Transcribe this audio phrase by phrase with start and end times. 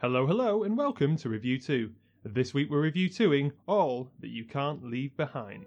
[0.00, 1.90] Hello, hello, and welcome to Review 2.
[2.24, 5.66] This week we're review 2ing All That You Can't Leave Behind.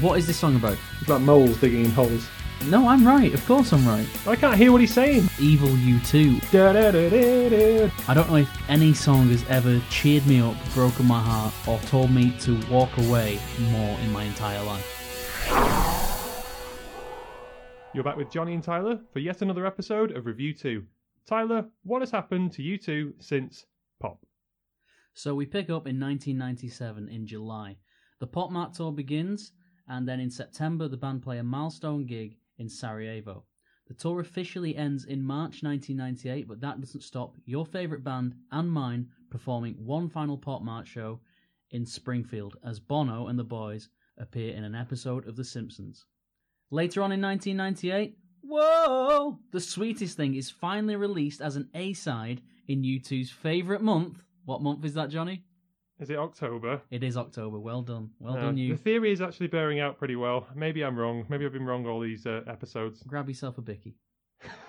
[0.00, 0.76] What is this song about?
[0.98, 2.28] It's about moles digging in holes.
[2.68, 3.34] No, I'm right.
[3.34, 4.06] Of course I'm right.
[4.26, 5.28] I can't hear what he's saying.
[5.40, 6.52] Evil U2.
[6.52, 7.90] Da-da-da-da-da.
[8.06, 11.78] I don't know if any song has ever cheered me up, broken my heart, or
[11.88, 13.40] told me to walk away
[13.72, 14.86] more in my entire life.
[17.92, 20.84] You're back with Johnny and Tyler for yet another episode of Review 2.
[21.26, 23.66] Tyler, what has happened to you two since
[24.00, 24.24] Pop?
[25.14, 27.76] So we pick up in 1997 in July.
[28.20, 29.52] The Pop Mart tour begins,
[29.88, 33.44] and then in September the band play a milestone gig in Sarajevo.
[33.88, 38.70] The tour officially ends in March 1998, but that doesn't stop your favourite band and
[38.70, 41.20] mine performing one final Pop Mart show
[41.72, 46.06] in Springfield as Bono and the boys appear in an episode of The Simpsons.
[46.70, 49.38] Later on in 1998, whoa!
[49.50, 54.22] The Sweetest Thing is finally released as an A side in U2's favourite month.
[54.44, 55.44] What month is that, Johnny?
[56.00, 56.82] Is it October?
[56.90, 57.58] It is October.
[57.60, 58.10] Well done.
[58.18, 58.76] Well Uh, done, you.
[58.76, 60.48] The theory is actually bearing out pretty well.
[60.54, 61.24] Maybe I'm wrong.
[61.28, 63.02] Maybe I've been wrong all these uh, episodes.
[63.04, 63.96] Grab yourself a bicky.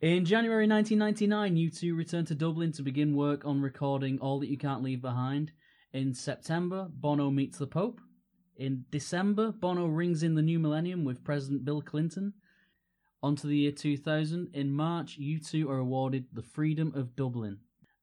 [0.00, 4.58] In January 1999, U2 returned to Dublin to begin work on recording All That You
[4.58, 5.52] Can't Leave Behind.
[5.92, 8.00] In September, Bono meets the Pope.
[8.56, 12.34] In December, Bono rings in the new millennium with President Bill Clinton.
[13.22, 14.50] On to the year 2000.
[14.54, 17.58] In March, U2 are awarded the Freedom of Dublin.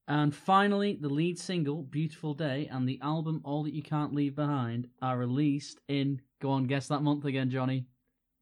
[0.08, 4.36] And finally, the lead single, Beautiful Day, and the album All That You Can't Leave
[4.36, 7.86] Behind are released in, go on, guess that month again, Johnny.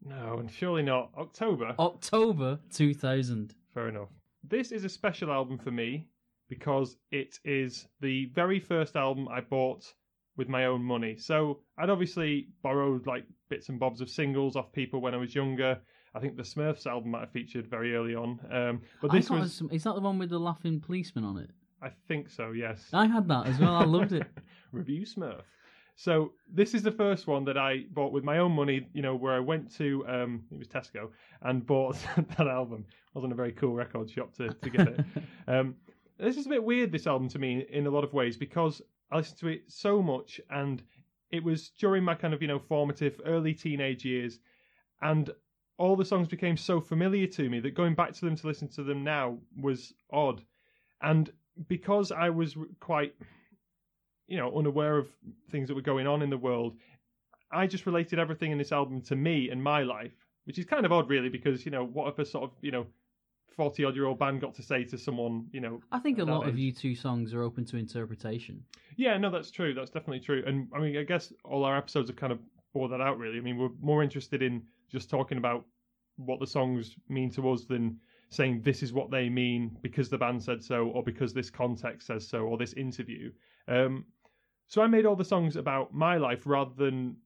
[0.03, 1.11] no, and surely not.
[1.17, 1.73] October?
[1.79, 3.55] October 2000.
[3.73, 4.09] Fair enough.
[4.43, 6.07] This is a special album for me
[6.49, 9.91] because it is the very first album I bought
[10.37, 11.17] with my own money.
[11.17, 15.33] So I'd obviously borrowed like bits and bobs of singles off people when I was
[15.33, 15.79] younger.
[16.15, 18.39] I think the Smurfs album might have featured very early on.
[18.49, 21.49] Um, but this was, some- is that the one with the laughing policeman on it?
[21.81, 22.85] I think so, yes.
[22.93, 23.75] I had that as well.
[23.75, 24.25] I loved it.
[24.71, 25.41] Review Smurf.
[25.97, 28.87] So this is the first one that I bought with my own money.
[28.93, 31.09] You know, where I went to um, it was Tesco
[31.41, 31.97] and bought
[32.37, 32.85] that album.
[33.13, 34.99] wasn't a very cool record shop to to get it.
[35.47, 35.75] um,
[36.19, 36.91] this is a bit weird.
[36.91, 40.01] This album to me in a lot of ways because I listened to it so
[40.01, 40.81] much, and
[41.31, 44.39] it was during my kind of you know formative early teenage years,
[45.01, 45.29] and
[45.77, 48.67] all the songs became so familiar to me that going back to them to listen
[48.69, 50.41] to them now was odd,
[51.01, 51.31] and
[51.67, 53.13] because I was quite
[54.27, 55.07] you know, unaware of
[55.51, 56.75] things that were going on in the world.
[57.51, 60.13] I just related everything in this album to me and my life,
[60.45, 62.71] which is kind of odd, really, because you know, what if a sort of you
[62.71, 62.87] know,
[63.55, 66.23] forty odd year old band got to say to someone, you know, I think a
[66.23, 68.63] lot of is- U2 songs are open to interpretation.
[68.97, 72.09] yeah, no, that's true, that's definitely true, and I mean, I guess all our episodes
[72.09, 72.39] have kind of
[72.73, 73.37] bore that out, really.
[73.37, 75.65] I mean, we're more interested in just talking about
[76.17, 80.17] what the songs mean to us than saying this is what they mean because the
[80.17, 83.31] band said so, or because this context says so, or this interview.
[83.67, 84.05] Um,
[84.67, 87.17] so I made all the songs about my life rather than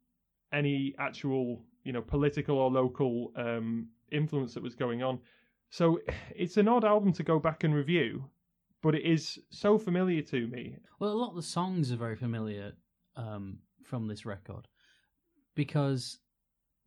[0.52, 5.20] any actual, you know, political or local um, influence that was going on.
[5.70, 6.00] So
[6.36, 8.26] it's an odd album to go back and review,
[8.82, 10.76] but it is so familiar to me.
[11.00, 12.74] Well, a lot of the songs are very familiar
[13.16, 14.68] um, from this record
[15.56, 16.20] because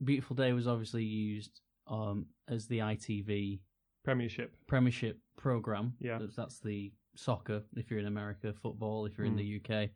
[0.05, 3.61] Beautiful Day was obviously used um, as the ITV
[4.05, 5.95] Premiership, Premiership program.
[6.01, 6.19] Yeah.
[6.19, 9.91] That's, that's the soccer if you're in America, football if you're in the UK.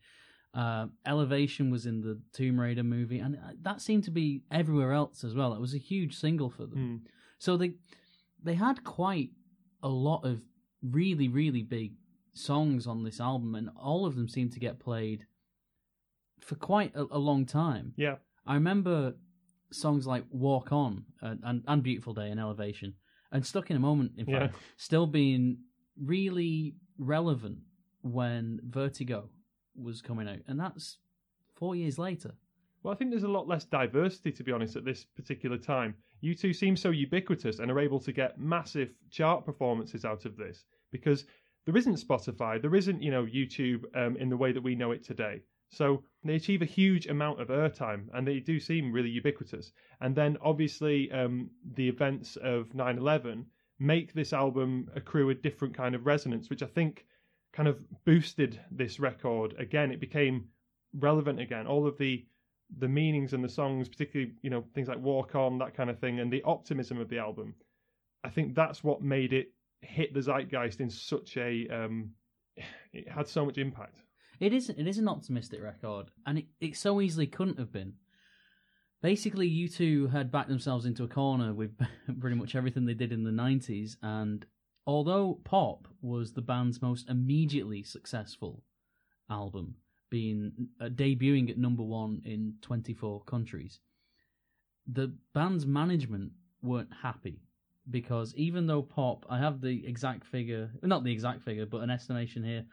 [0.55, 4.93] Uh, Elevation was in the Tomb Raider movie, and uh, that seemed to be everywhere
[4.93, 5.53] else as well.
[5.53, 7.03] It was a huge single for them.
[7.05, 7.11] Mm.
[7.39, 7.73] So they
[8.43, 9.31] they had quite
[9.83, 10.41] a lot of
[10.83, 11.93] really really big
[12.33, 15.27] songs on this album, and all of them seemed to get played
[16.41, 17.93] for quite a, a long time.
[17.97, 19.15] yeah, I remember
[19.73, 22.95] songs like "Walk On" and, and, and "Beautiful Day" and "Elevation,"
[23.33, 24.49] and "Stuck in a Moment." In Yeah.
[24.49, 25.59] fact, still being
[26.03, 27.59] really relevant
[28.03, 29.29] when Vertigo
[29.75, 30.99] was coming out, and that's
[31.55, 32.35] four years later.
[32.83, 35.95] Well, I think there's a lot less diversity, to be honest, at this particular time.
[36.23, 40.65] U2 seem so ubiquitous and are able to get massive chart performances out of this
[40.93, 41.25] because
[41.65, 44.93] there isn't Spotify, there isn't, you know, YouTube um, in the way that we know
[44.93, 45.43] it today.
[45.71, 49.73] So they achieve a huge amount of airtime and they do seem really ubiquitous.
[50.01, 53.47] And then obviously um, the events of 9 11
[53.79, 57.07] make this album accrue a different kind of resonance, which I think
[57.53, 59.91] kind of boosted this record again.
[59.91, 60.49] It became
[60.95, 61.67] relevant again.
[61.67, 62.25] All of the
[62.79, 65.99] the meanings and the songs, particularly you know things like "Walk On," that kind of
[65.99, 67.55] thing, and the optimism of the album.
[68.25, 69.53] I think that's what made it
[69.83, 71.69] hit the zeitgeist in such a.
[71.69, 72.11] Um,
[72.93, 74.03] it had so much impact.
[74.41, 77.95] It is it is an optimistic record, and it, it so easily couldn't have been.
[79.03, 81.79] Basically, U2 had backed themselves into a corner with
[82.21, 84.45] pretty much everything they did in the 90s, and
[84.87, 88.63] although Pop was the band's most immediately successful
[89.31, 89.77] album,
[90.11, 93.81] being uh, debuting at number one in 24 countries,
[94.87, 97.41] the band's management weren't happy
[97.91, 101.91] because even though Pop, I have the exact figure, not the exact figure, but an
[101.91, 102.65] estimation here,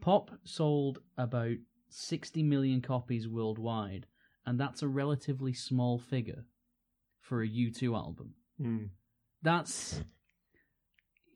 [0.00, 1.56] Pop sold about
[1.90, 4.06] 60 million copies worldwide,
[4.46, 6.44] and that's a relatively small figure
[7.20, 8.34] for a U2 album.
[8.60, 8.84] Hmm.
[9.42, 10.02] That's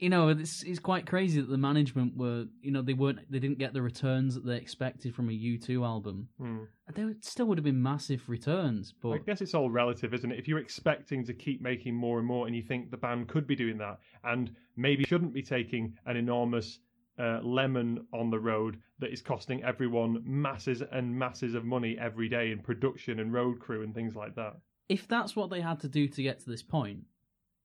[0.02, 3.38] you know, it's, it's quite crazy that the management were, you know, they weren't, they
[3.38, 6.28] didn't get the returns that they expected from a U2 album.
[6.38, 6.64] Hmm.
[6.92, 10.40] They still would have been massive returns, but I guess it's all relative, isn't it?
[10.40, 13.46] If you're expecting to keep making more and more, and you think the band could
[13.46, 16.80] be doing that, and maybe shouldn't be taking an enormous
[17.18, 22.28] uh, lemon on the road that is costing everyone masses and masses of money every
[22.28, 24.56] day in production and road crew and things like that.
[24.88, 27.00] if that's what they had to do to get to this point,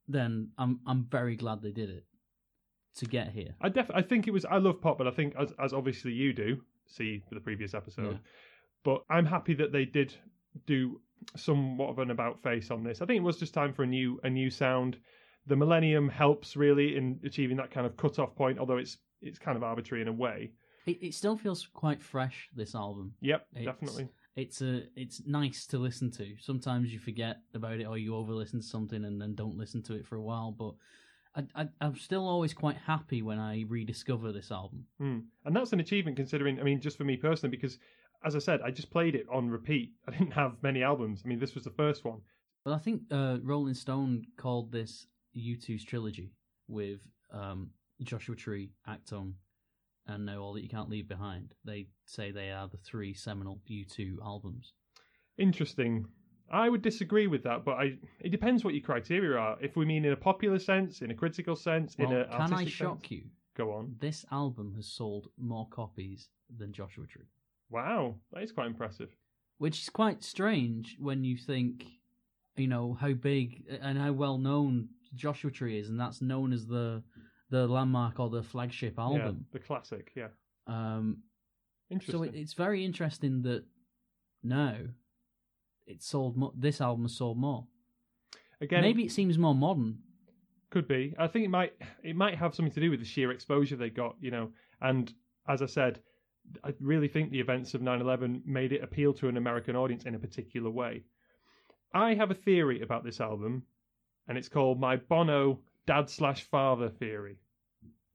[0.07, 2.05] then I'm I'm very glad they did it
[2.95, 3.55] to get here.
[3.61, 6.11] I def I think it was I love pop, but I think as as obviously
[6.13, 8.13] you do, see the previous episode.
[8.13, 8.17] Yeah.
[8.83, 10.13] But I'm happy that they did
[10.65, 11.01] do
[11.35, 13.01] somewhat of an about face on this.
[13.01, 14.97] I think it was just time for a new a new sound.
[15.47, 19.39] The Millennium helps really in achieving that kind of cut off point, although it's it's
[19.39, 20.51] kind of arbitrary in a way.
[20.85, 22.49] It, it still feels quite fresh.
[22.55, 23.13] This album.
[23.21, 24.09] Yep, It's- definitely.
[24.35, 26.35] It's a it's nice to listen to.
[26.39, 29.81] Sometimes you forget about it or you over listen to something and then don't listen
[29.83, 30.51] to it for a while.
[30.51, 30.75] But
[31.55, 34.85] I, I I'm still always quite happy when I rediscover this album.
[35.01, 35.23] Mm.
[35.45, 37.79] And that's an achievement considering, I mean, just for me personally, because
[38.23, 39.93] as I said, I just played it on repeat.
[40.07, 41.23] I didn't have many albums.
[41.25, 42.19] I mean, this was the first one.
[42.63, 46.31] But I think uh, Rolling Stone called this U2's trilogy
[46.67, 46.99] with
[47.33, 47.71] um,
[48.03, 49.33] Joshua Tree, Achtung,
[50.07, 51.53] and Now All That You Can't Leave Behind.
[51.65, 54.73] They say they are the three seminal U2 albums.
[55.37, 56.05] Interesting.
[56.51, 59.57] I would disagree with that, but I it depends what your criteria are.
[59.61, 62.53] If we mean in a popular sense, in a critical sense, Well, in a can
[62.53, 63.23] I shock sense, you?
[63.55, 63.95] go on.
[63.99, 67.25] This album has sold more copies than Joshua Tree,
[67.69, 69.09] Wow, that is quite impressive.
[69.57, 71.85] which is quite strange when you think,
[72.55, 76.65] you know, how big and how well known Joshua Tree is, and that's known as
[76.67, 77.03] the
[77.49, 79.19] the landmark or the flagship album.
[79.21, 80.11] Yeah, the classic.
[80.15, 80.27] Yeah,
[80.67, 81.23] Um,
[81.89, 82.19] interesting.
[82.19, 83.63] So it, it's very interesting that
[84.43, 84.75] now
[85.85, 87.65] it sold mo- this album has sold more.
[88.59, 89.99] Again, Maybe it seems more modern.
[90.69, 91.15] Could be.
[91.17, 91.73] I think it might
[92.03, 94.49] it might have something to do with the sheer exposure they got, you know.
[94.81, 95.13] And
[95.47, 96.01] as I said,
[96.63, 100.15] I really think the events of 9/11 made it appeal to an American audience in
[100.15, 101.03] a particular way.
[101.93, 103.63] I have a theory about this album,
[104.27, 107.37] and it's called my Bono dad slash father theory.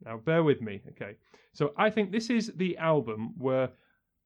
[0.04, 1.16] Now, bear with me, okay?
[1.52, 3.70] So I think this is the album where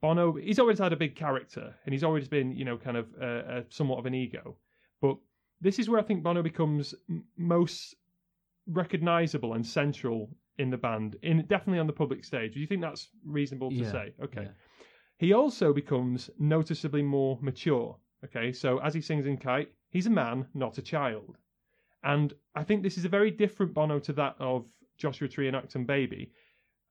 [0.02, 3.06] Bono he's always had a big character, and he's always been, you know, kind of
[3.20, 4.56] uh, uh, somewhat of an ego,
[5.00, 5.16] but
[5.60, 7.94] this is where I think Bono becomes m- most
[8.66, 10.28] recognizable and central
[10.58, 12.54] in the band, in definitely on the public stage.
[12.54, 14.14] Do you think that's reasonable to Yeah, say?
[14.22, 14.42] Okay.
[14.42, 14.48] yeah.
[15.18, 17.96] He also becomes noticeably more mature.
[18.24, 21.36] Okay, so as he sings in Kite, he's a man, not a child.
[22.06, 24.64] And I think this is a very different Bono to that of
[24.96, 26.30] Joshua Tree and Achtung Baby.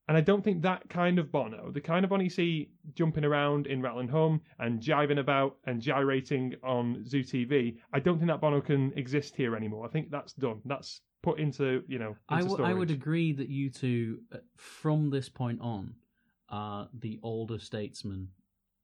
[0.07, 3.23] And I don't think that kind of Bono, the kind of Bono you see jumping
[3.23, 8.19] around in Rattle and Hum and jiving about and gyrating on Zoo TV, I don't
[8.19, 9.85] think that Bono can exist here anymore.
[9.85, 10.61] I think that's done.
[10.65, 15.09] That's put into, you know, I into w- I would agree that U2, uh, from
[15.09, 15.95] this point on,
[16.49, 18.27] are the older statesmen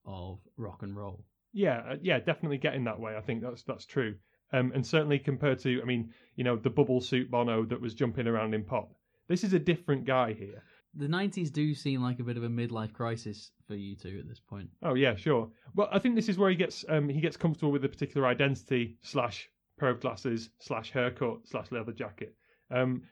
[0.05, 1.25] of rock and roll.
[1.53, 3.15] Yeah, uh, yeah, definitely getting that way.
[3.15, 4.15] I think that's that's true.
[4.53, 7.93] Um, and certainly compared to, I mean, you know, the bubble suit Bono that was
[7.93, 8.91] jumping around in pop.
[9.27, 10.63] This is a different guy here.
[10.93, 14.41] The 90s do seem like a bit of a midlife crisis for U2 at this
[14.41, 14.69] point.
[14.83, 15.49] Oh yeah, sure.
[15.73, 18.27] Well, I think this is where he gets um, he gets comfortable with a particular
[18.27, 22.35] identity slash pair of glasses slash haircut slash leather jacket.
[22.69, 23.03] Um,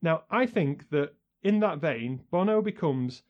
[0.00, 3.22] now, I think that in that vein, Bono becomes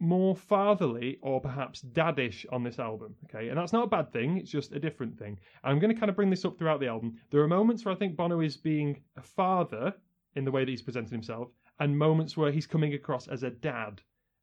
[0.00, 3.14] more fatherly or perhaps daddish on this album.
[3.24, 4.38] Okay, and that's not a bad thing.
[4.38, 5.38] It's just a different thing.
[5.62, 7.16] I'm going to kind of bring this up throughout the album.
[7.30, 9.94] There are moments where I think Bono is being a father
[10.36, 11.48] in the way that he's presenting himself,
[11.80, 14.00] and moments where he's coming across as a dad.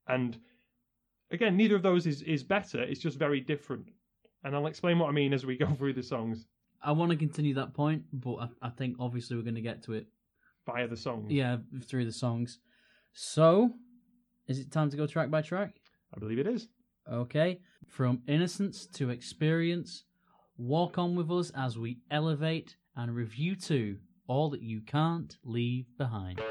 [0.07, 0.37] And
[1.31, 2.81] again, neither of those is, is better.
[2.81, 3.89] It's just very different.
[4.43, 6.45] And I'll explain what I mean as we go through the songs
[6.83, 9.83] I want to continue that point, but I, I think obviously we're going to get
[9.83, 10.07] to it,
[10.65, 11.31] via the songs.
[11.31, 12.59] yeah, through the songs.
[13.13, 13.71] So,
[14.51, 15.75] is it time to go track by track?
[16.13, 16.67] I believe it is.
[17.09, 20.03] Okay, from innocence to experience,
[20.57, 25.85] walk on with us as we elevate and review to all that you can't leave
[25.97, 26.41] behind.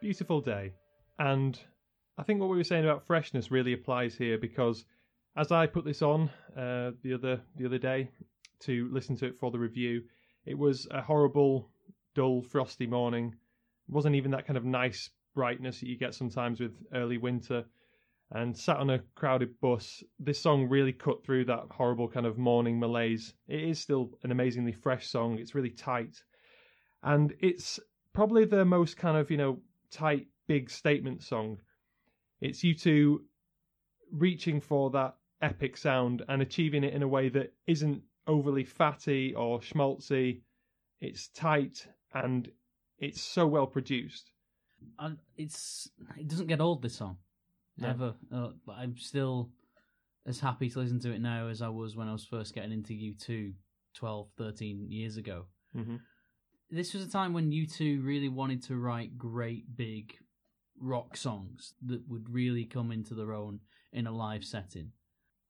[0.00, 0.72] Beautiful day.
[1.18, 1.60] And
[2.16, 4.86] I think what we were saying about freshness really applies here because
[5.36, 8.10] as I put this on uh, the other the other day
[8.60, 10.02] to listen to it for the review,
[10.46, 11.70] it was a horrible,
[12.14, 13.34] dull, frosty morning.
[13.88, 17.64] It wasn't even that kind of nice brightness that you get sometimes with early winter.
[18.32, 22.38] And sat on a crowded bus, this song really cut through that horrible kind of
[22.38, 23.34] morning malaise.
[23.48, 25.38] It is still an amazingly fresh song.
[25.40, 26.22] It's really tight,
[27.02, 27.80] and it's
[28.12, 29.58] probably the most kind of you know
[29.90, 31.58] tight, big statement song.
[32.40, 33.18] It's U2
[34.12, 39.34] reaching for that epic sound and achieving it in a way that isn't overly fatty
[39.34, 40.42] or schmaltzy.
[41.00, 42.50] It's tight and
[42.98, 44.30] it's so well produced.
[44.98, 45.88] And it's
[46.18, 46.82] it doesn't get old.
[46.82, 47.18] This song,
[47.76, 47.88] No.
[47.88, 48.14] ever.
[48.32, 49.50] Uh, but I'm still
[50.26, 52.72] as happy to listen to it now as I was when I was first getting
[52.72, 53.52] into U2
[53.94, 55.46] 12, 13 years ago.
[55.76, 55.96] Mm-hmm.
[56.70, 60.14] This was a time when U2 really wanted to write great big
[60.78, 63.60] rock songs that would really come into their own
[63.92, 64.92] in a live setting.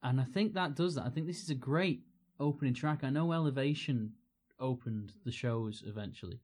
[0.03, 1.05] And I think that does that.
[1.05, 2.03] I think this is a great
[2.39, 3.01] opening track.
[3.05, 4.13] I know Elevation
[4.59, 6.41] opened the shows eventually,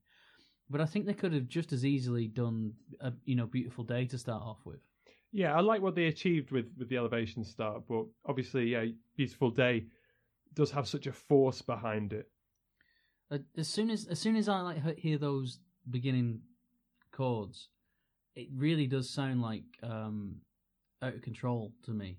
[0.69, 4.07] but I think they could have just as easily done a you know beautiful day
[4.07, 4.81] to start off with.
[5.33, 9.51] Yeah, I like what they achieved with with the elevation start, but obviously, yeah, Beautiful
[9.51, 9.87] Day
[10.55, 12.29] does have such a force behind it.
[13.57, 15.59] As soon as as soon as I like hear those
[15.91, 16.41] beginning
[17.13, 17.69] chords,
[18.35, 20.37] it really does sound like um,
[21.03, 22.19] out of control to me.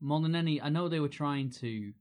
[0.00, 1.92] More than any, I know they were trying to.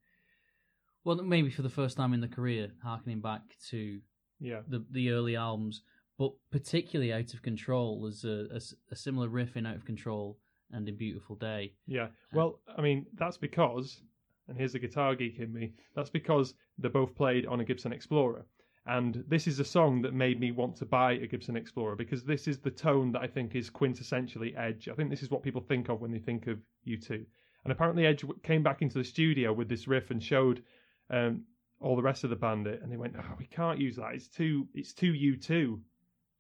[1.05, 4.01] Well, maybe for the first time in the career, harkening back to
[4.39, 5.81] Yeah, the the early albums,
[6.17, 8.01] but particularly out of control.
[8.01, 10.38] There's a similar riff in Out of Control
[10.72, 11.74] and in Beautiful Day.
[11.88, 12.08] yeah.
[12.34, 14.01] Well, I mean, that's because,
[14.48, 15.74] and here's the guitar geek in me.
[15.96, 18.46] That's because they're both played on a Gibson Explorer,
[18.86, 22.24] and this is a song that made me want to buy a Gibson Explorer because
[22.24, 24.89] this is the tone that I think is quintessentially Edge.
[24.89, 27.25] I think this is what people think of when they think of U2.
[27.63, 30.63] And apparently, Edge came back into the studio with this riff and showed
[31.10, 31.43] um,
[31.82, 34.14] all the rest of the bandit, and they went, "Oh, we can't use that.
[34.14, 35.80] It's too, it's too U2."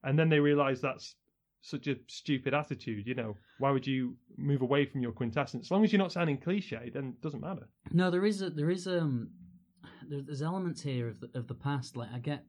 [0.03, 1.15] And then they realised that's
[1.61, 3.05] such a stupid attitude.
[3.07, 5.67] You know, why would you move away from your quintessence?
[5.67, 7.67] As long as you're not sounding cliche, then it doesn't matter.
[7.91, 9.29] No, there is a there is um
[10.07, 11.97] there, there's elements here of the of the past.
[11.97, 12.45] Like I get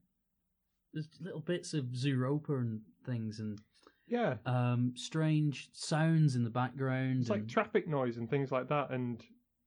[0.93, 3.59] there's little bits of Zooropa and things and
[4.07, 7.21] Yeah, um strange sounds in the background.
[7.23, 8.91] it's like traffic noise and things like that.
[8.91, 9.21] And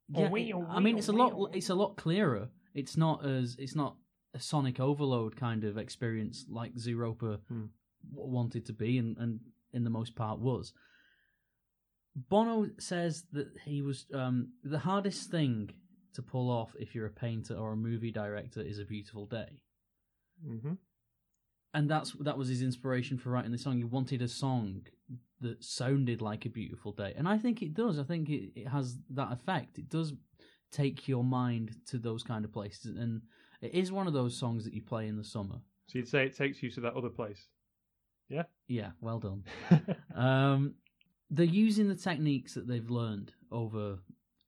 [0.09, 1.57] yeah, wee, it- oh, I mean wee, it's a oh, lot wee, oh.
[1.57, 2.49] it's a lot clearer.
[2.73, 3.95] It's not as it's not
[4.33, 7.65] a sonic overload kind of experience like Zooropa Hmm.
[8.13, 9.39] w- wanted to be and and
[9.73, 10.73] in the most part was.
[12.29, 15.71] Bono says that he was um, the hardest thing
[16.13, 19.61] to pull off if you're a painter or a movie director is a beautiful day,
[20.45, 20.77] Mhm.
[21.73, 23.77] and that's that was his inspiration for writing the song.
[23.77, 24.85] He wanted a song
[25.41, 27.97] that sounded like a beautiful day, and I think it does.
[27.97, 29.79] I think it, it has that effect.
[29.79, 30.13] It does
[30.73, 33.21] take your mind to those kind of places, and
[33.61, 35.55] it is one of those songs that you play in the summer.
[35.87, 37.47] So you'd say it takes you to that other place.
[38.29, 39.43] Yeah, Yeah, well done.
[40.15, 40.75] Um,
[41.31, 43.97] they're using the techniques that they've learned over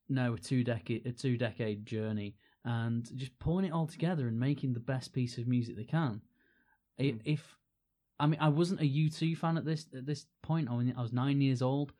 [0.08, 4.38] now a two decade a two decade journey, and just pulling it all together and
[4.38, 6.20] making the best piece of music they can.
[7.00, 7.20] Mm.
[7.24, 7.56] If
[8.18, 10.70] I mean, I wasn't a U2 fan at this at this point.
[10.70, 11.92] I mean, I was nine years old,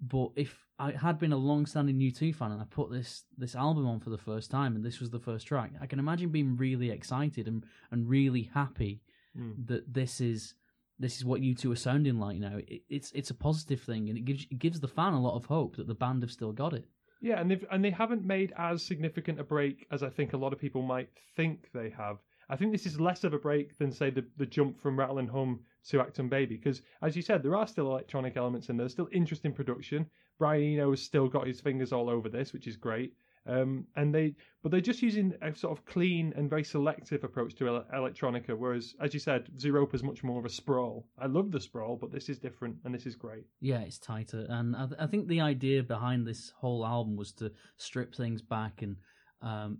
[0.00, 3.54] but if I had been a long standing U2 fan and I put this this
[3.54, 6.30] album on for the first time and this was the first track, I can imagine
[6.30, 9.02] being really excited and and really happy
[9.38, 9.64] Mm.
[9.68, 10.54] that this is
[10.98, 12.56] this is what U2 are sounding like now.
[12.56, 15.36] It, it's it's a positive thing, and it gives it gives the fan a lot
[15.36, 16.88] of hope that the band have still got it.
[17.20, 20.36] Yeah, and they've and they haven't made as significant a break as I think a
[20.36, 22.18] lot of people might think they have.
[22.50, 25.18] I think this is less of a break than say the the jump from Rattle
[25.18, 28.76] and Hum to Achtung Baby because as you said, there are still electronic elements in
[28.76, 28.84] there.
[28.84, 30.06] There's still interesting production.
[30.38, 33.14] Brian Eno has still got his fingers all over this, which is great.
[33.46, 37.54] Um, and they, but they're just using a sort of clean and very selective approach
[37.56, 38.56] to ele- electronica.
[38.56, 41.06] Whereas, as you said, Zooropa is much more of a sprawl.
[41.18, 43.44] I love the sprawl, but this is different, and this is great.
[43.60, 47.32] Yeah, it's tighter, and I, th- I think the idea behind this whole album was
[47.34, 48.96] to strip things back, and
[49.40, 49.78] um,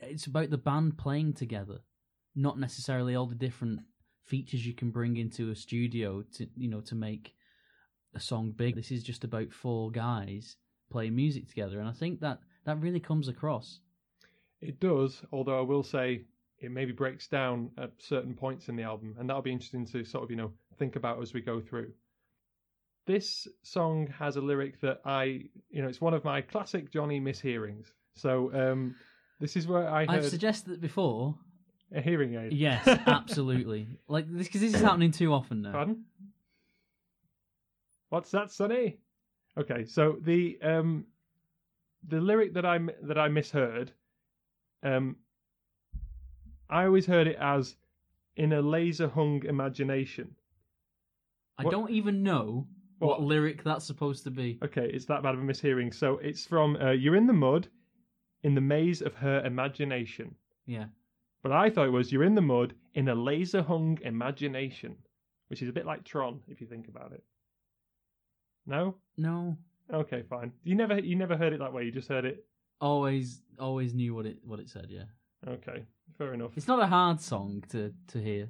[0.00, 1.78] it's about the band playing together,
[2.34, 3.80] not necessarily all the different
[4.24, 7.34] features you can bring into a studio to you know to make
[8.14, 8.76] a song big.
[8.76, 10.56] This is just about four guys
[10.90, 13.80] playing music together, and I think that that really comes across.
[14.60, 16.22] It does, although I will say
[16.62, 20.04] it maybe breaks down at certain points in the album, and that'll be interesting to
[20.04, 21.92] sort of, you know, think about as we go through.
[23.04, 25.24] This song has a lyric that I,
[25.70, 27.86] you know, it's one of my classic Johnny mishearings.
[28.14, 28.94] So um,
[29.42, 31.34] this is where I I've heard suggested it before.
[31.94, 32.52] a hearing aid.
[32.54, 33.86] Yes, absolutely.
[34.08, 35.72] like this because this is happening too often now.
[35.72, 36.04] Pardon?
[38.08, 38.98] What's that, Sonny?
[39.58, 41.06] Okay, so the um,
[42.08, 43.92] the lyric that I m- that I misheard,
[44.82, 45.16] um,
[46.70, 47.76] I always heard it as
[48.36, 50.34] in a laser hung imagination.
[51.58, 52.66] I What- don't even know
[52.98, 53.22] what, What?
[53.28, 54.58] lyric that's supposed to be.
[54.62, 55.92] Okay, it's that bad of a mishearing.
[55.92, 57.68] So it's from uh, "You're in the mud,
[58.42, 60.34] in the maze of her imagination."
[60.66, 60.86] Yeah.
[61.42, 64.96] But I thought it was "You're in the mud, in a laser hung imagination,"
[65.48, 67.24] which is a bit like Tron if you think about it.
[68.66, 68.96] No.
[69.16, 69.56] No.
[69.92, 70.52] Okay, fine.
[70.64, 71.84] You never you never heard it that way.
[71.84, 72.46] You just heard it.
[72.80, 75.04] Always always knew what it what it said, yeah.
[75.46, 75.84] Okay,
[76.18, 76.52] fair enough.
[76.56, 78.48] It's not a hard song to, to hear.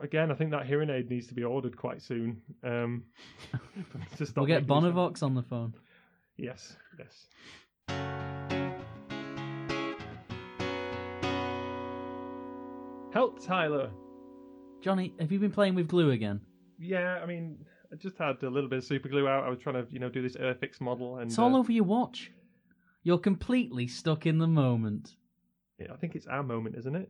[0.00, 2.40] Again, I think that hearing aid needs to be ordered quite soon.
[2.62, 3.04] Um,
[4.36, 5.74] We'll get Bonavox on the phone.
[6.36, 8.33] Yes, yes.
[13.14, 13.92] Help, Tyler.
[14.82, 16.40] Johnny, have you been playing with glue again?
[16.80, 17.58] Yeah, I mean,
[17.92, 19.44] I just had a little bit of super glue out.
[19.44, 21.70] I was trying to, you know, do this Airfix model, and It's all uh, over
[21.70, 22.32] your watch.
[23.04, 25.14] You're completely stuck in the moment.
[25.78, 27.08] yeah, I think it's our moment, isn't it?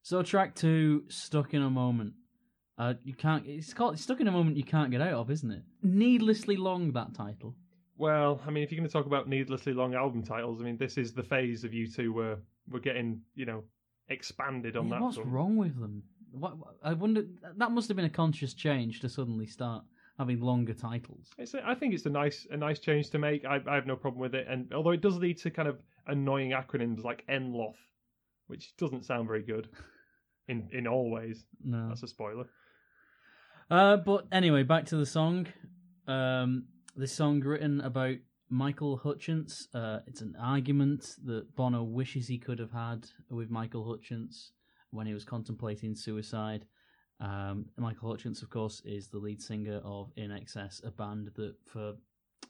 [0.00, 2.14] So track two, stuck in a moment.
[2.78, 3.44] Uh, you can't.
[3.46, 5.62] It's called stuck in a moment you can't get out of, isn't it?
[5.82, 7.56] Needlessly long that title.
[7.98, 10.78] Well, I mean, if you're going to talk about needlessly long album titles, I mean,
[10.78, 12.38] this is the phase of U2 where
[12.70, 13.64] we're getting, you know,
[14.10, 15.00] expanded on that.
[15.00, 16.02] what's wrong with them?
[16.32, 17.24] What, I wonder.
[17.56, 19.84] That must have been a conscious change to suddenly start
[20.18, 21.30] having longer titles.
[21.38, 23.44] It's a, I think it's a nice a nice change to make.
[23.44, 25.78] I, I have no problem with it, and although it does lead to kind of
[26.06, 27.74] annoying acronyms like NLOF,
[28.46, 29.68] which doesn't sound very good
[30.48, 31.44] in in all ways.
[31.64, 31.88] No.
[31.88, 32.46] That's a spoiler.
[33.70, 35.46] Uh, but anyway, back to the song.
[36.06, 36.64] Um,
[36.96, 38.16] this song written about
[38.50, 39.68] Michael Hutchence.
[39.72, 44.52] Uh, it's an argument that Bono wishes he could have had with Michael Hutchence
[44.90, 46.66] when he was contemplating suicide.
[47.20, 51.94] Um, Michael Hutchence, of course, is the lead singer of INXS, a band that for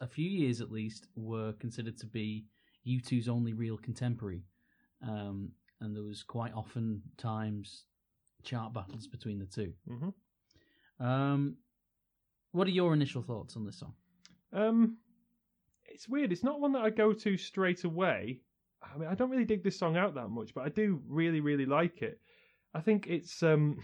[0.01, 2.47] a few years at least were considered to be
[2.87, 4.43] U2's only real contemporary.
[5.07, 5.51] Um,
[5.81, 7.85] and there was quite often times
[8.43, 9.73] chart battles between the two.
[9.87, 11.57] hmm Um,
[12.53, 13.95] what are your initial thoughts on this song?
[14.53, 14.97] Um,
[15.91, 16.33] it's weird.
[16.33, 18.41] It's not one that I go to straight away.
[18.83, 21.41] I mean, I don't really dig this song out that much, but I do really,
[21.41, 22.21] really like it.
[22.75, 23.79] I think it's um,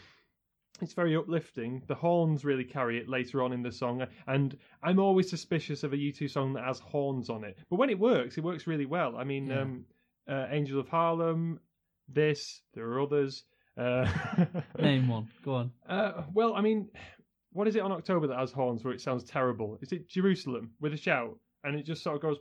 [0.81, 1.83] it's very uplifting.
[1.87, 5.92] The horns really carry it later on in the song, and I'm always suspicious of
[5.92, 7.59] a U2 song that has horns on it.
[7.71, 9.16] But when it works, it works really well.
[9.16, 9.61] I mean, Yeah.
[9.62, 9.85] um,
[10.29, 11.61] uh, Angel of Harlem,
[12.09, 13.45] this, there are others.
[13.77, 14.07] Uh,
[14.79, 15.29] Name one.
[15.45, 15.73] Go on.
[15.88, 16.88] uh, well, I mean,
[17.53, 19.79] what is it on October that has horns where it sounds terrible?
[19.83, 21.38] Is it Jerusalem with a shout?
[21.67, 22.39] And it just sort of goes.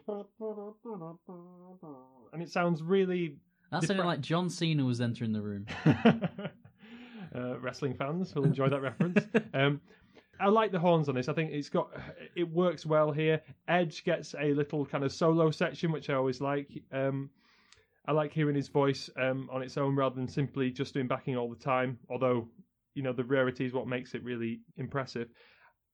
[2.32, 3.38] And it sounds really.
[3.72, 5.66] That sounded like John Cena was entering the room.
[7.36, 9.26] uh, wrestling fans will enjoy that reference.
[9.54, 9.82] Um,
[10.40, 11.30] I like the horns on this.
[11.30, 11.90] I think it's got
[12.36, 13.42] it works well here.
[13.70, 16.84] Edge gets a little kind of solo section, which I always like.
[16.92, 17.30] Um,
[18.06, 21.38] I like hearing his voice um, on its own rather than simply just doing backing
[21.38, 21.98] all the time.
[22.10, 22.50] Although,
[22.94, 25.30] you know, the rarity is what makes it really impressive.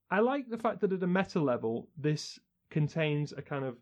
[0.09, 2.39] I like the fact that at a meta level, this
[2.71, 3.77] contains a kind of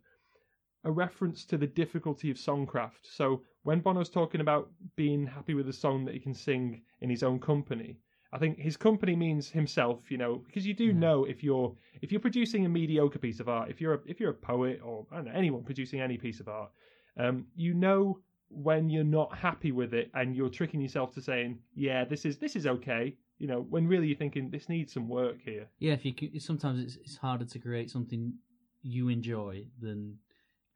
[0.83, 3.03] a reference to the difficulty of songcraft.
[3.03, 7.09] So when Bono's talking about being happy with a song that he can sing in
[7.09, 7.97] his own company,
[8.31, 10.93] I think his company means himself, you know, because you do Yeah.
[10.93, 14.19] know if you're if you're producing a mediocre piece of art, if you're a, if
[14.19, 16.71] you're a poet or I don't know anyone producing any piece of art,
[17.17, 18.19] um, you know
[18.51, 22.37] when you're not happy with it and you're tricking yourself to saying, yeah, this is
[22.37, 25.67] this is okay, you know, when really you're thinking this needs some work here.
[25.79, 28.33] Yeah, if you can, sometimes it's, it's harder to create something
[28.81, 30.17] you enjoy than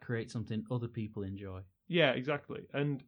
[0.01, 1.61] create something other people enjoy.
[1.87, 2.61] Yeah, exactly.
[2.73, 3.03] And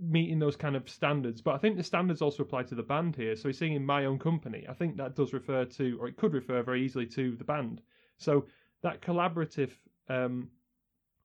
[0.00, 1.40] meeting those kind of standards.
[1.40, 3.36] But I think the standards also apply to the band here.
[3.36, 4.66] So he's saying in My Own Company.
[4.68, 7.80] I think that does refer to, or it could refer very easily to the band.
[8.18, 8.46] So
[8.82, 9.70] that collaborative
[10.08, 10.50] um,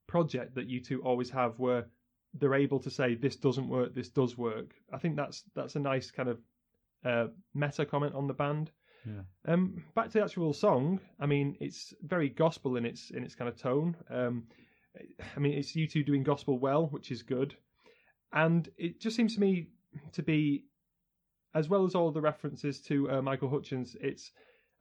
[0.08, 1.88] project that U2 always have where
[2.34, 4.74] they're able to say this doesn't work, this does work.
[4.92, 6.40] I think that's that's a nice kind of
[7.04, 8.72] uh, meta comment on the band.
[9.06, 9.54] Yeah.
[9.54, 11.00] Um, back to the actual song.
[11.20, 13.96] I mean, it's very gospel in its in its kind of tone.
[14.10, 14.44] Um,
[15.36, 17.56] I mean, it's U2 doing gospel well, which is good,
[18.34, 19.68] and it just seems to me
[20.14, 20.66] to be,
[21.54, 24.32] as well as all the references to uh, Michael Hutchence, it's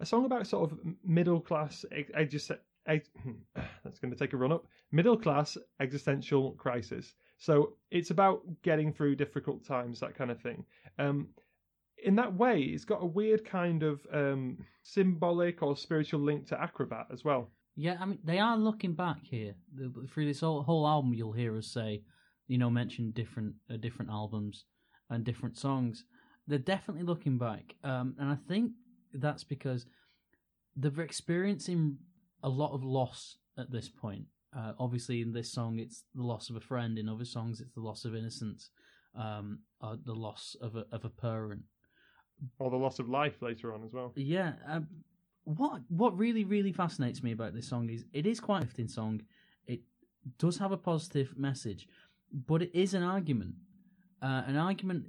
[0.01, 1.85] a song about sort of middle class.
[2.17, 2.51] I just
[2.87, 4.67] that's going to take a run up.
[4.93, 7.15] Middle class existential crisis.
[7.39, 10.65] So it's about getting through difficult times, that kind of thing.
[10.99, 11.29] Um,
[12.05, 16.61] in that way, it's got a weird kind of um, symbolic or spiritual link to
[16.61, 17.51] Acrobat as well.
[17.77, 19.55] Yeah, I mean they are looking back here
[20.13, 21.15] through this whole, whole album.
[21.15, 22.03] You'll hear us say,
[22.47, 24.65] you know, mention different uh, different albums
[25.11, 26.05] and different songs.
[26.47, 28.73] They're definitely looking back, um, and I think
[29.15, 29.87] that's because
[30.77, 31.97] they're experiencing
[32.43, 34.27] a lot of loss at this point.
[34.57, 36.99] Uh, obviously, in this song, it's the loss of a friend.
[36.99, 38.71] In other songs, it's the loss of innocence,
[39.19, 41.63] um, or the loss of a of a parent.
[42.59, 44.13] Or the loss of life later on as well.
[44.17, 44.53] Yeah.
[44.67, 44.89] Um,
[45.45, 48.89] what what really really fascinates me about this song is it is quite a lifting
[48.89, 49.23] song.
[49.67, 49.81] It
[50.39, 51.87] does have a positive message,
[52.47, 53.55] but it is an argument.
[54.23, 55.07] Uh, an argument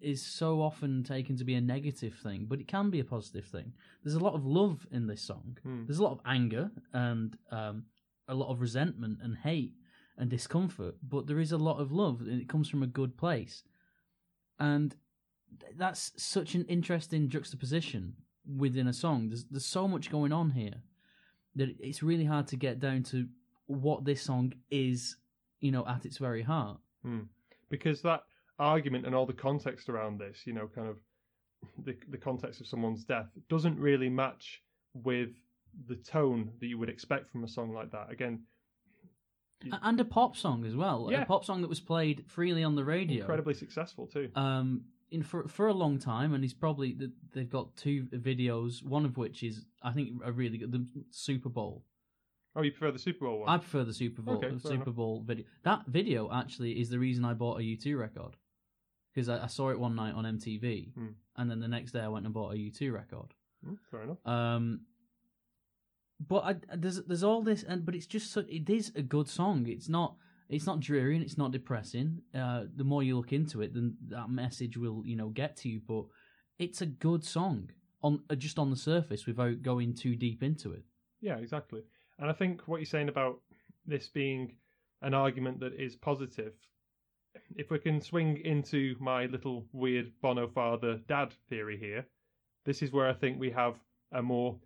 [0.00, 3.44] is so often taken to be a negative thing, but it can be a positive
[3.46, 3.72] thing.
[4.04, 5.58] There's a lot of love in this song.
[5.62, 5.86] Hmm.
[5.86, 7.84] There's a lot of anger and um,
[8.28, 9.72] a lot of resentment and hate
[10.16, 13.16] and discomfort, but there is a lot of love, and it comes from a good
[13.16, 13.62] place.
[14.58, 14.94] And
[15.76, 18.14] that's such an interesting juxtaposition
[18.56, 19.28] within a song.
[19.28, 20.74] There's there's so much going on here
[21.56, 23.26] that it's really hard to get down to
[23.66, 25.16] what this song is,
[25.60, 26.78] you know, at its very heart.
[27.70, 28.22] because that
[28.58, 30.96] argument and all the context around this, you know, kind of
[31.84, 34.62] the the context of someone's death doesn't really match
[34.94, 35.30] with
[35.88, 38.10] the tone that you would expect from a song like that.
[38.10, 38.42] Again,
[39.82, 41.08] And a pop song as well.
[41.10, 41.22] Yeah.
[41.22, 43.18] A pop song that was played freely on the radio.
[43.20, 44.30] incredibly successful too.
[44.34, 46.96] um in for for a long time and he's probably
[47.32, 51.48] they've got two videos one of which is i think a really good the super
[51.48, 51.84] bowl
[52.56, 53.48] Oh, you prefer the Super Bowl one?
[53.48, 54.94] i prefer the super bowl Okay, the super enough.
[54.96, 58.36] bowl video that video actually is the reason i bought a u2 record
[59.14, 61.06] because I, I saw it one night on mtv Hmm.
[61.36, 64.18] and then the next day i went and bought a u2 record Hmm, fair enough.
[64.26, 64.80] um
[66.26, 69.28] but I, there's there's all this and but it's just so, it is a good
[69.28, 70.16] song it's not
[70.48, 72.22] it's not dreary and it's not depressing.
[72.34, 75.68] Uh the more you look into it then that message will you know get to
[75.68, 75.80] you.
[75.86, 76.04] But
[76.58, 77.70] it's a good song
[78.02, 80.82] on uh, just on the surface without going too deep into it.
[81.20, 81.82] Yeah, exactly.
[82.18, 83.40] And I think what you're saying about
[83.86, 84.56] this being
[85.02, 86.52] an argument that is positive,
[87.56, 92.06] if we can swing into my little weird Bono father dad theory here,
[92.64, 93.74] this is where I think we have
[94.12, 94.58] a more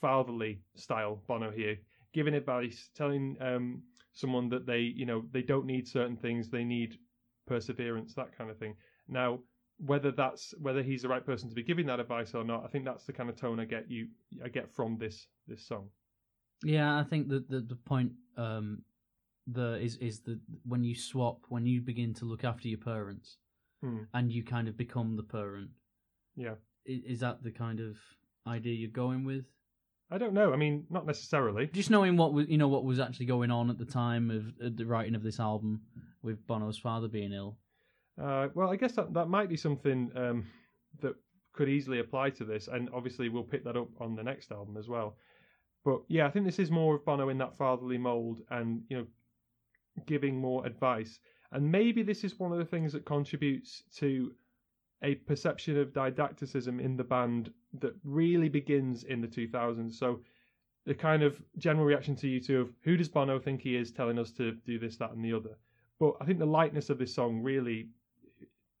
[0.00, 1.76] fatherly style Bono here,
[2.12, 3.82] giving advice, telling um,
[4.16, 6.98] someone that they, you know, they don't need certain things, they need
[7.46, 8.74] perseverance, that kind of thing.
[9.08, 9.38] Now,
[9.78, 12.68] whether that's whether he's the right person to be giving that advice or not, I
[12.68, 14.08] think that's the kind of tone I get you
[14.44, 15.90] I get from this this song.
[16.64, 18.82] yeah i think that the, the point um
[19.58, 23.36] the is is that when you swap when you begin to look after your parents
[23.82, 24.04] Hmm.
[24.14, 25.68] and you kind of become the parent
[26.34, 26.54] Yeah.
[26.86, 27.92] is, is that the kind of
[28.46, 29.44] idea you're going with
[30.10, 30.52] I don't know.
[30.52, 31.66] I mean, not necessarily.
[31.66, 34.64] just knowing what was you know what was actually going on at the time of,
[34.64, 35.80] of the writing of this album
[36.22, 37.58] with Bono's father being ill.
[38.20, 40.46] Uh, well, I guess that that might be something um,
[41.00, 41.14] that
[41.52, 44.76] could easily apply to this, and obviously we'll pick that up on the next album
[44.76, 45.16] as well.
[45.84, 48.98] But yeah, I think this is more of Bono in that fatherly mold, and you
[48.98, 49.06] know,
[50.06, 51.18] giving more advice.
[51.52, 54.32] And maybe this is one of the things that contributes to
[55.02, 59.92] a perception of didacticism in the band that really begins in the 2000s.
[59.94, 60.20] So
[60.86, 64.18] the kind of general reaction to U2 of who does Bono think he is telling
[64.18, 65.56] us to do this, that, and the other.
[65.98, 67.88] But I think the lightness of this song really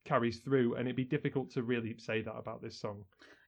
[0.04, 3.04] carries through, and it'd be difficult to really say that about this song.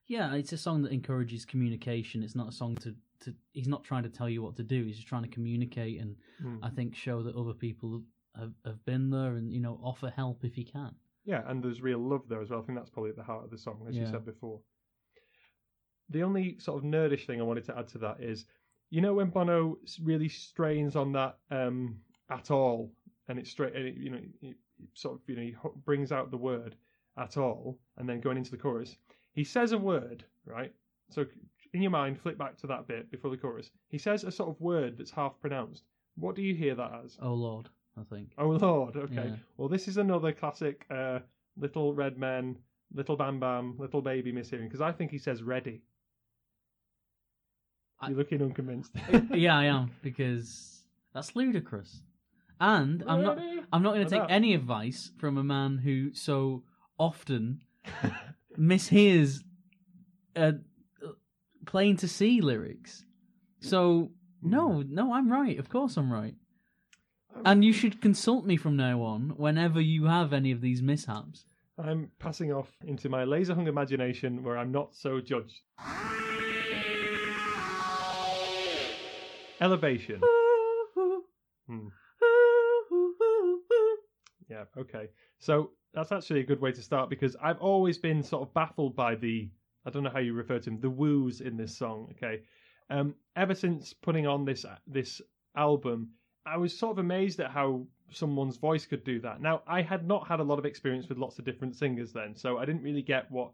[0.07, 2.23] Yeah, it's a song that encourages communication.
[2.23, 4.85] It's not a song to, to he's not trying to tell you what to do.
[4.85, 6.61] He's just trying to communicate and Mm.
[6.63, 8.05] I think show that other people
[8.39, 10.95] have, have been there and you know offer help if he can.
[11.29, 12.61] Yeah, and there's real love there as well.
[12.61, 14.11] I think that's probably at the heart of the song, as you Yeah.
[14.13, 14.63] said before.
[16.09, 18.47] The only sort of nerdish thing I wanted to add to that is,
[18.89, 22.91] you know, when Bono s- really strains on that um, at all,
[23.29, 25.75] and it's straight, and it, you know, it, it sort of, you know, he ho-
[25.85, 26.77] brings out the word
[27.19, 28.97] at all, and then going into the chorus,
[29.35, 30.75] he says a word, right?
[31.11, 31.27] So
[31.75, 33.71] in your mind, flip back to that bit before the chorus.
[33.89, 35.85] He says a sort of word that's half pronounced.
[36.17, 37.19] What do you hear that as?
[37.21, 37.69] Oh Lord,
[38.01, 38.33] I think.
[38.39, 39.15] Oh Lord, okay.
[39.31, 39.37] Yeah.
[39.57, 41.21] Well, this is another classic uh,
[41.57, 42.57] little red men,
[42.95, 45.83] little bam bam, little baby mishearing because I think he says ready.
[48.01, 48.93] I- You're looking unconvinced.
[49.33, 50.83] yeah, I am because
[51.13, 52.03] that's ludicrous.
[52.61, 53.61] And I'm not Ready?
[53.73, 54.31] I'm not going to take Enough.
[54.31, 56.65] any advice from a man who so
[56.99, 57.63] often
[58.59, 59.45] mishears
[60.35, 60.53] uh,
[61.67, 63.05] plain to see lyrics.
[63.61, 64.11] So
[64.43, 65.57] no, no, I'm right.
[65.59, 66.35] Of course, I'm right.
[67.45, 71.45] And you should consult me from now on whenever you have any of these mishaps.
[71.79, 75.61] I'm passing off into my laser hung imagination where I'm not so judged.
[79.61, 80.21] Elevation.
[81.67, 81.89] Hmm.
[84.49, 85.09] Yeah, okay.
[85.39, 88.97] So that's actually a good way to start because I've always been sort of baffled
[88.97, 89.49] by the
[89.87, 92.43] I don't know how you refer to them, the woos in this song, okay?
[92.91, 95.21] Um ever since putting on this this
[95.57, 96.11] album,
[96.49, 99.41] I was sort of amazed at how someone's voice could do that.
[99.41, 102.35] Now, I had not had a lot of experience with lots of different singers then,
[102.35, 103.53] so I didn't really get what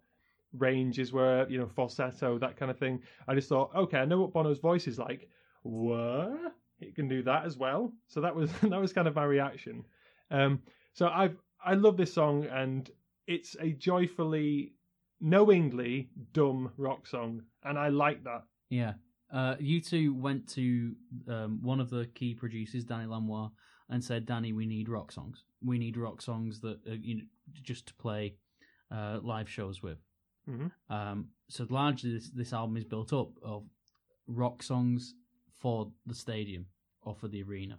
[0.52, 3.02] ranges were, you know, falsetto, that kind of thing.
[3.26, 5.28] I just thought, okay, I know what Bono's voice is like.
[5.62, 6.54] What?
[6.80, 7.92] it can do that as well.
[8.08, 9.84] So that was that was kind of my reaction.
[10.30, 12.90] Um, so I've I love this song, and
[13.26, 14.74] it's a joyfully,
[15.20, 18.44] knowingly dumb rock song, and I like that.
[18.68, 18.94] Yeah.
[19.32, 20.94] Uh, U2 went to
[21.28, 23.48] um, one of the key producers, Danny Lanois,
[23.88, 25.44] and said, "Danny, we need rock songs.
[25.62, 27.22] We need rock songs that uh, you know,
[27.62, 28.36] just to play
[28.90, 29.98] uh, live shows with."
[30.48, 30.70] Mhm.
[30.90, 33.64] Um, so largely, this, this album is built up of
[34.26, 35.14] rock songs
[35.58, 36.66] for the stadium
[37.02, 37.78] or for the arena,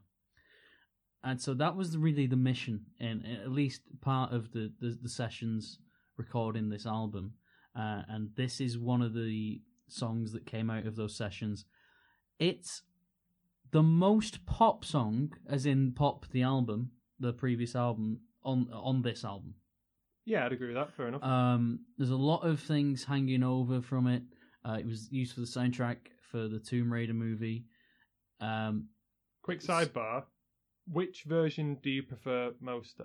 [1.23, 5.10] and so that was really the mission, and at least part of the the, the
[5.10, 5.79] sessions
[6.17, 7.34] recording this album.
[7.75, 11.65] Uh, and this is one of the songs that came out of those sessions.
[12.39, 12.82] It's
[13.71, 19.24] the most pop song, as in pop the album, the previous album on on this
[19.24, 19.56] album.
[20.26, 20.93] Yeah, I'd agree with that.
[20.95, 21.24] Fair enough.
[21.24, 24.24] Um, there's a lot of things hanging over from it.
[24.63, 25.98] Uh, it was used for the soundtrack
[26.32, 27.65] for the Tomb Raider movie.
[28.41, 28.88] Um,
[29.43, 30.24] Quick sidebar:
[30.91, 33.02] which version do you prefer most?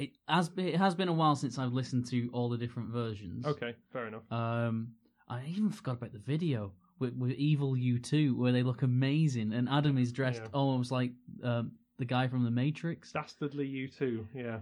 [0.00, 2.88] it has been, it has been a while since I've listened to all the different
[2.88, 3.44] versions.
[3.44, 4.22] Okay, fair enough.
[4.30, 4.94] Um,
[5.30, 9.68] I even forgot about the video with, with Evil U2, where they look amazing, and
[9.68, 10.48] Adam is dressed Yeah.
[10.52, 11.12] almost like
[11.42, 13.12] um, the guy from the Matrix.
[13.12, 14.26] Dastardly, you too.
[14.34, 14.58] Yeah.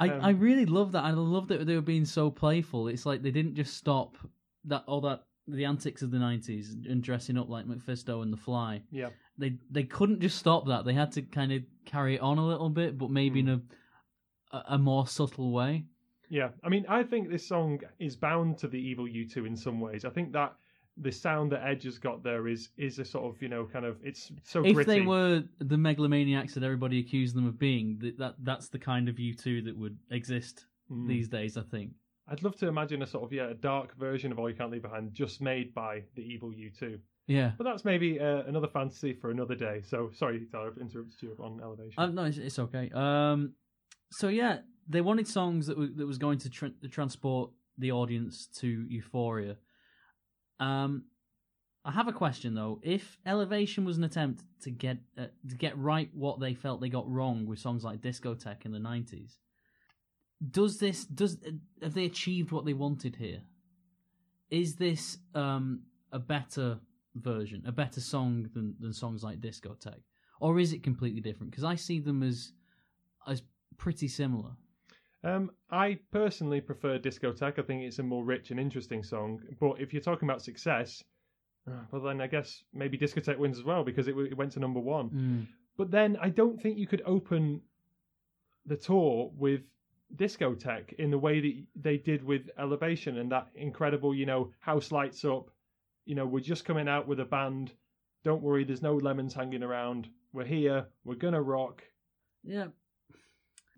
[0.00, 1.04] I, um, I really love that.
[1.04, 2.88] I love that they were being so playful.
[2.88, 4.16] It's like they didn't just stop
[4.64, 8.36] that all that the antics of the nineties and dressing up like MacPhisto and the
[8.36, 8.82] Fly.
[8.90, 9.10] Yeah.
[9.38, 10.84] They they couldn't just stop that.
[10.84, 13.48] They had to kind of carry it on a little bit, but maybe Hmm.
[13.48, 13.54] in
[14.52, 15.84] a a, a more subtle way.
[16.28, 19.80] Yeah, I mean, I think this song is bound to the Evil U2 in some
[19.80, 20.04] ways.
[20.04, 20.54] I think that
[20.98, 23.84] the sound that Edge has got there is is a sort of you know kind
[23.84, 24.90] of it's so if gritty.
[24.92, 29.08] they were the megalomaniacs that everybody accused them of being, that, that that's the kind
[29.08, 31.08] of U2 that would exist Mm.
[31.08, 31.56] these days.
[31.56, 31.90] I think.
[32.28, 34.70] I'd love to imagine a sort of yeah a dark version of All You Can't
[34.70, 36.98] Leave Behind, just made by the Evil U2.
[37.26, 37.50] Yeah.
[37.58, 39.82] But that's maybe uh, another fantasy for another day.
[39.84, 41.94] So sorry, Tyler, I've interrupted you on Elevation.
[41.98, 42.88] Uh, no, it's, it's okay.
[42.94, 43.54] Um,
[44.12, 48.86] so yeah, they wanted songs that that was going to tr- transport the audience to
[48.88, 49.56] Euphoria.
[50.58, 51.04] Um,
[51.84, 52.80] I have a question though.
[52.82, 56.88] If Elevation was an attempt to get uh, to get right what they felt they
[56.88, 59.38] got wrong with songs like Discotheque in the nineties,
[60.50, 61.38] does this does
[61.82, 63.42] have they achieved what they wanted here?
[64.50, 66.78] Is this um, a better
[67.14, 70.02] version, a better song than than songs like Discotheque?
[70.40, 71.50] or is it completely different?
[71.50, 72.52] Because I see them as
[73.26, 73.42] as
[73.76, 74.52] pretty similar.
[75.26, 77.58] Um, I personally prefer Discotheque.
[77.58, 79.42] I think it's a more rich and interesting song.
[79.58, 81.02] But if you're talking about success,
[81.68, 84.52] uh, well then I guess maybe Discotheque wins as well because it, w- it went
[84.52, 85.48] to number one.
[85.76, 87.60] But then I don't think you could open
[88.66, 89.62] the tour with
[90.14, 94.92] discotheque in the way that they did with Elevation and that incredible, you know, house
[94.92, 95.50] lights up.
[96.04, 97.72] You know, we're just coming out with a band.
[98.22, 100.08] Don't worry, there's no lemons hanging around.
[100.32, 100.86] We're here.
[101.04, 101.82] We're gonna rock.
[102.44, 102.66] Yeah,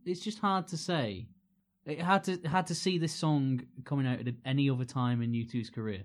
[0.05, 1.27] it's just hard to say.
[1.88, 5.33] It had to had to see this song coming out at any other time in
[5.33, 6.03] U2's career.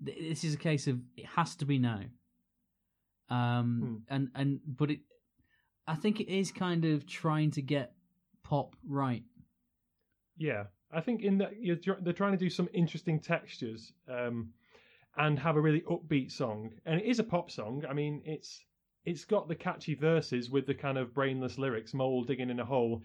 [0.00, 2.00] This is a case of it has to be now.
[3.30, 5.00] Um, and and but it,
[5.86, 7.92] I think it is kind of trying to get
[8.42, 9.22] pop right.
[10.36, 14.50] Yeah, I think in that you're they're trying to do some interesting textures um,
[15.16, 17.84] and have a really upbeat song, and it is a pop song.
[17.88, 18.64] I mean, it's
[19.04, 22.64] it's got the catchy verses with the kind of brainless lyrics, mole digging in a
[22.64, 23.02] hole,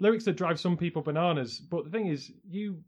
[0.00, 1.58] lyrics that drive some people bananas.
[1.60, 2.82] But the thing is, you,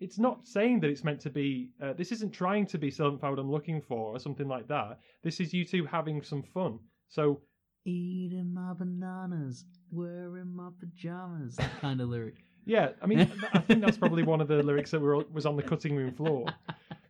[0.00, 1.70] it's not saying that it's meant to be.
[1.82, 4.98] Uh, this isn't trying to be "Silent Powered I'm Looking For" or something like that.
[5.22, 6.78] This is U2 having some fun.
[7.08, 7.40] So
[7.84, 11.56] Eating my bananas, wearing my pajamas.
[11.56, 12.36] That kind of lyric.
[12.64, 15.56] Yeah, I mean, I think that's probably one of the lyrics that were was on
[15.56, 16.46] the cutting room floor.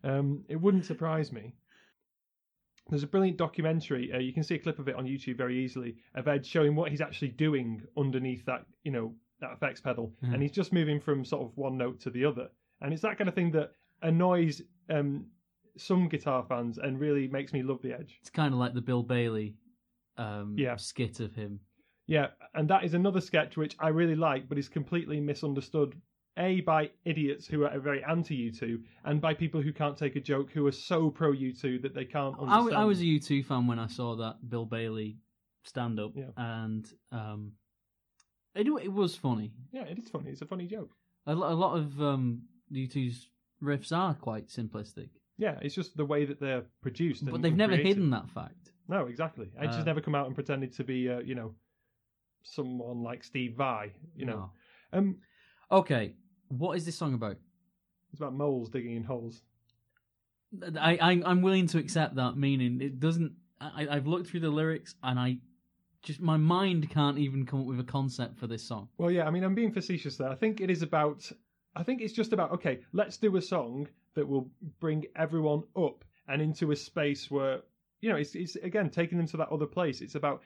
[0.04, 1.54] Um, it wouldn't surprise me.
[2.92, 4.12] There's a brilliant documentary.
[4.12, 6.74] Uh, you can see a clip of it on YouTube very easily of Ed showing
[6.76, 10.34] what he's actually doing underneath that, you know, that effects pedal, Mhm.
[10.34, 12.50] and he's just moving from sort of one note to the other,
[12.82, 15.26] and it's that kind of thing that annoys um,
[15.78, 18.18] some guitar fans and really makes me love the Edge.
[18.20, 19.56] It's kind of like the Bill Bailey
[20.18, 20.76] um, Yeah.
[20.76, 21.60] skit of him.
[22.06, 25.98] Yeah, and that is another sketch which I really like, but is completely misunderstood.
[26.38, 30.20] A by idiots who are very anti U2, and by people who can't take a
[30.20, 32.76] joke who are so pro U2 that they can't I, understand.
[32.82, 35.18] I was a U2 fan when I saw that Bill Bailey
[35.64, 36.30] stand up, Yeah.
[36.36, 37.52] and um,
[38.54, 39.52] it it was funny.
[39.72, 40.30] yeah, it is funny.
[40.30, 40.90] It's a funny joke.
[41.26, 42.42] A, lo- a lot of um,
[42.72, 43.28] U2's
[43.62, 47.24] riffs are quite simplistic, Yeah, it's just the way that they're produced.
[47.26, 47.88] but and- they've never created.
[47.88, 48.72] hidden that fact.
[48.88, 49.50] No, exactly.
[49.58, 51.54] Edge Uh, has never come out and pretended to be, uh, you know,
[52.42, 53.92] someone like Steve Vai.
[54.16, 54.50] You know,
[54.94, 55.18] um,
[55.70, 56.16] Okay,
[56.58, 57.36] what is this song about?
[58.12, 59.42] it's about moles digging in holes.
[60.78, 62.36] I, I I'm willing to accept that.
[62.36, 65.38] Meaning, it doesn't I, I've looked through the lyrics and I
[66.02, 68.88] just my mind can't even come up with a concept for this song.
[68.98, 70.28] Well, yeah, I mean, I'm being facetious there.
[70.28, 71.30] I think it is about.
[71.74, 76.04] I think it's just about okay, let's do a song that will bring everyone up
[76.28, 77.60] and into a space where
[78.00, 80.02] you know it's it's again taking them to that other place.
[80.02, 80.42] It's about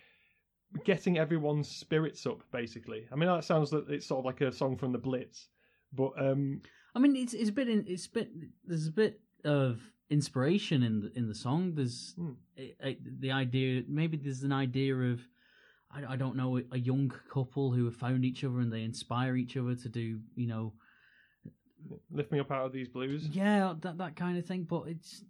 [0.85, 3.07] getting everyone's spirits up, basically.
[3.11, 5.49] I mean, that sounds like it's sort of like a song from the Blitz,
[5.97, 6.61] but um,
[6.95, 8.31] I mean, it's it's a bit in, it's a bit
[8.65, 9.81] there's a bit of
[10.11, 11.75] inspiration in the in the song.
[11.75, 12.15] There's
[12.57, 15.21] it, it, the idea maybe there's an idea of
[15.91, 19.37] I, I don't know a young couple who have found each other and they inspire
[19.37, 20.73] each other to do you know
[22.11, 23.29] lift me up out of these blues.
[23.29, 24.65] yeah that that kind of thing.
[24.65, 25.25] But it's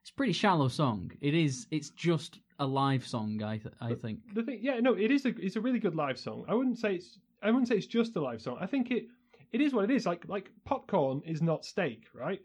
[0.00, 1.12] it's a pretty shallow song.
[1.20, 3.42] It is it's just a live song.
[3.42, 4.20] I th- I think.
[4.34, 6.44] The thing, yeah, no, it is a it's a really good live song.
[6.48, 8.56] I wouldn't say it's I wouldn't say it's just a live song.
[8.60, 9.06] I think it
[9.52, 10.06] it is what it is.
[10.06, 12.40] Like like popcorn is not steak, right?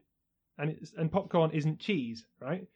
[0.58, 2.68] And it's and popcorn isn't cheese, right?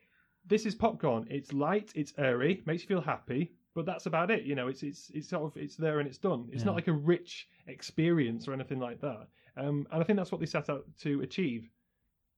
[0.48, 1.26] This is popcorn.
[1.30, 4.44] It's light, it's airy, makes you feel happy, but that's about it.
[4.44, 6.50] You know, it's it's it's sort of it's there and it's done.
[6.52, 6.68] It's Yeah.
[6.68, 9.28] not like a rich experience or anything like that.
[9.58, 11.70] Um, and I think that's what they set out to achieve.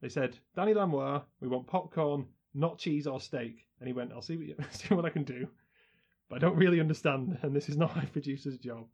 [0.01, 3.65] They said, Danny Lanois, we want popcorn, not cheese or steak.
[3.79, 5.47] And he went, I'll see what, you, see what I can do.
[6.29, 8.85] But I don't really understand, and this is not my producer's job.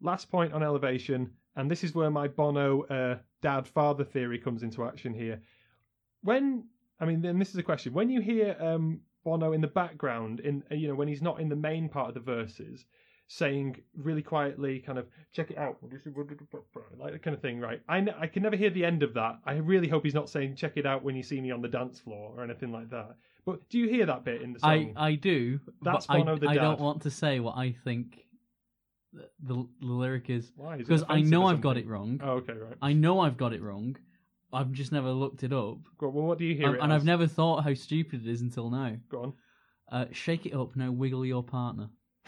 [0.00, 4.62] Last point on elevation, and this is where my Bono uh, dad father theory comes
[4.62, 5.40] into action here.
[6.22, 6.64] When,
[7.00, 7.92] I mean, then this is a question.
[7.92, 11.40] When you hear um, Bono in the background, in uh, you know, when he's not
[11.40, 12.84] in the main part of the verses,
[13.28, 15.76] saying really quietly, kind of check it out,
[16.98, 17.80] like that kind of thing, right?
[17.88, 19.38] I, n- I can never hear the end of that.
[19.44, 21.68] I really hope he's not saying check it out when you see me on the
[21.68, 23.16] dance floor or anything like that.
[23.44, 24.94] But do you hear that bit in the song?
[24.96, 25.60] I I do.
[25.82, 28.24] That's but I, Bono the I don't want to say what I think
[29.12, 30.74] the, the, lyric is Why?
[30.74, 32.20] Is it because I know I've got it wrong.
[32.22, 32.76] Oh, okay, right.
[32.82, 33.96] I know I've got it wrong.
[34.52, 36.68] I've just never looked it up, well, what do you hear?
[36.68, 38.96] and, it and I've never thought how stupid it is until now.
[39.10, 39.32] Go on.
[39.90, 41.90] Uh, shake it up now, wiggle your partner.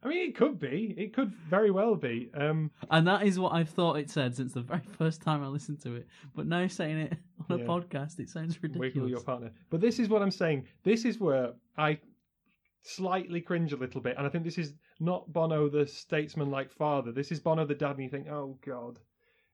[0.00, 0.94] I mean, it could be.
[0.96, 2.30] It could very well be.
[2.34, 5.48] Um, And that is what I've thought it said since the very first time I
[5.48, 6.06] listened to it.
[6.36, 7.18] But now saying it
[7.50, 7.68] on a Yeah.
[7.68, 8.94] podcast, it sounds ridiculous.
[8.94, 9.50] wiggle your partner.
[9.70, 10.66] But this is what I'm saying.
[10.84, 11.98] This is where I
[12.82, 17.12] slightly cringe a little bit, and I think this is not Bono the statesman-like father.
[17.12, 18.98] This is Bono the dad, and you think, oh god,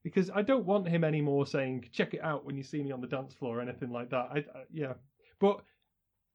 [0.03, 3.01] because I don't want him anymore saying "check it out" when you see me on
[3.01, 4.29] the dance floor or anything like that.
[4.33, 4.95] I, I yeah,
[5.41, 5.61] but.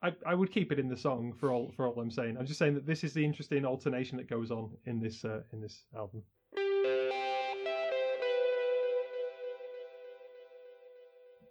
[0.01, 2.37] I, I would keep it in the song for all for all I'm saying.
[2.37, 5.41] I'm just saying that this is the interesting alternation that goes on in this uh,
[5.51, 6.23] in this album.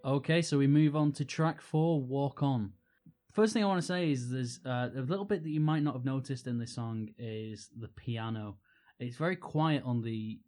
[0.03, 2.73] Okay, so we move on to track four, Walk On.
[3.39, 5.85] First thing I want to say is there's uh, a little bit that you might
[5.85, 8.57] not have noticed in this song is the piano.
[8.99, 10.41] It's very quiet on the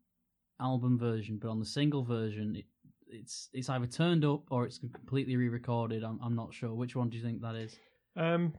[0.60, 2.64] album version, but on the single version, it,
[3.06, 6.02] it's it's either turned up or it's completely re-recorded.
[6.02, 6.74] I'm I'm not sure.
[6.74, 7.76] Which one do you think that is?
[8.16, 8.54] Um,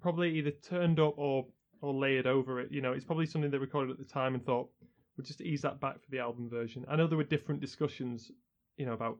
[0.00, 1.46] probably either turned up or
[1.80, 2.70] or layered over it.
[2.70, 4.68] You know, it's probably something they recorded at the time and thought
[5.16, 6.86] we'll just ease that back for the album version.
[6.88, 8.30] I know there were different discussions,
[8.76, 9.18] you know, about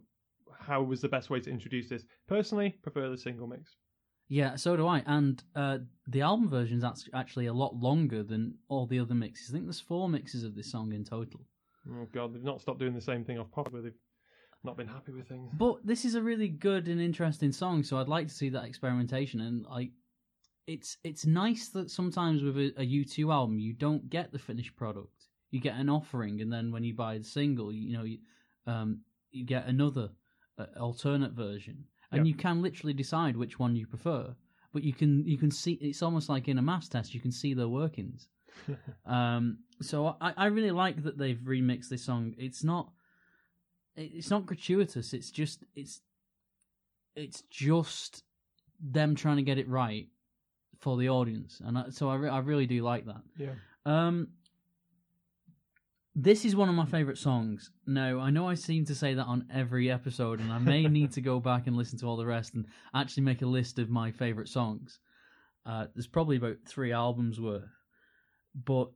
[0.59, 2.05] how was the best way to introduce this.
[2.27, 3.77] Personally, prefer the single mix.
[4.29, 5.03] Yeah, so do I.
[5.07, 9.51] And uh, the album version is actually a lot longer than all the other mixes.
[9.51, 11.41] I think there's four mixes of this song in total.
[11.89, 13.93] Oh god, they've not stopped doing the same thing off pop where they've
[14.63, 15.51] not been happy with things.
[15.59, 18.65] But this is a really good and interesting song, so I'd like to see that
[18.65, 19.41] experimentation.
[19.41, 19.91] And like,
[20.69, 24.77] it's it's nice that sometimes with a, a U2 album you don't get the finished
[24.77, 25.27] product.
[25.51, 28.19] You get an offering, and then when you buy the single, you, you know, you,
[28.69, 29.01] um,
[29.33, 30.11] you get another
[30.61, 32.31] uh, alternate version, and Yeah.
[32.31, 34.35] you can literally decide which one you prefer.
[34.73, 37.15] But you can you can see it's almost like in a mass test.
[37.15, 38.29] You can see their workings.
[39.07, 42.35] um, so I, I really like that they've remixed this song.
[42.39, 42.93] It's not
[43.97, 45.13] it's not gratuitous.
[45.13, 46.01] It's just it's
[47.17, 48.23] it's just
[48.81, 50.07] them trying to get it right
[50.79, 53.21] for the audience, and I, so I, re- I really do like that.
[53.37, 53.55] Yeah.
[53.85, 54.29] Um,
[56.23, 57.71] this is one of my favorite songs.
[57.87, 61.13] Now I know I seem to say that on every episode, and I may need
[61.13, 63.89] to go back and listen to all the rest and actually make a list of
[63.89, 64.99] my favorite songs.
[65.65, 67.71] Uh, there's probably about three albums worth,
[68.55, 68.91] but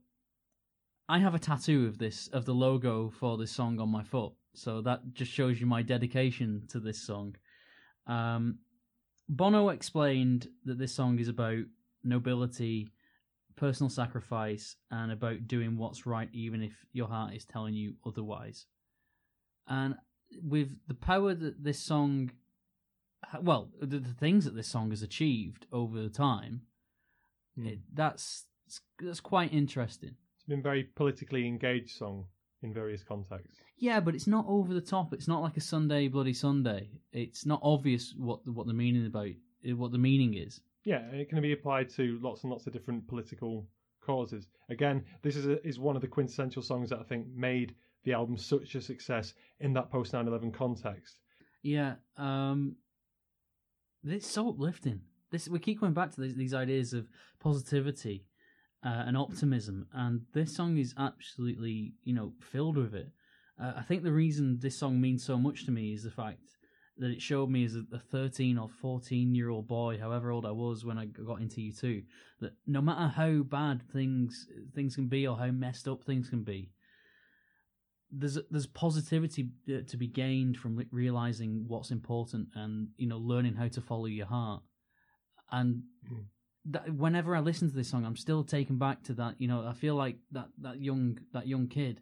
[1.07, 4.33] I have a tattoo of this of the logo for this song on my foot,
[4.53, 7.35] so that just shows you my dedication to this song.
[8.07, 8.59] Um,
[9.27, 11.63] Bono explained that this song is about
[12.03, 12.91] nobility,
[13.55, 18.65] personal sacrifice, and about doing what's right, even if your heart is telling you otherwise.
[19.67, 19.95] And
[20.43, 22.31] with the power that this song,
[23.41, 26.61] well, the, the things that this song has achieved over the time,
[27.55, 27.67] Hmm.
[27.67, 28.47] it, that's
[28.99, 30.15] that's quite interesting.
[30.35, 32.25] It's been a very politically engaged song.
[32.61, 33.59] in various contexts.
[33.77, 35.13] Yeah, but it's not over the top.
[35.13, 36.89] It's not like a Sunday Bloody Sunday.
[37.13, 39.29] It's not obvious what the, what the meaning about
[39.77, 40.59] what the meaning is.
[40.85, 43.67] Yeah, it can be applied to lots and lots of different political
[44.01, 44.47] causes.
[44.69, 47.73] Again, this is a, is one of the quintessential songs that I think made
[48.03, 51.17] the album such a success in that post 9/11 context.
[51.63, 52.75] Yeah, um,
[54.03, 55.01] it's so uplifting.
[55.31, 57.07] This we keep going back to these, these ideas of
[57.39, 58.25] positivity
[58.85, 63.09] uh, and optimism, and this song is absolutely you know filled with it.
[63.59, 66.54] Uh, I think the reason this song means so much to me is the fact
[66.97, 70.45] that it showed me as a, a 13 or 14 year old boy, however old
[70.45, 72.03] I was when I got into U2,
[72.41, 76.43] that no matter how bad things things can be or how messed up things can
[76.43, 76.71] be,
[78.11, 83.55] there's there's positivity uh, to be gained from realizing what's important and you know learning
[83.55, 84.63] how to follow your heart.
[85.51, 86.25] And Mm.
[86.65, 89.35] that, whenever I listen to this song, I'm still taken back to that.
[89.39, 92.01] You know, I feel like that that young that young kid.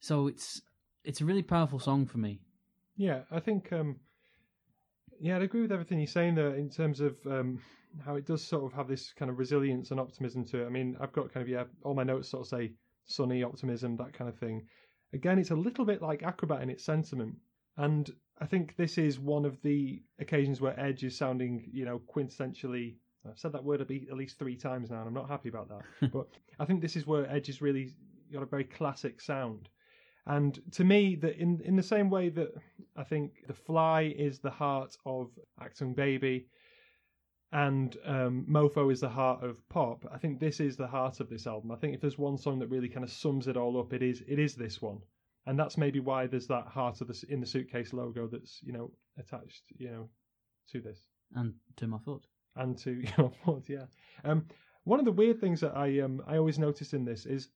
[0.00, 0.62] So it's
[1.04, 2.40] it's a really powerful song for me.
[2.96, 3.72] Yeah, I think.
[3.72, 3.96] Um,
[5.20, 7.60] yeah, I'd agree with everything you're saying there in terms of um,
[8.04, 10.66] how it does sort of have this kind of resilience and optimism to it.
[10.66, 12.72] I mean, I've got kind of yeah, all my notes sort of say
[13.06, 14.62] sunny optimism, that kind of thing.
[15.12, 17.36] Again, it's a little bit like Acrobat in its sentiment,
[17.76, 18.10] and
[18.40, 22.96] I think this is one of the occasions where Edge is sounding, you know, quintessentially.
[23.26, 26.10] I've said that word at least three times now, and I'm not happy about that.
[26.12, 27.94] but I think this is where Edge has really
[28.32, 29.68] got a very classic sound.
[30.26, 32.54] And to me, that in in the same way that
[32.96, 36.46] I think The Fly is the heart of Achtung Baby,
[37.52, 40.04] and um, Mofo is the heart of pop.
[40.10, 41.70] I think this is the heart of this album.
[41.70, 44.02] I think if there's one song that really kind of sums it all up, it
[44.02, 44.98] is it is this one,
[45.46, 48.72] and that's maybe why there's that heart of the in the suitcase logo that's you
[48.72, 50.08] know attached you know
[50.70, 51.04] to this
[51.34, 53.68] and to my foot and to your foot.
[53.68, 53.86] Yeah.
[54.24, 54.46] Um,
[54.84, 57.50] one of the weird things that I um I always notice in this is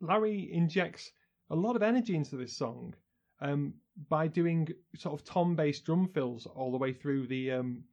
[0.00, 1.10] Larry injects
[1.50, 2.94] a lot of energy into this song
[3.40, 3.74] um,
[4.08, 7.84] by doing sort of tom-based drum fills all the way through the um,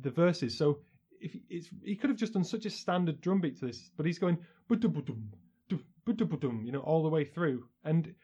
[0.00, 0.56] the verses.
[0.56, 0.80] So
[1.20, 4.06] if it's he could have just done such a standard drum beat to this, but
[4.06, 4.38] he's going
[6.66, 8.14] you know all the way through, and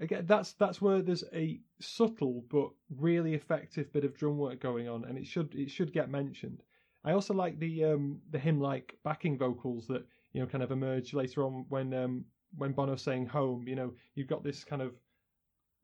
[0.00, 4.88] again that's that's where there's a subtle but really effective bit of drum work going
[4.88, 6.62] on, and it should it should get mentioned.
[7.04, 10.72] I also like the um, the hymn like backing vocals that you know kind of
[10.72, 12.24] emerge later on when um,
[12.56, 13.66] when Bono's saying home.
[13.66, 14.92] You know you've got this kind of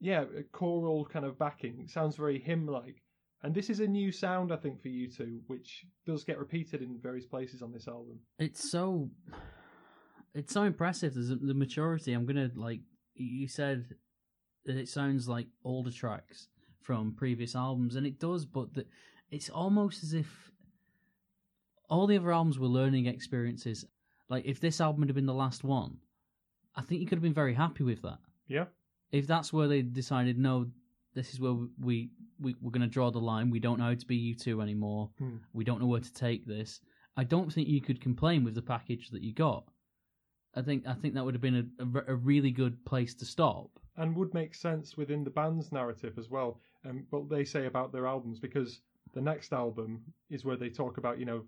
[0.01, 1.79] yeah choral kind of backing.
[1.81, 3.03] It sounds very hymn like.
[3.43, 6.99] And this is a new sound, I think, for U2, which does get repeated in
[6.99, 8.19] various places on this album.
[8.39, 9.11] It's so,
[10.35, 11.13] it's so impressive.
[11.13, 12.15] There's the maturity.
[12.15, 12.81] I'm gonna like
[13.15, 13.85] you said
[14.65, 16.49] that it sounds like older tracks
[16.81, 18.47] from previous albums, and it does.
[18.47, 18.87] But the,
[19.31, 20.51] it's almost as if
[21.91, 23.85] all the other albums were learning experiences.
[24.31, 25.99] Like if this album had been the last one,
[26.77, 28.19] I think you could have been very happy with that.
[28.49, 28.67] Yeah.
[29.13, 30.67] If that's where they decided, no,
[31.15, 32.11] this is where we,
[32.41, 33.51] we we're going to draw the line.
[33.51, 35.11] We don't know how to be U2 anymore.
[35.19, 35.37] Hmm.
[35.53, 36.81] We don't know where to take this.
[37.17, 39.65] I don't think you could complain with the package that you got.
[40.57, 43.25] I think I think that would have been a, a, a really good place to
[43.25, 43.71] stop.
[43.97, 46.61] And would make sense within the band's narrative as well.
[46.89, 48.81] Um, what they say about their albums, because
[49.15, 51.45] the next album is where they talk about, you know,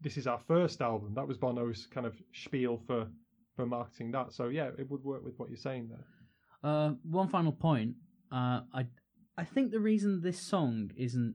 [0.00, 1.12] this is our first album.
[1.14, 3.06] That was Bono's kind of spiel for
[3.56, 4.32] for marketing that.
[4.32, 6.04] So yeah, it would work with what you're saying there.
[6.62, 7.94] Uh, one final point.
[8.30, 8.86] Uh, I
[9.36, 11.34] I think the reason this song isn't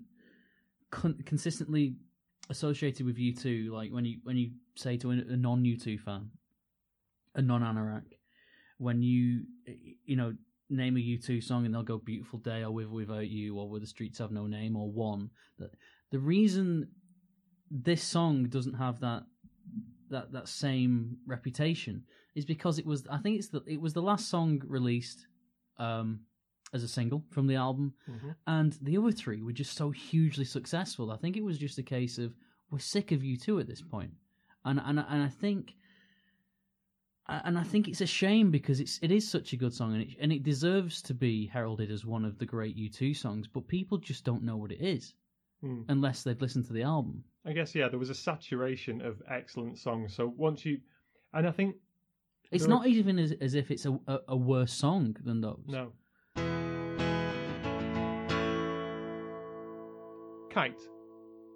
[0.91, 1.95] con- consistently
[2.49, 6.29] associated with U2, like when you when you say to a, non U2 fan,
[7.35, 8.03] a non Anorak,
[8.77, 9.43] when you
[10.05, 10.33] you know
[10.69, 13.79] name a U2 song and they'll go "Beautiful Day" or "With Without You" or "Where
[13.79, 15.71] the Streets Have No Name" or "One." That
[16.11, 16.89] the reason
[17.69, 19.23] this song doesn't have that
[20.11, 22.03] that that same reputation
[22.35, 25.25] is because it was I think it's the it was the last song released
[25.77, 26.21] um,
[26.73, 28.29] as a single from the album, Mm-hmm.
[28.47, 31.11] and the other three were just so hugely successful.
[31.11, 32.33] I think it was just a case of
[32.69, 34.11] we're sick of U2 at this point,
[34.63, 35.75] and and and I think.
[37.27, 40.01] And I think it's a shame because it's it is such a good song and
[40.01, 43.67] it and it deserves to be heralded as one of the great U2 songs, but
[43.69, 45.13] people just don't know what it is
[45.61, 45.81] Hmm.
[45.89, 47.23] unless they've listened to the album.
[47.45, 50.13] I guess yeah, there was a saturation of excellent songs.
[50.15, 50.79] So once you,
[51.33, 51.75] and I think
[52.51, 55.39] It's There are- not even as, as if it's a, a, a worse song than
[55.41, 55.63] those.
[55.67, 55.93] no.
[60.49, 60.81] Kite.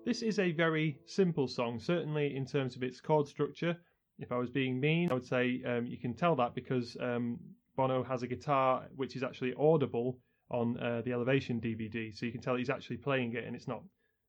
[0.06, 3.76] This is a very simple song, certainly in terms of its chord structure.
[4.20, 7.38] If I was being mean, I would say um, you can tell that because um,
[7.76, 10.20] Bono has a guitar which is actually audible
[10.52, 13.68] on uh, the Elevation DVD, so you can tell he's actually playing it, and it's
[13.68, 13.82] not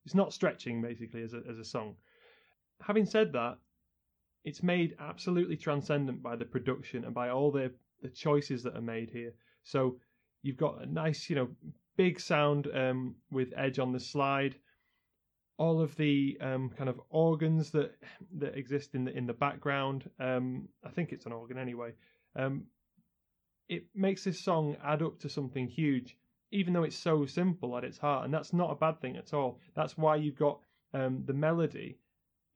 [0.04, 1.96] it's not stretching basically as a as a song.
[2.80, 3.58] Having said that,
[4.44, 8.82] it's made absolutely transcendent by the production and by all the the choices that are
[8.82, 9.32] made here.
[9.62, 9.96] So
[10.42, 11.48] you've got a nice, you know,
[11.96, 14.54] big sound um, with Edge on the slide.
[15.58, 17.96] All of the um, kind of organs that
[18.38, 20.08] that exist in the in the background.
[20.20, 21.92] Um, I think it's an organ anyway.
[23.68, 26.16] It makes this song add up to something huge,
[26.52, 29.34] even though it's so simple at its heart, and that's not a bad thing at
[29.34, 29.58] all.
[29.74, 30.60] That's why you've got
[30.94, 31.98] um, the melody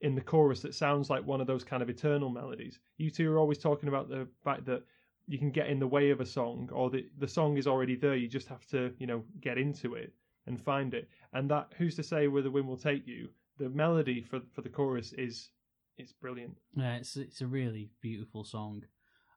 [0.01, 2.79] in the chorus that sounds like one of those kind of eternal melodies.
[2.99, 4.83] U2 are always talking about the fact that
[5.27, 7.95] you can get in the way of a song, or the the song is already
[7.95, 8.15] there.
[8.15, 10.13] You just have to, you know, get into it
[10.47, 11.07] and find it.
[11.33, 13.29] And that who's to say where the wind will take you?
[13.57, 15.49] The melody for for the chorus is
[15.97, 16.57] it's brilliant.
[16.75, 18.83] Yeah, it's it's a really beautiful song.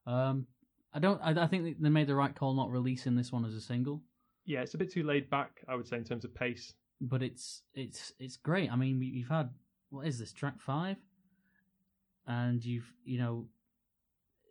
[0.06, 0.46] Um,
[0.94, 1.20] I don't.
[1.20, 4.00] I, I think they made the right call not releasing this one as a single,
[4.46, 6.72] Yeah, it's a bit too laid back, I would say, in terms of pace.
[7.00, 8.70] but it's it's it's great.
[8.72, 9.50] I mean, we- you've had
[9.90, 10.96] what is this track five,
[12.26, 13.46] and you've you know,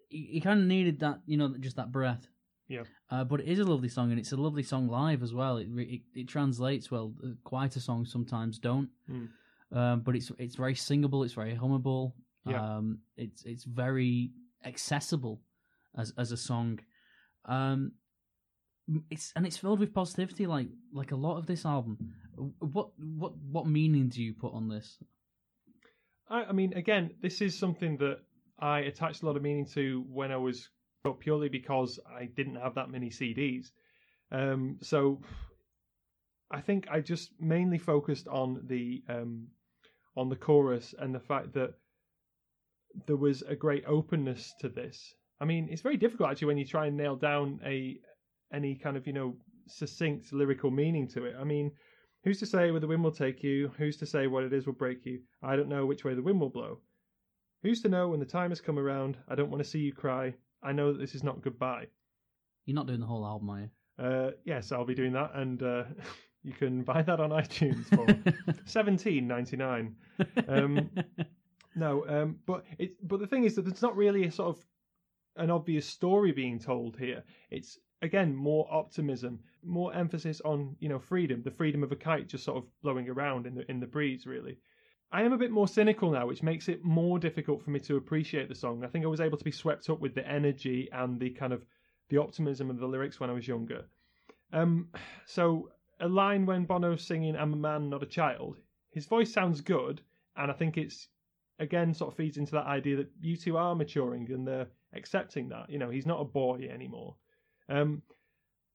[0.10, 2.28] you, you kind of needed that you know just that breath.
[2.68, 2.84] Yeah.
[3.12, 5.58] Uh, but it is a lovely song, and it's a lovely song live as well.
[5.58, 7.14] It re- it, it translates well.
[7.24, 9.28] Uh, Quieter songs sometimes don't, Mm.
[9.72, 11.24] um, but it's it's very singable.
[11.24, 12.14] It's very hummable.
[12.46, 12.78] Yeah.
[12.78, 14.32] Um, it's it's very
[14.66, 15.42] accessible
[15.98, 16.80] as as a song.
[17.46, 17.94] Um,
[19.10, 21.98] it's and it's filled with positivity, like like a lot of this album.
[22.60, 24.98] What what what meaning do you put on this?
[26.30, 28.20] I, I mean, again, this is something that
[28.60, 30.70] I attached a lot of meaning to when I was
[31.20, 33.68] purely because I didn't have that many CDs.
[34.32, 35.22] Um, so
[36.52, 39.48] I think I just mainly focused on the um,
[40.16, 41.74] on the chorus and the fact that
[43.08, 45.14] there was a great openness to this.
[45.44, 48.00] I mean, it's very difficult actually when you try and nail down a
[48.54, 49.36] any kind of you know
[49.68, 51.36] succinct lyrical meaning to it.
[51.38, 51.70] I mean,
[52.24, 53.70] who's to say where the wind will take you?
[53.78, 55.20] Who's to say what it is will break you?
[55.44, 56.80] I don't know which way the wind will blow.
[57.62, 59.18] Who's to know when the time has come around?
[59.28, 60.34] I don't want to see you cry.
[60.64, 61.88] I know that this is not goodbye.
[62.66, 63.70] You're not doing the whole album, are you?
[64.00, 65.84] Uh, yes, I'll be doing that, and uh,
[66.44, 69.96] you can buy that on iTunes for seventeen ninety nine.
[70.48, 70.90] Um,
[71.76, 74.64] No, um, but it but the thing is that it's not really a sort of
[75.36, 77.24] an obvious story being told here.
[77.50, 82.28] It's again more optimism, more emphasis on you know freedom, the freedom of a kite
[82.28, 84.28] just sort of blowing around in the in the breeze.
[84.28, 84.58] Really,
[85.12, 87.98] I am a bit more cynical now, which makes it more difficult for me to
[87.98, 88.84] appreciate the song.
[88.84, 91.54] I think I was able to be swept up with the energy and the kind
[91.54, 91.64] of
[92.10, 93.86] the optimism of the lyrics when I was younger.
[94.52, 94.90] Um,
[95.26, 98.58] so a line when Bono's singing "I'm a man, not a child."
[98.92, 100.02] His voice sounds good,
[100.36, 101.08] and I think it's
[101.60, 105.70] again sort of feeds into that idea that U2 are maturing and they're accepting that.
[105.70, 107.16] You know, he's not a boy anymore.
[107.70, 108.02] Um,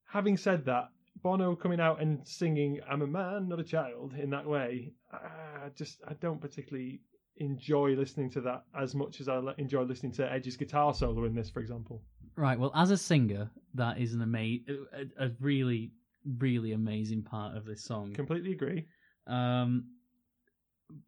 [0.07, 0.89] having said that,
[1.21, 5.69] Bono coming out and singing "I'm a man, not a child" in that way, I
[5.75, 7.01] just I don't particularly
[7.37, 11.33] enjoy listening to that as much as I enjoy listening to Edge's guitar solo in
[11.33, 12.01] this, for example.
[12.35, 12.59] right.
[12.59, 15.91] Well, as a singer, that is an ama- a, a really
[16.37, 18.13] really amazing part of this song.
[18.13, 18.85] Completely agree.
[19.27, 19.85] Um,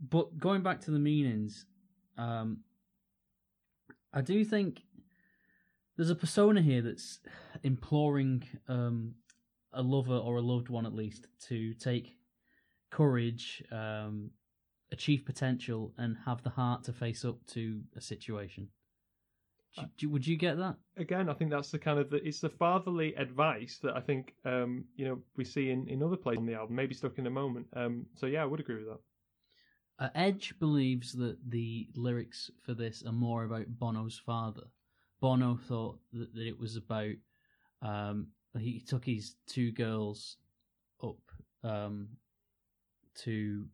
[0.10, 1.66] but going back to the meanings,
[2.18, 2.60] um,
[4.14, 4.82] I do think
[6.02, 7.20] there's a persona here that's
[7.62, 9.14] imploring um,
[9.72, 12.18] a lover or a loved one, at least, to take
[12.90, 14.32] courage, um,
[14.92, 18.68] achieve potential, and have the heart to face up to a situation.
[19.76, 20.78] Do, do, would you get that?
[20.98, 24.34] Again, I think that's the kind of the, it's the fatherly advice that I think
[24.44, 27.28] um, you know we see in, in other places on the album, maybe stuck in
[27.28, 27.68] a moment.
[27.76, 30.04] Um, so yeah, I would agree with that.
[30.04, 34.64] Uh, Edge believes that the lyrics for this are more about Bono's father.
[35.22, 37.14] Bono thought that, that it was about
[37.82, 38.28] um,
[38.60, 40.38] he took his two girls
[41.02, 41.18] up
[41.64, 42.10] um,
[43.24, 43.66] to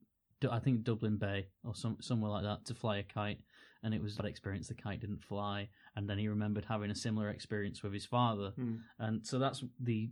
[0.52, 3.40] I think Dublin Bay or some somewhere like that to fly a kite,
[3.84, 4.68] and it was that experience.
[4.68, 8.52] The kite didn't fly, and then he remembered having a similar experience with his father,
[8.56, 8.76] Hmm.
[9.00, 10.12] and so that's the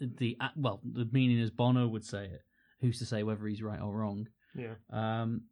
[0.00, 2.42] the well the meaning as Bono would say it.
[2.80, 4.28] Who's to say whether he's right or wrong?
[4.54, 4.74] Yeah.
[4.90, 5.42] Um,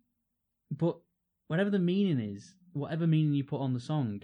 [0.71, 0.99] but
[1.47, 4.23] whatever the meaning is, whatever meaning you put on the song,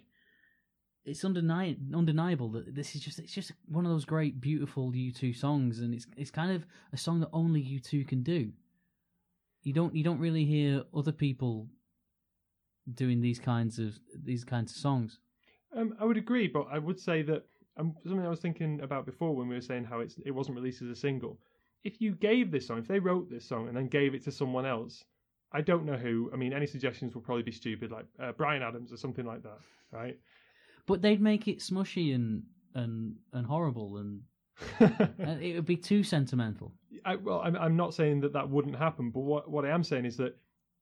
[1.05, 5.37] it's undeni- undeniable that this is just it's just one of those great, beautiful U2
[5.37, 8.53] songs, and it's it's kind of a song that only U2 can do.
[9.63, 11.69] You don't you don't really hear other people
[12.95, 15.19] doing these kinds of these kinds of songs.
[15.77, 17.45] Um, I would agree, but I would say that
[17.77, 20.57] um, something I was thinking about before when we were saying how it's it wasn't
[20.57, 21.39] released as a single.
[21.85, 24.33] If you gave this song, if they wrote this song and then gave it to
[24.33, 25.05] someone else,
[25.53, 26.31] I don't know who.
[26.33, 29.43] I mean, any suggestions will probably be stupid, like uh, Bryan Adams or something like
[29.45, 29.59] that,
[29.93, 30.19] right?
[30.89, 32.43] But they'd make it smushy and
[32.75, 34.23] and and horrible, and
[34.81, 36.73] uh, it would be too sentimental.
[37.05, 39.85] I, well, I'm, I'm not saying that that wouldn't happen, but what what I am
[39.85, 40.37] saying is that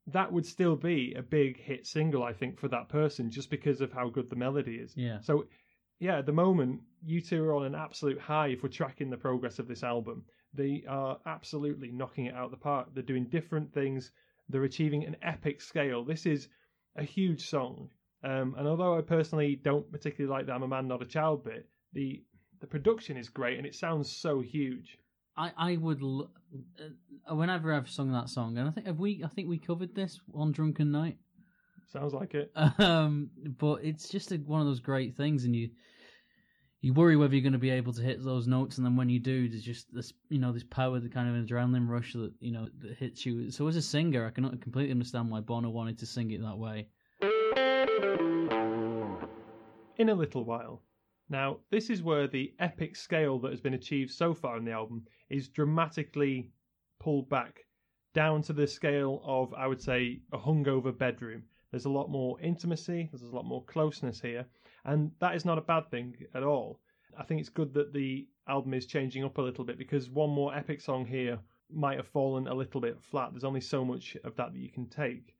[0.06, 3.80] that would still be a big hit single, I think, for that person, just because
[3.80, 4.92] of how good the melody is.
[4.96, 5.20] Yeah.
[5.20, 5.46] So
[5.98, 9.58] yeah, at the moment, U2 are on an absolute high if we're tracking the progress
[9.58, 10.24] of this album.
[10.52, 12.88] They are absolutely knocking it out of the park.
[12.94, 14.12] They're doing different things.
[14.48, 16.04] They're achieving an epic scale.
[16.04, 16.48] This is
[16.96, 17.88] a huge song.
[18.26, 21.44] Um, and although I personally don't particularly like the I'm a Man, Not a Child
[21.44, 22.22] bit, the
[22.60, 24.98] the production is great and it sounds so huge.
[25.36, 26.30] I I would l-
[27.30, 29.94] uh, whenever I've sung that song, and I think have we I think we covered
[29.94, 31.18] this on Drunken Night.
[31.92, 32.50] Sounds like it.
[32.80, 35.70] Um, but it's just a, one of those great things, and you
[36.80, 39.08] you worry whether you're going to be able to hit those notes, and then when
[39.08, 42.32] you do, there's just this you know this power, the kind of adrenaline rush that
[42.40, 43.52] you know that hits you.
[43.52, 46.58] So as a singer, I can completely understand why Bono wanted to sing it that
[46.58, 46.88] way.
[49.98, 50.82] In a little while.
[51.28, 54.72] Now, this is where the epic scale that has been achieved so far in the
[54.72, 56.52] album is dramatically
[57.00, 57.66] pulled back
[58.14, 61.44] down to the scale of, I would say, a hungover bedroom.
[61.70, 64.46] There's a lot more intimacy, there's a lot more closeness here,
[64.84, 66.80] and that is not a bad thing at all.
[67.18, 70.30] I think it's good that the album is changing up a little bit because one
[70.30, 71.38] more epic song here
[71.70, 73.32] might have fallen a little bit flat.
[73.32, 75.35] There's only so much of that that you can take.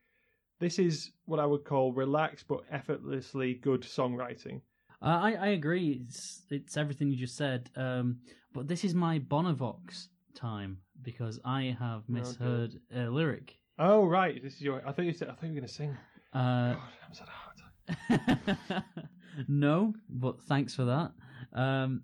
[0.59, 4.61] This is what I would call relaxed but effortlessly good songwriting.
[5.03, 6.03] Uh, I I agree.
[6.05, 7.71] It's it's everything you just said.
[7.77, 8.21] Um,
[8.53, 12.23] but this is my Bonovox time because I have dear.
[12.23, 13.57] misheard a lyric.
[13.79, 14.83] Oh right, this is your.
[14.87, 15.29] I thought you said.
[15.29, 15.97] I thought you were going to sing.
[16.33, 18.85] Uh, God, I'm so hard.
[19.49, 21.13] no, but thanks for that.
[21.53, 22.03] Um,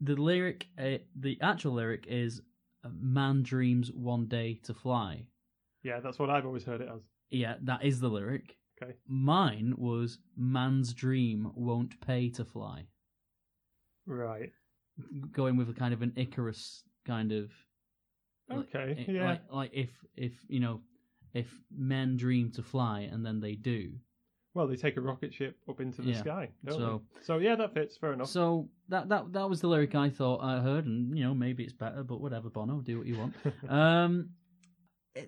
[0.00, 2.40] the lyric, uh, the actual lyric is
[2.84, 5.26] "Man dreams one day to fly."
[5.82, 7.02] Yeah, that's what I've always heard it as.
[7.32, 8.56] Yeah, that is the lyric.
[8.82, 8.94] Okay.
[9.08, 12.86] Mine was "Man's dream won't pay to fly,"
[14.06, 14.50] Right.
[15.30, 17.50] going with a kind of an Icarus kind of.
[18.48, 19.04] like- Okay.
[19.08, 19.24] i- yeah.
[19.24, 20.80] Like, like if if you know,
[21.32, 23.98] if men dream to fly and then they do,
[24.54, 26.50] Well, they take a rocket ship up into the Yeah, sky.
[26.68, 27.22] So- they?
[27.22, 27.96] so yeah, that fits.
[27.96, 28.28] Fair enough.
[28.28, 31.62] So that that that was the lyric I thought I heard, and you know maybe
[31.64, 33.34] it's better, but whatever, Bono, do what you want.
[33.70, 34.30] um,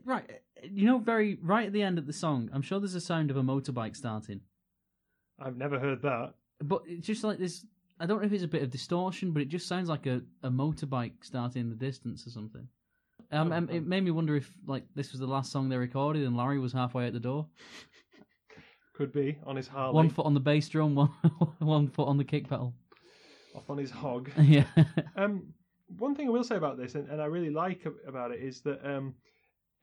[0.05, 0.29] right,
[0.63, 3.31] you know, very right at the end of the song, I'm sure there's a sound
[3.31, 4.41] of a motorbike starting,
[5.39, 6.35] I've never heard that.
[6.63, 7.65] but it's just like this.
[8.01, 10.21] I don't know if it's a bit of distortion, but it just sounds like a,
[10.43, 12.67] a motorbike starting in the distance or something.
[13.31, 15.77] Um, Oh, um, it made me wonder if like this was the last song they
[15.77, 17.47] recorded, and Larry was halfway out the door,
[18.95, 21.09] Could be on his Harley, one foot on the bass drum, one
[21.59, 22.75] one foot on the kick pedal.
[23.57, 24.31] off on his hog.
[24.41, 24.67] yeah,
[25.17, 25.53] Um,
[25.99, 28.61] one thing I will say about this, and, and I really like about it, is
[28.63, 29.15] that um,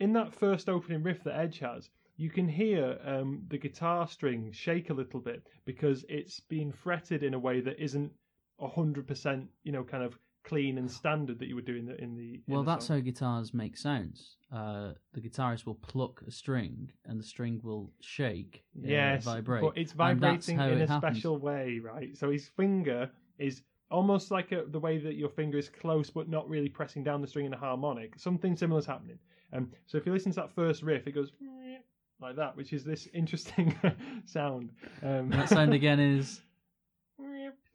[0.02, 4.52] in that first opening riff that Edge has, you can hear um, the guitar string
[4.52, 8.12] shake a little bit because it's being fretted in a way that isn't
[8.60, 12.00] hundred percent, you know, kind of clean and standard that you would do in the
[12.02, 12.34] in the.
[12.34, 12.98] in Well, the that's song.
[12.98, 14.38] how guitars make sounds.
[14.52, 19.62] Uh, the guitarist will pluck a string, and the string will shake, uh, yes, vibrate.
[19.62, 21.18] but it's vibrating in a happens.
[21.18, 22.18] special way, right?
[22.18, 26.30] So his finger is almost like a, the way that your finger is close but
[26.30, 28.18] not really pressing down the string in a harmonic.
[28.18, 29.20] Something similar is happening.
[29.54, 31.32] Um, so if you listen to that first riff, it goes
[32.22, 33.76] like that, which is this interesting
[34.26, 34.72] sound.
[35.04, 36.42] Um, that sound again is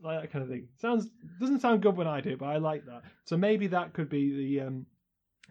[0.03, 0.69] like that kind of thing.
[0.81, 1.09] Sounds
[1.41, 3.03] doesn't sound good when I do, but I like that.
[3.25, 4.87] So maybe that could be the um,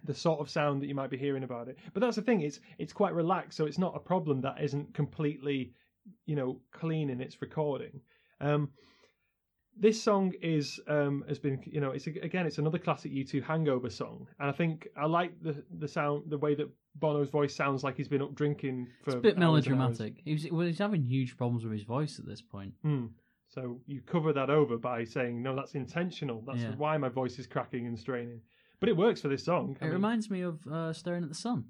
[0.04, 1.78] the sort of sound that you might be hearing about it.
[1.94, 4.94] But that's the thing; it's it's quite relaxed, so it's not a problem that isn't
[4.94, 5.74] completely,
[6.26, 8.02] you know, clean in its recording.
[8.42, 8.70] Um,
[9.78, 13.90] this song is um, has been you know it's again it's another classic U2 hangover
[13.90, 17.84] song, and I think I like the the sound the way that Bono's voice sounds
[17.84, 20.00] like he's been up drinking for it's a bit hours and hours.
[20.00, 20.22] melodramatic.
[20.24, 22.74] He was, well, he's having huge problems with his voice at this point.
[22.84, 23.08] Hmm.
[23.50, 26.42] So you cover that over by saying, no, that's intentional.
[26.48, 26.76] That's Yeah.
[26.76, 28.42] why my voice is cracking and straining.
[28.80, 29.78] But it works for this song.
[29.80, 31.66] I it mean, reminds me of uh, Staring at the Sun.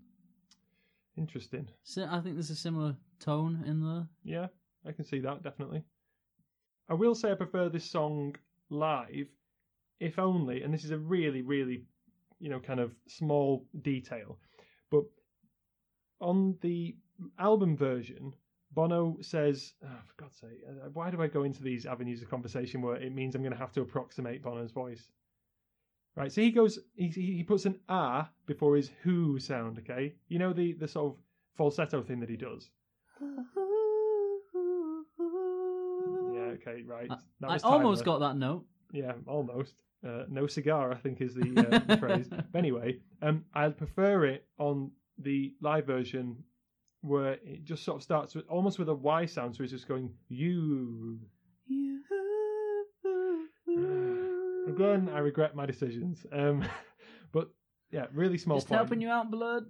[1.18, 1.68] Interesting.
[1.84, 4.08] So I think there's a similar tone in there.
[4.24, 4.48] Yeah,
[4.88, 5.84] I can see that, definitely.
[6.90, 8.36] I will say I prefer this song
[8.70, 9.28] live,
[10.00, 11.84] if only, and this is a really, really,
[12.40, 14.38] you know, kind of small detail,
[14.92, 15.04] but
[16.22, 16.96] on the
[17.40, 18.34] album version,
[18.72, 22.30] Bono says, oh, for God's sake, uh, why do I go into these avenues of
[22.30, 25.10] conversation where it means I'm going to have to approximate Bono's voice?
[26.16, 30.14] Right, so he goes, he, he puts an ah before his who sound, okay?
[30.30, 31.20] You know the, the sort of
[31.58, 32.70] falsetto thing that he does?
[36.66, 37.08] Yeah, okay, right.
[37.10, 38.20] I, That I was almost Tyler.
[38.20, 38.66] got that note.
[38.92, 39.74] Yeah, almost.
[40.06, 42.28] Uh, no cigar, I think, is the, uh, phrase.
[42.30, 46.38] But anyway, um, I'd prefer it on the live version
[47.02, 49.88] where it just sort of starts with almost with a Y sound, so it's just
[49.88, 51.20] going you.
[54.68, 56.26] Again, I regret my decisions.
[56.32, 56.66] Um,
[57.32, 57.50] but
[57.92, 58.80] yeah, really small Just point.
[58.80, 59.66] helping you out, blood.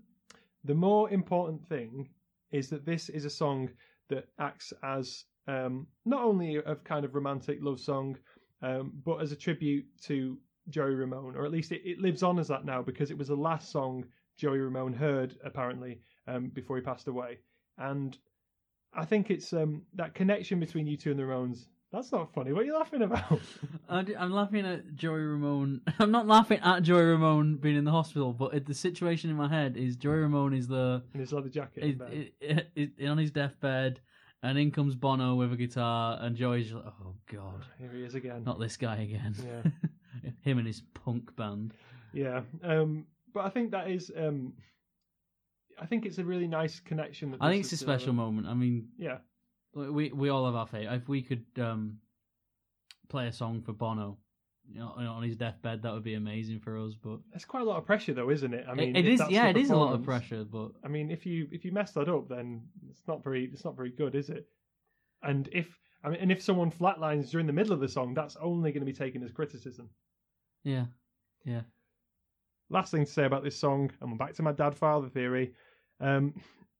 [0.63, 2.09] The more important thing
[2.51, 3.69] is that this is a song
[4.09, 8.17] that acts as um, not only of kind of romantic love song,
[8.61, 10.37] um, but as a tribute to
[10.69, 13.27] Joey Ramone, or at least it, it lives on as that now because it was
[13.27, 14.05] the last song
[14.37, 17.39] Joey Ramone heard apparently um, before he passed away,
[17.77, 18.17] and
[18.93, 21.65] I think it's um, that connection between U2 and the Ramones.
[21.91, 22.51] That's not funny.
[22.51, 23.39] What are you laughing about?
[23.89, 25.81] I'm laughing at Joey Ramone.
[25.99, 29.35] I'm not laughing at Joey Ramone being in the hospital, but it, the situation in
[29.37, 31.83] my head is Joey Ramone is the in his leather jacket.
[31.83, 32.65] in is, bed.
[32.75, 34.01] is, is on his deathbed,
[34.43, 38.15] and in comes Bono with a guitar, and Joey's like, "Oh God, Here he is
[38.15, 38.43] again.
[38.43, 39.71] not this guy again." Yeah.
[40.41, 41.73] Him and his punk band.
[42.13, 44.11] Yeah, um, but I think that is.
[44.15, 44.53] Um,
[45.79, 47.31] I think it's a really nice connection.
[47.31, 48.47] That I think it's a special uh, moment.
[48.47, 49.17] I mean, Yeah,
[49.73, 50.87] we we all have our fate.
[50.89, 51.97] If we could um,
[53.09, 54.17] play a song for Bono,
[54.71, 56.93] you know, on his deathbed, that would be amazing for us.
[57.01, 58.65] But it's quite a lot of pressure, though, isn't it?
[58.69, 60.43] I mean, it, it is, yeah, it is a lot of pressure.
[60.43, 63.65] But I mean, if you if you mess that up, then it's not very it's
[63.65, 64.47] not very good, is it?
[65.23, 65.67] And if
[66.03, 68.85] I mean, and if someone flatlines during the middle of the song, that's only going
[68.85, 69.89] to be taken as criticism.
[70.63, 70.85] yeah,
[71.45, 71.61] yeah.
[72.69, 75.53] Last thing to say about this song, and we're back to my dad father theory.
[75.99, 76.33] Um,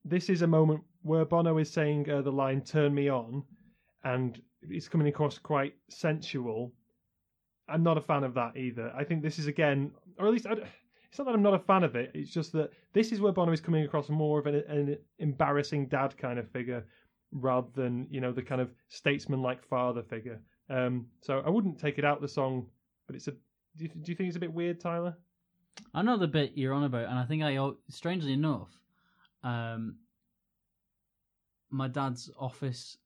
[0.04, 3.44] this is a moment where Bono is saying uh, the line "Turn me on,"
[4.04, 6.72] and it's coming across quite sensual.
[7.68, 8.92] I'm not a fan of that either.
[8.96, 11.82] I think this is again, or at least it's not that I'm not a fan
[11.82, 12.10] of it.
[12.14, 15.86] It's just that this is where Bono is coming across more of an, an embarrassing
[15.86, 16.84] dad kind of figure,
[17.32, 20.40] rather than you know the kind of statesman-like father figure.
[20.70, 22.66] Um, so I wouldn't take it out the song,
[23.06, 23.32] but it's a.
[23.76, 25.16] Do you, do you think it's a bit weird, Tyler?
[25.92, 28.70] I know the bit you're on about, and I think I, strangely enough,
[29.44, 29.96] um,
[31.70, 32.96] my dad's office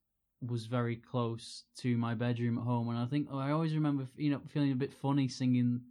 [0.46, 4.30] was very close to my bedroom at home, and I think I always remember, you
[4.30, 5.82] know, feeling a bit funny singing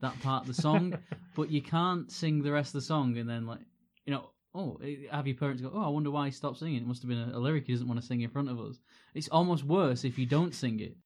[0.00, 0.96] that part of the song,
[1.36, 3.60] but you can't sing the rest of the song, and then like,
[4.06, 4.80] you know, oh,
[5.10, 6.76] have your parents go, oh, I wonder why he stopped singing.
[6.76, 8.60] It must have been a, a lyric he doesn't want to sing in front of
[8.60, 8.78] us.
[9.14, 10.96] It's almost worse if you don't sing it.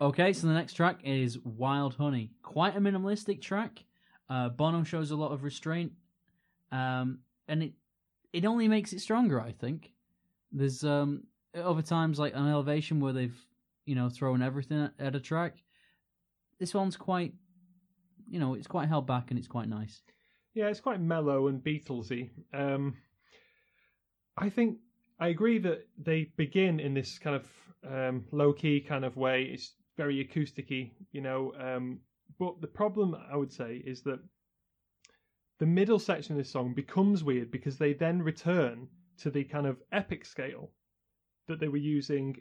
[0.00, 2.30] Okay, so the next track is Wild Honey.
[2.42, 3.84] Quite a minimalistic track.
[4.28, 5.92] Uh, Bono shows a lot of restraint,
[6.70, 7.72] um, and it
[8.34, 9.40] it only makes it stronger.
[9.40, 9.92] I think
[10.50, 11.22] there's um,
[11.54, 13.46] other times like an elevation where they've
[13.86, 15.62] you know thrown everything at, a track.
[16.58, 17.32] This one's quite,
[18.28, 20.02] you know, it's quite held back and it's quite nice.
[20.52, 22.30] Yeah, it's quite mellow and Beatlesy.
[22.52, 22.96] Um,
[24.36, 24.78] I think
[25.20, 27.46] I agree that they begin in this kind of
[27.88, 29.44] um, low key kind of way.
[29.44, 31.52] It's very acousticy, you know.
[31.60, 32.00] Um,
[32.40, 34.18] but the problem I would say is that
[35.58, 38.88] the middle section of this song becomes weird because they then return
[39.18, 40.70] to the kind of epic scale
[41.46, 42.36] that they were using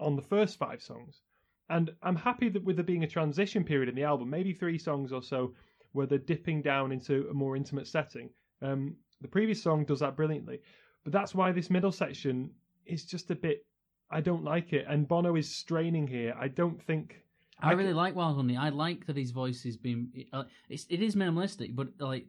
[0.00, 1.22] on the first five songs.
[1.70, 4.78] And I'm happy that with there being a transition period in the album, maybe three
[4.78, 5.54] songs or so,
[5.92, 8.28] where they're dipping down into a more intimate setting.
[8.60, 10.60] Um, the previous song does that brilliantly,
[11.04, 12.50] but that's why this middle section
[12.84, 13.64] is just a bit.
[14.10, 16.34] I don't like it, and Bono is straining here.
[16.38, 17.22] I don't think.
[17.60, 18.56] I, I really c- like Wild Honey.
[18.56, 20.26] I like that his voice is being.
[20.32, 22.26] Uh, it's it is minimalistic, but like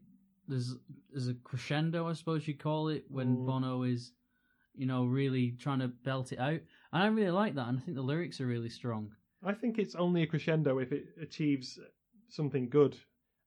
[0.48, 0.76] there's
[1.12, 3.46] there's a crescendo, I suppose you'd call it, when Mm.
[3.46, 4.12] Bono is,
[4.76, 6.60] you know, really trying to belt it out.
[6.94, 9.12] And I really like that, and I think the lyrics are really strong.
[9.44, 11.80] I think it's only a crescendo if it achieves
[12.30, 12.98] something good.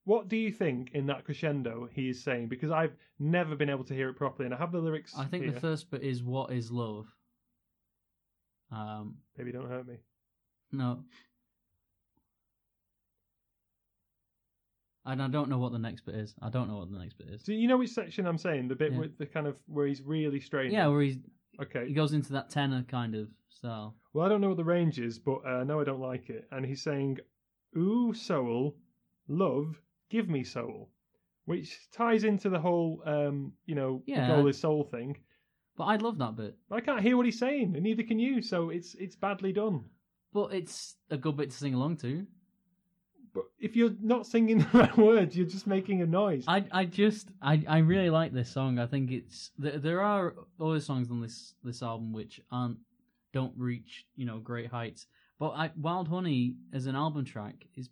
[0.05, 2.49] What do you think in that crescendo he is saying?
[2.49, 5.15] Because I've never been able to hear it properly, and I have the lyrics.
[5.19, 5.53] I think here.
[5.53, 7.07] the first bit is "What is love."
[8.71, 9.97] Um, Baby, don't hurt me.
[10.73, 11.05] no.
[15.11, 16.35] And I don't know what the next bit is.
[16.43, 17.43] I don't know what the next bit is.
[17.43, 18.69] So you know which section I'm saying?
[18.69, 18.99] The bit Yeah.
[18.99, 20.73] with the kind of where he's really straining.
[20.75, 21.17] Yeah, where he's
[21.61, 21.81] Okay.
[21.81, 21.93] he Okay.
[21.95, 23.97] goes into that tenor kind of style.
[24.13, 26.47] Well, I don't know what the range is, but uh, no, I don't like it.
[26.53, 27.19] And he's saying,
[27.77, 28.77] "Ooh, soul,
[29.29, 29.81] love,
[30.11, 30.91] give me soul,"
[31.47, 34.27] which ties into the whole, um, you know, the Yeah.
[34.27, 35.17] goal is soul thing.
[35.77, 36.59] But I love that bit.
[36.71, 38.43] I can't hear what he's saying, and neither can you.
[38.43, 39.89] So it's it's badly done.
[40.35, 42.27] But it's a good bit to sing along to.
[43.35, 46.45] But if you're not singing the right words, you're just making a noise.
[46.47, 48.79] I I just I, I really like this song.
[48.79, 52.79] I think it's there, there are other songs on this this album which aren't
[53.33, 55.07] don't reach you know great heights.
[55.39, 57.89] But I, Wild Honey as an album track is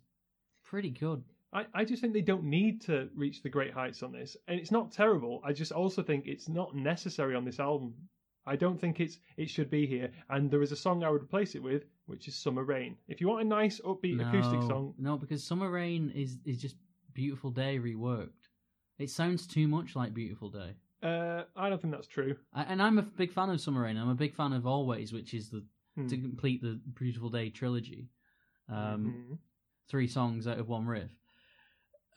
[0.65, 1.23] pretty good.
[1.53, 4.59] I, I just think they don't need to reach the great heights on this, and
[4.59, 5.41] it's not terrible.
[5.45, 7.93] I just also think it's not necessary on this album.
[8.47, 10.09] I don't think it's it should be here.
[10.29, 13.19] And there is a song I would replace it with, which is "Summer Rain." If
[13.21, 16.77] you want a nice upbeat acoustic song, No, because Summer Rain is is just
[17.13, 18.49] Beautiful Day reworked.
[18.97, 20.75] It sounds too much like Beautiful Day.
[21.03, 22.35] uh, I don't think that's true.
[22.53, 23.97] I, and I'm a big fan of Summer Rain.
[23.97, 25.63] I'm a big fan of Always, which is the
[25.95, 26.07] Hmm.
[26.07, 28.09] to complete the Beautiful Day trilogy.
[28.69, 29.37] Um, Mhm.
[29.89, 31.11] three songs out of one riff.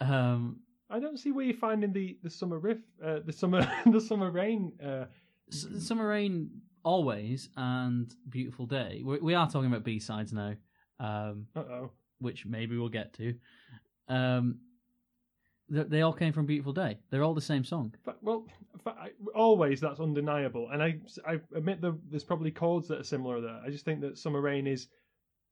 [0.00, 4.00] Um, I don't see where you're finding the the summer riff, uh, the summer the
[4.00, 4.72] summer rain.
[4.82, 5.06] Uh,
[5.50, 6.50] S- Summer Rain
[6.82, 9.02] always and Beautiful Day.
[9.04, 10.54] We, we are talking about B sides now,
[10.98, 11.90] um, oh.
[12.18, 13.34] which maybe we'll get to.
[14.08, 14.58] Um,
[15.68, 16.98] they, they all came from Beautiful Day.
[17.10, 17.94] They're all the same song.
[18.22, 18.46] Well,
[18.82, 23.04] fa- I- always that's undeniable, and I I admit that there's probably chords that are
[23.04, 23.60] similar there.
[23.64, 24.88] I just think that Summer Rain is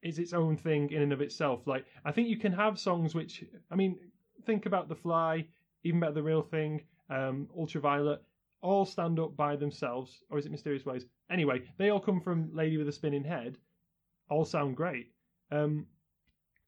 [0.03, 1.67] is its own thing in and of itself.
[1.67, 3.99] Like I think you can have songs which I mean,
[4.47, 5.47] think about The Fly,
[5.85, 8.23] even better The Real Thing, um, Ultraviolet,
[8.61, 11.07] all stand up by themselves, or is it Mysterious Ways?
[11.31, 13.57] Anyway, they all come from Lady with a Spinning Head,
[14.31, 15.13] all sound great.
[15.51, 15.87] Um,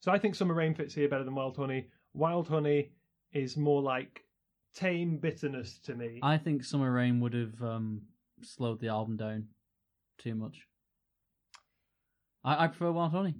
[0.00, 1.88] so I think Summer Rain fits here better than Wild Honey.
[2.14, 2.92] Wild Honey
[3.32, 4.24] is more like
[4.74, 6.20] tame bitterness to me.
[6.22, 8.02] I think Summer Rain would have um,
[8.42, 9.48] slowed the album down
[10.18, 10.62] too much.
[12.44, 13.34] I, I prefer Wild Honey.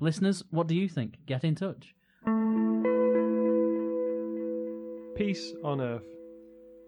[0.00, 1.18] Listeners, what do you think?
[1.26, 1.94] Get in touch.
[5.16, 6.06] Peace on Earth.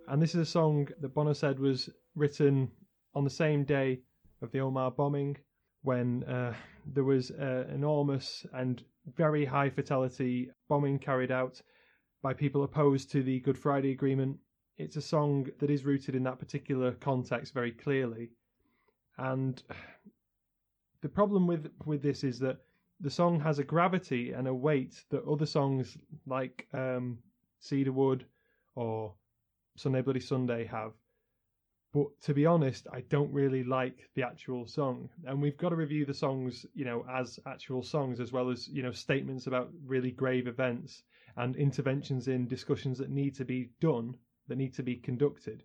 [0.08, 2.70] And this is a song that Bono said was written
[3.14, 4.00] on the same day
[4.42, 5.36] of the Omagh bombing
[5.82, 6.54] when uh,
[6.92, 8.82] there was an enormous and
[9.16, 11.60] very high fatality bombing carried out
[12.22, 14.38] by people opposed to the Good Friday Agreement.
[14.78, 18.30] It's a song that is rooted in that particular context very clearly.
[19.18, 19.62] And
[21.00, 22.58] the problem with, with this is that
[23.00, 25.96] the song has a gravity and a weight that other songs
[26.26, 27.18] like um,
[27.58, 28.24] Cedarwood
[28.76, 29.14] or
[29.76, 30.92] Sunday Bloody Sunday have.
[31.92, 35.10] But to be honest, I don't really like the actual song.
[35.26, 38.66] And we've got to review the songs, you know, as actual songs as well as,
[38.68, 41.02] you know, statements about really grave events
[41.36, 44.16] and interventions in discussions that need to be done,
[44.48, 45.62] that need to be conducted.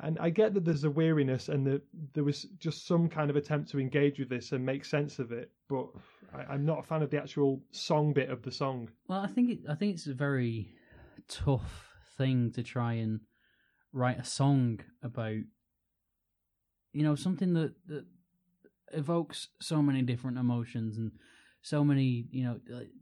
[0.00, 1.82] And I get that there's a weariness and that
[2.14, 5.32] there was just some kind of attempt to engage with this and make sense of
[5.32, 5.88] it, but
[6.34, 8.90] I, I'm not a fan of the actual song bit of the song.
[9.08, 10.72] Well, I think it, I think it's a very
[11.28, 11.91] tough
[12.22, 13.20] thing to try and
[13.92, 15.42] write a song about.
[16.92, 18.04] You know, something that that
[18.92, 21.12] evokes so many different emotions and
[21.62, 22.60] so many you know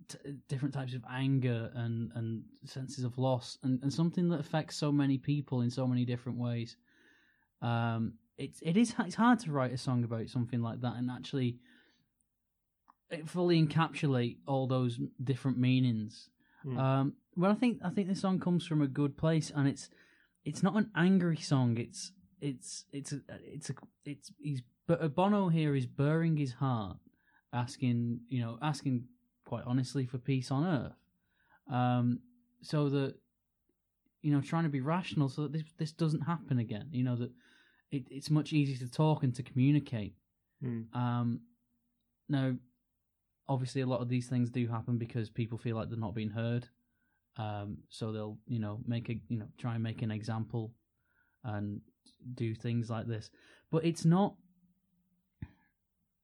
[0.09, 4.77] t- different types of anger and and senses of loss and, and something that affects
[4.77, 6.77] so many people in so many different ways
[7.63, 11.11] um it's it is it's hard to write a song about something like that and
[11.11, 11.57] actually
[13.11, 16.29] it fully encapsulate all those different meanings
[16.67, 16.79] Mm.
[16.79, 19.89] um well i think i think this song comes from a good place and it's
[20.45, 21.77] it's not an angry song.
[21.77, 23.75] It's it's it's a, it's a
[24.05, 26.97] it's he's but bono here is burying his heart
[27.53, 29.05] asking you know asking
[29.45, 31.75] quite honestly for peace on earth.
[31.75, 32.21] Um
[32.63, 33.15] so that
[34.23, 37.17] you know trying to be rational so that this this doesn't happen again you know
[37.17, 37.31] that
[37.91, 40.15] it, it's much easier to talk and to communicate.
[40.63, 40.95] Mm.
[40.95, 41.41] um
[42.29, 42.55] now
[43.49, 46.29] obviously a lot of these things do happen because people feel like they're not being
[46.29, 46.69] heard
[47.41, 50.65] um so they'll you know make a you know try and make an example
[51.45, 51.81] and
[52.35, 53.31] do things like this.
[53.73, 54.35] But it's not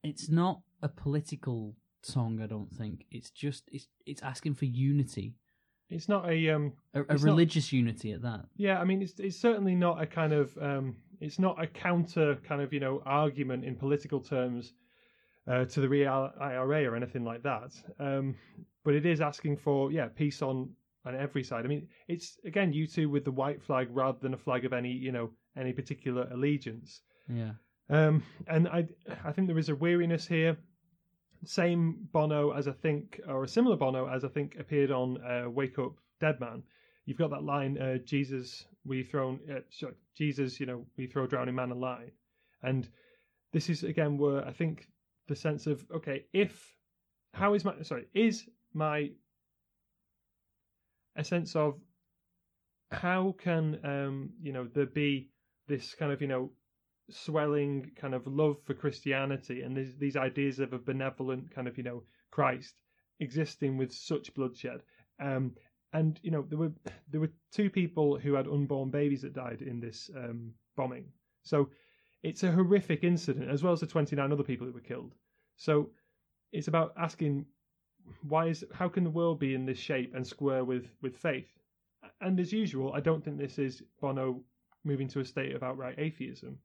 [0.03, 3.05] it's not a political song i don't think.
[3.11, 5.33] It's just it's it's asking for unity.
[5.89, 8.45] It's not a um a, a It's not- religious unity at that.
[8.55, 12.35] Yeah, I mean it's it's certainly not a kind of um it's not a counter
[12.47, 14.73] kind of, you know, argument in political terms
[15.47, 17.71] uh, to the real IRA or anything like that.
[17.99, 18.35] Um
[18.83, 20.69] but it is asking for yeah, peace on
[21.05, 21.65] on every side.
[21.65, 24.91] I mean, it's again U2 with the white flag rather than a flag of any,
[24.91, 27.01] you know, any particular allegiance.
[27.29, 27.53] yeah
[27.89, 28.87] Um, and I,
[29.23, 30.57] I think there is a weariness here.
[31.45, 35.49] Same Bono as I think, or a similar Bono as I think appeared on uh,
[35.49, 36.63] Wake Up Dead Man.
[37.05, 41.27] You've got that line, uh, Jesus, we thrown, uh, sorry, Jesus, you know, we throw
[41.27, 42.11] drowning man a line.
[42.63, 42.89] And
[43.53, 44.87] this is again where I think
[45.27, 46.75] the sense of okay, if
[47.33, 49.11] how is my sorry is my
[51.17, 51.75] a sense of
[52.91, 55.29] how can um you know there be
[55.67, 56.49] this kind of you know
[57.09, 61.77] swelling kind of love for Christianity and these these ideas of a benevolent kind of
[61.77, 62.75] you know Christ
[63.19, 64.81] existing with such bloodshed.
[65.19, 65.53] Um,
[65.93, 66.71] and you know there were
[67.09, 71.05] there were two people who had unborn babies that died in this um, bombing.
[71.43, 71.69] So
[72.23, 75.13] it's a horrific incident as well as the 29 other people who were killed.
[75.55, 75.91] So
[76.51, 77.45] it's about asking
[78.27, 81.47] why is how can the world be in this shape and square with with faith?
[82.21, 84.43] And as usual, I don't think this is Bono
[84.83, 86.57] moving to a state of outright atheism.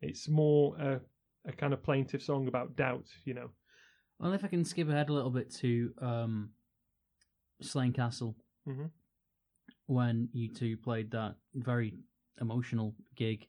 [0.00, 1.00] It's more a,
[1.46, 3.50] a kind of plaintive song about doubt, you know.
[4.20, 6.50] well if i can skip ahead a little bit to um
[7.62, 8.36] Slane Castle
[8.68, 8.90] Mhm.
[9.86, 11.94] when U2 played that very
[12.40, 13.46] emotional gig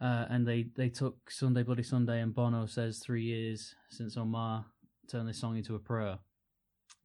[0.00, 4.64] uh, and they, they took Sunday Bloody Sunday and Bono says three years since Omagh
[5.08, 6.18] turned this song into a prayer.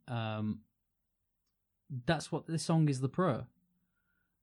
[0.07, 0.59] Um,
[2.05, 3.45] that's what this song is the prayer.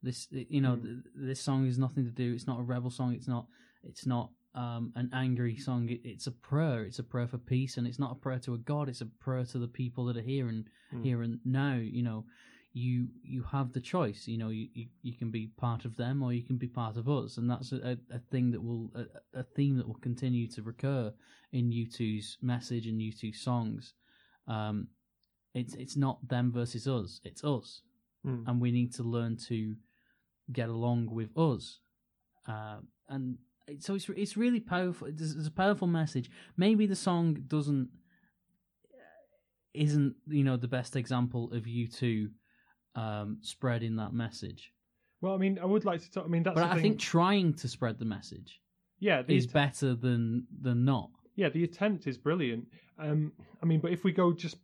[0.03, 0.83] This you know Mm.
[0.83, 2.33] th- this song is nothing to do.
[2.33, 3.15] It's not a rebel song.
[3.15, 3.47] It's not
[3.83, 5.89] it's not um, an angry song.
[5.89, 6.83] It, it's a prayer.
[6.85, 8.89] It's a prayer for peace, and it's not a prayer to a god.
[8.89, 11.05] It's a prayer to the people that are here and Mm.
[11.05, 11.75] here and now.
[11.77, 12.25] You know,
[12.73, 14.27] you you have the choice.
[14.27, 16.97] You know, you, you, you can be part of them or you can be part
[16.97, 20.47] of us, and that's a, a, thing that will a, a theme that will continue
[20.49, 21.13] to recur
[21.53, 23.95] in U2's message and U2's songs.
[24.47, 24.89] Um,
[25.55, 27.21] it's it's not them versus us.
[27.25, 27.83] It's us,
[28.27, 28.49] Mm.
[28.49, 29.77] and we need to learn to
[30.53, 31.79] get along with us.
[32.49, 33.39] Uh, and
[33.79, 35.07] so it's it's really powerful.
[35.07, 36.31] It's, it's a powerful message.
[36.57, 37.89] Maybe the song doesn't
[39.75, 42.31] isn't you know the best example of U2
[42.95, 44.73] um, spreading that message.
[45.21, 46.25] Well, I mean, I would like to talk.
[46.25, 46.83] I mean, that's but I thing.
[46.83, 48.61] think trying to spread the message
[49.01, 51.11] yeah, the is att- better than than not.
[51.37, 52.67] yeah, the attempt is brilliant.
[52.99, 53.33] Um,
[53.63, 54.57] I mean, but if we go just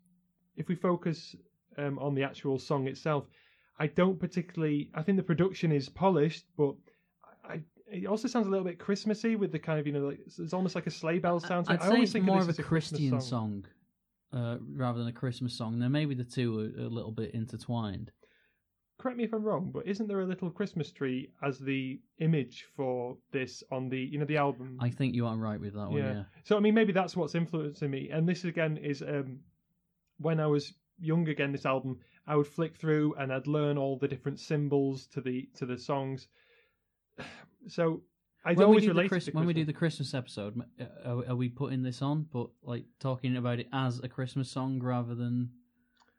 [0.56, 1.34] if we focus
[1.78, 3.24] um, on the actual song itself,
[3.78, 4.90] I don't particularly.
[4.94, 6.74] I think the production is polished, but
[7.44, 7.60] I.
[7.86, 10.52] It also sounds a little bit Christmassy with the kind of you know like it's,
[10.52, 11.66] almost like a sleigh bell sound.
[11.68, 13.66] I'd I say always it's think more of, a Christian song,
[14.34, 15.78] uh, rather than a Christmas song.
[15.78, 18.10] Now maybe the two are a little bit intertwined.
[18.98, 22.66] Correct me if I'm wrong, but isn't there a little Christmas tree as the image
[22.76, 24.78] for this on the you know the album?
[24.80, 25.98] I think you are right with that one.
[25.98, 26.12] Yeah.
[26.12, 26.22] Yeah.
[26.44, 28.10] So I mean, maybe that's what's influencing me.
[28.10, 29.40] And this again is um,
[30.18, 31.28] when I was young.
[31.28, 35.20] Again, this album, I would flick through and I'd learn all the different symbols to
[35.20, 36.28] the to the songs.
[37.66, 38.02] So
[38.44, 39.66] I'd when we, always do the relate Chris- when we do Christmas.
[39.74, 43.68] the Christmas episode, uh, are, are we putting this on, but like talking about it
[43.72, 45.50] as a Christmas song rather than?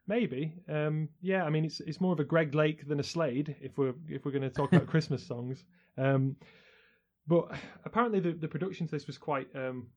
[0.07, 1.43] Maybe, um, yeah.
[1.45, 4.23] I mean, it's it's more of a Greg Lake than a Slade if we're if
[4.25, 5.63] we're going to talk about Christmas songs.
[5.97, 6.35] Um,
[7.27, 7.51] but
[7.85, 9.87] apparently, the, the production to this was quite um,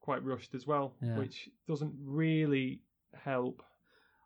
[0.00, 1.18] quite rushed as well, Yeah.
[1.18, 2.80] which doesn't really
[3.14, 3.62] help.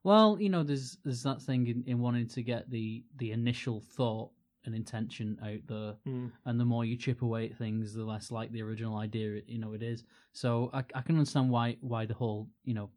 [0.04, 3.80] Well, you know, there's there's that thing in, in wanting to get the the initial
[3.96, 4.30] thought
[4.64, 6.30] and intention out there, Mm.
[6.44, 9.58] and the more you chip away at things, the less like the original idea you
[9.58, 10.04] know it is.
[10.32, 12.90] So I I can understand why why the whole you know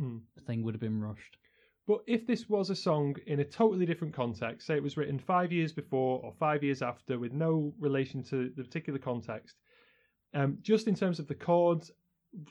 [0.00, 0.20] Mm.
[0.46, 1.38] thing would have been rushed.
[1.86, 5.18] But if this was a song in a totally different context, say it was written
[5.18, 9.56] five years before or five years after with no relation to the particular context,
[10.34, 11.92] um, just in terms of the chords,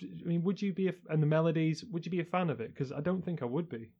[0.01, 2.61] I mean, would you be, a, and the melodies, would you be a fan of
[2.61, 2.73] it?
[2.73, 3.91] Because I don't think I would be.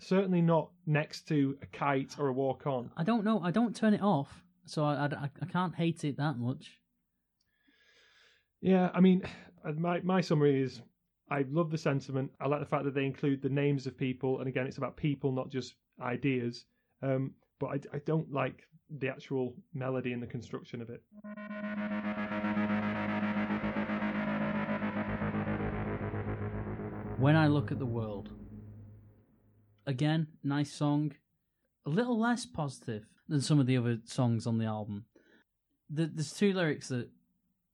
[0.00, 2.90] Certainly not next to a kite or a walk on.
[2.96, 3.40] I don't know.
[3.42, 6.78] I don't turn it off, so I, I, I can't hate it that much.
[8.62, 9.22] Yeah, I mean,
[9.76, 10.80] my, my summary is
[11.30, 12.30] I love the sentiment.
[12.40, 14.40] I like the fact that they include the names of people.
[14.40, 16.64] And again, it's about people, not just ideas.
[17.02, 18.62] Um, but I, I don't like
[18.98, 21.02] the actual melody and the construction of it.
[27.18, 28.30] When I look at the world,
[29.90, 31.12] again, nice song,
[31.86, 35.04] a little less positive than some of the other songs on the album.
[35.90, 37.08] The, there's two lyrics that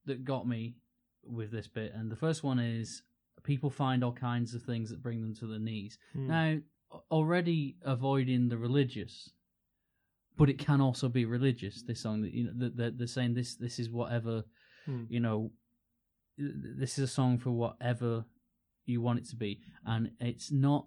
[0.07, 0.77] that got me
[1.25, 3.03] with this bit, and the first one is
[3.43, 5.99] people find all kinds of things that bring them to their knees.
[6.13, 6.27] Hmm.
[6.29, 6.59] Now,
[7.11, 9.31] already avoiding the religious,
[10.37, 11.83] but it can also be religious.
[11.83, 14.45] This song that you know they're, they're saying this this is whatever
[14.87, 15.05] Hmm.
[15.09, 15.51] you know.
[16.39, 18.25] This is a song for whatever
[18.85, 20.87] you want it to be, and it's not.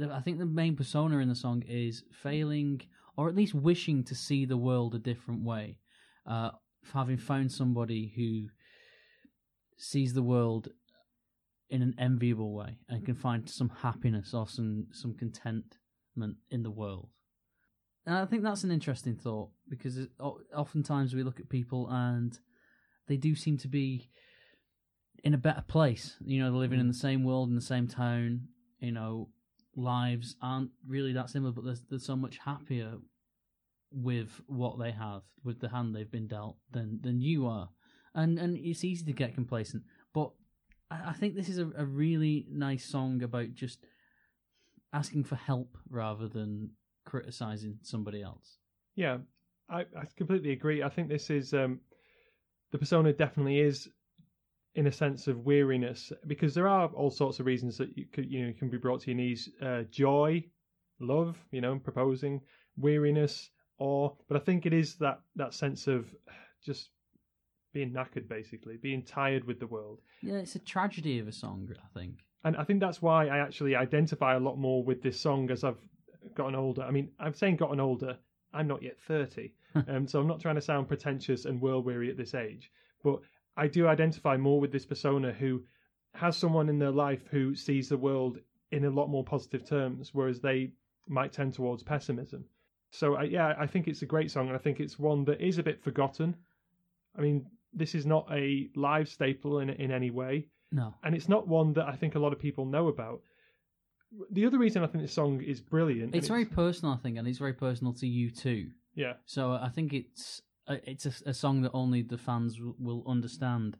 [0.00, 2.82] I think the main persona in the song is failing,
[3.16, 5.78] or at least wishing to see the world a different way.
[6.26, 6.50] Uh,
[6.92, 8.48] having found somebody who
[9.76, 10.68] sees the world
[11.70, 16.70] in an enviable way and can find some happiness or some some contentment in the
[16.70, 17.08] world.
[18.06, 22.38] And I think that's an interesting thought because it, oftentimes we look at people and
[23.06, 24.10] they do seem to be
[25.22, 26.16] in a better place.
[26.24, 28.48] You know, they're living in the same world in the same town.
[28.80, 29.28] You know,
[29.78, 32.94] lives aren't really that similar, but they're, they're so much happier
[33.90, 37.70] with what they have, with the hand they've been dealt, than than you are.
[38.14, 40.32] And and it's easy to get complacent, but
[40.90, 43.78] I, I think this is a, a really nice song about just
[44.92, 46.70] asking for help rather than
[47.04, 48.58] criticizing somebody else.
[48.96, 49.18] Yeah,
[49.70, 50.82] I, I completely agree.
[50.82, 51.80] I think this is um,
[52.72, 53.88] the persona definitely is
[54.78, 58.30] in a sense of weariness because there are all sorts of reasons that you could
[58.30, 60.42] you know can be brought to your knees: uh, joy,
[61.00, 62.40] love, you know, proposing,
[62.76, 64.16] weariness, or.
[64.28, 66.14] But I think it is that that sense of
[66.64, 66.90] just
[67.74, 69.98] being knackered, basically, being tired with the world.
[70.22, 72.20] Yeah, it's a tragedy of a song, I think.
[72.44, 75.64] And I think that's why I actually identify a lot more with this song as
[75.64, 75.82] I've
[76.36, 76.82] gotten older.
[76.82, 78.16] I mean, I'm saying gotten older.
[78.54, 79.52] I'm not yet 30,
[79.88, 82.70] um, so I'm not trying to sound pretentious and world weary at this age.
[83.02, 83.20] But
[83.58, 85.62] I do identify more with this persona who
[86.14, 88.38] has someone in their life who sees the world
[88.70, 90.70] in a lot more positive terms, whereas they
[91.08, 92.44] might tend towards pessimism.
[92.90, 95.40] So I, yeah, I think it's a great song, and I think it's one that
[95.40, 96.34] is a bit forgotten.
[97.16, 100.94] I mean, this is not a live staple in in any way, No.
[101.04, 103.20] and it's not one that I think a lot of people know about.
[104.30, 106.14] The other reason I think this song is brilliant.
[106.14, 108.70] It's very personal, I think, and it's very personal to you too.
[108.94, 113.04] yeah, So I think it's it's a, a song that only the fans w- will
[113.06, 113.76] understand.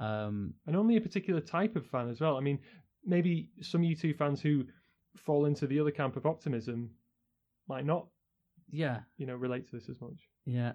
[0.00, 2.36] Um, and only a particular type of fan as well.
[2.36, 2.58] I mean,
[3.04, 4.64] maybe some U2 fans who
[5.16, 6.90] fall into the other camp of optimism
[7.68, 8.06] might not,
[8.70, 10.28] yeah, you know, relate to this as much.
[10.44, 10.72] yeah.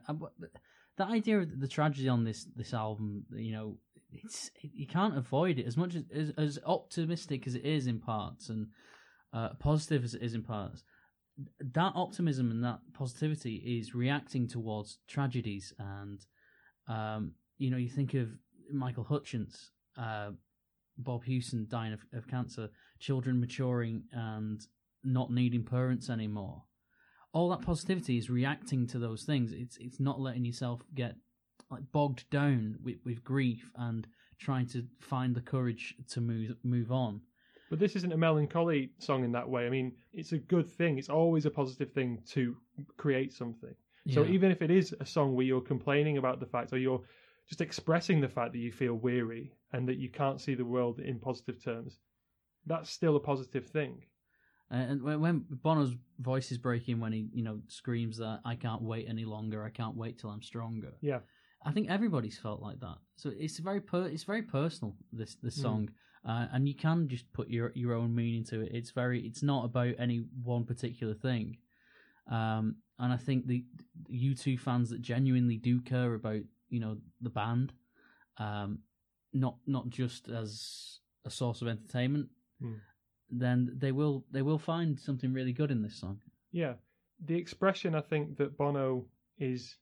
[0.97, 3.78] The idea of the tragedy on this this album, you know,
[4.12, 7.99] it's you can't avoid it as much as as, as optimistic as it is in
[7.99, 8.68] parts and
[9.32, 10.84] uh, positive as it is in parts.
[11.60, 16.26] That optimism and that positivity is reacting towards tragedies, and
[16.88, 18.30] um, you know, you think of
[18.72, 20.32] Michael Hutchence, uh,
[20.98, 22.70] Bob Hewson dying of, of cancer,
[23.00, 24.66] children maturing and
[25.04, 26.64] not needing parents anymore.
[27.34, 29.52] All that positivity is reacting to those things.
[29.54, 31.16] It's it's not letting yourself get
[31.70, 34.08] like bogged down with, with grief and
[34.40, 37.22] trying to find the courage to move move on.
[37.70, 39.65] But this isn't a melancholy song in that way.
[39.65, 40.97] I mean, it's a good thing.
[40.97, 42.55] It's always a positive thing to
[42.97, 43.76] create something.
[44.09, 47.01] So even if it is a song where you're complaining about the fact or you're
[47.49, 50.99] just expressing the fact that you feel weary and that you can't see the world
[50.99, 51.99] in positive terms,
[52.65, 54.01] that's still a positive thing.
[54.72, 58.55] Uh, and when, when Bono's voice is breaking, when he you know screams that I
[58.55, 60.93] can't wait any longer, I can't wait till I'm stronger.
[61.01, 61.20] Yeah.
[61.65, 62.97] I think everybody's felt like that.
[63.15, 65.89] So it's very per- it's very personal this this Mm.
[66.28, 68.72] Uh, and you can just put your your own meaning to it.
[68.74, 71.58] It's very it's not about any one particular thing,
[72.30, 73.64] um, and I think the
[74.12, 77.72] U2 fans that genuinely do care about you know the band,
[78.40, 78.80] um,
[79.32, 82.30] not not just as a source of entertainment,
[82.62, 82.80] Mm.
[83.30, 86.20] then they will they will find something really good in this song.
[86.52, 86.74] Yeah.
[87.26, 89.06] The expression I think that Bono
[89.38, 89.78] is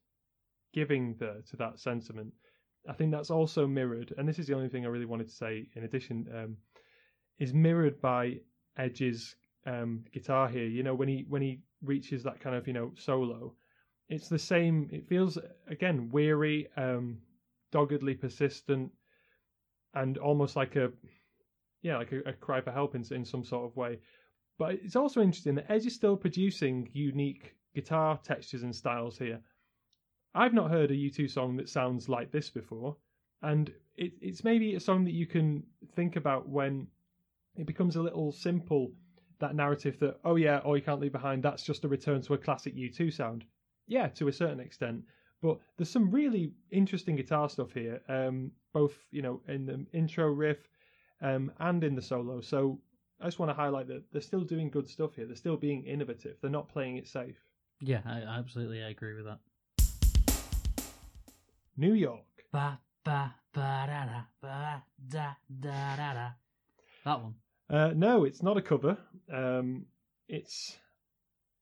[0.73, 2.33] giving the, to that sentiment,
[2.87, 5.35] I think that's also mirrored, and this is the only thing I really wanted to
[5.35, 6.57] say in addition, um,
[7.39, 8.39] is mirrored by
[8.77, 10.65] Edge's um, guitar here.
[10.65, 13.53] You know, when he when he reaches that kind of, you know, solo,
[14.09, 17.17] it's the same it feels again weary, um,
[17.71, 18.91] doggedly persistent,
[19.93, 20.91] and almost like a
[21.81, 23.99] yeah, like a, a cry for help in, in some sort of way.
[24.57, 29.39] But it's also interesting that Edge is still producing unique guitar textures and styles here.
[30.35, 32.97] I've not heard a U2 song that sounds like this before,
[33.41, 35.63] and it, it's maybe a song that you can
[35.95, 36.87] think about when
[37.55, 38.91] it becomes a little simple.
[39.39, 41.43] That narrative that oh yeah, all you can't leave behind.
[41.43, 43.45] That's just a return to a classic U2 sound.
[43.87, 45.03] Yeah, to a certain extent,
[45.41, 48.01] but there's some really interesting guitar stuff here.
[48.07, 50.69] Um, both you know in the intro riff
[51.21, 52.41] um, and in the solo.
[52.41, 52.79] So
[53.21, 55.25] I just want to highlight that they're still doing good stuff here.
[55.25, 56.37] They're still being innovative.
[56.41, 57.37] They're not playing it safe.
[57.81, 59.39] Yeah, I, absolutely agree with that.
[61.77, 62.25] New York.
[62.51, 66.29] Ba ba ba da da ba da da da da.
[67.03, 67.35] That one.
[67.69, 68.97] Uh, no, it's not a cover.
[69.31, 69.85] Um,
[70.27, 70.77] it's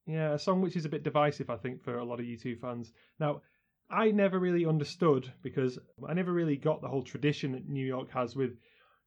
[0.05, 2.59] yeah, a song which is a bit divisive, I think, for a lot of U2
[2.59, 2.91] fans.
[3.19, 3.41] Now,
[3.89, 8.11] I never really understood because I never really got the whole tradition that New York
[8.11, 8.57] has with,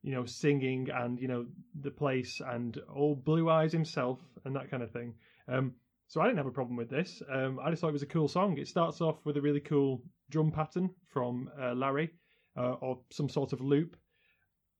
[0.01, 1.45] you know, singing and you know
[1.79, 5.13] the place and old Blue Eyes himself and that kind of thing.
[5.47, 5.73] Um,
[6.07, 7.21] so I didn't have a problem with this.
[7.31, 8.57] Um, I just thought it was a cool song.
[8.57, 12.11] It starts off with a really cool drum pattern from uh, Larry,
[12.57, 13.97] uh, or some sort of loop,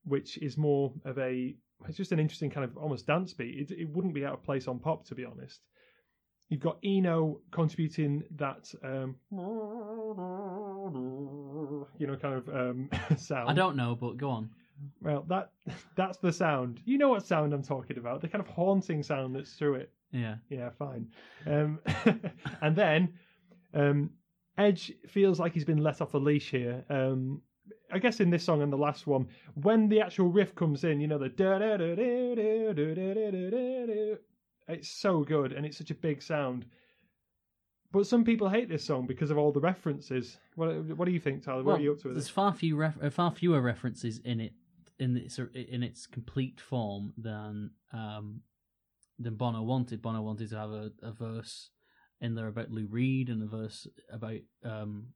[0.04, 1.54] which is more of a
[1.86, 3.70] it's just an interesting kind of almost dance beat.
[3.70, 5.60] It, it wouldn't be out of place on pop, to be honest.
[6.48, 9.16] You've got Eno contributing that, um,
[11.98, 13.50] you know, kind of um, sound.
[13.50, 14.50] I don't know, but go on.
[15.02, 15.52] Well, that
[15.96, 16.80] that's the sound.
[16.84, 18.22] You know what sound I'm talking about?
[18.22, 19.92] The kind of haunting sound that's through it.
[20.12, 20.36] Yeah.
[20.48, 21.08] Yeah, fine.
[21.46, 21.80] Um,
[22.62, 23.14] and then
[23.74, 24.10] um,
[24.56, 26.84] Edge feels like he's been let off the leash here.
[26.88, 27.42] Um,
[27.92, 31.00] I guess in this song and the last one, when the actual riff comes in,
[31.00, 31.28] you know, the
[34.68, 36.66] it's so good and it's such a big sound.
[37.90, 40.36] But some people hate this song because of all the references.
[40.56, 41.58] What, what do you think, Tyler?
[41.58, 42.08] What well, are you up to?
[42.08, 44.52] With there's far few ref- far fewer references in it
[44.98, 48.42] in its in its complete form than um,
[49.18, 50.02] than Bono wanted.
[50.02, 51.70] Bono wanted to have a, a verse
[52.20, 55.08] in there about Lou Reed and a verse about um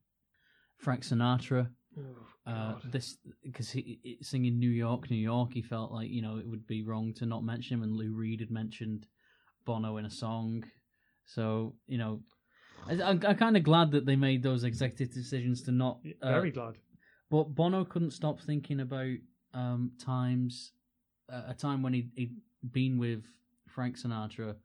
[0.77, 1.69] Frank Sinatra.
[1.97, 6.21] Oh, Uh, this because he, he singing New York, New York, he felt like you
[6.21, 9.05] know it would be wrong to not mention him, and Lou Reed had mentioned
[9.65, 10.63] Bono in a song,
[11.25, 12.21] so you know.
[12.87, 15.99] I, I'm, I'm kind of glad that they made those executive decisions to not.
[16.21, 16.73] Uh, Very glad.
[17.29, 19.15] but Bono couldn't stop thinking about
[19.53, 20.73] um, times,
[21.31, 22.35] uh, a time when he'd, he'd
[22.73, 23.23] been with
[23.73, 24.55] Frank Sinatra,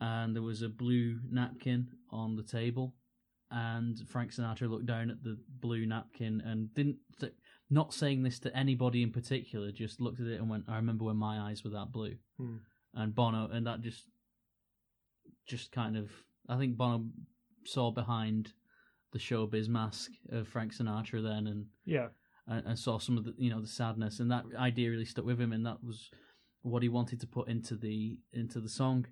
[0.00, 2.94] and there was a blue napkin on the table,
[3.50, 6.98] and Frank Sinatra looked down at the blue napkin and didn't.
[7.70, 11.04] Not saying this to anybody in particular, just looked at it and went, "I remember
[11.04, 12.56] when my eyes were that blue." Hmm.
[12.94, 14.04] And Bono, and that just,
[15.46, 16.10] just kind of,
[16.48, 17.06] I think Bono
[17.64, 18.52] saw behind
[19.12, 22.08] the showbiz mask of Frank Sinatra then, and Yeah.
[22.46, 25.24] and, and saw some of the you know the sadness, and that idea really stuck
[25.24, 26.10] with him, and that was
[26.62, 29.06] what he wanted to put into the into the song.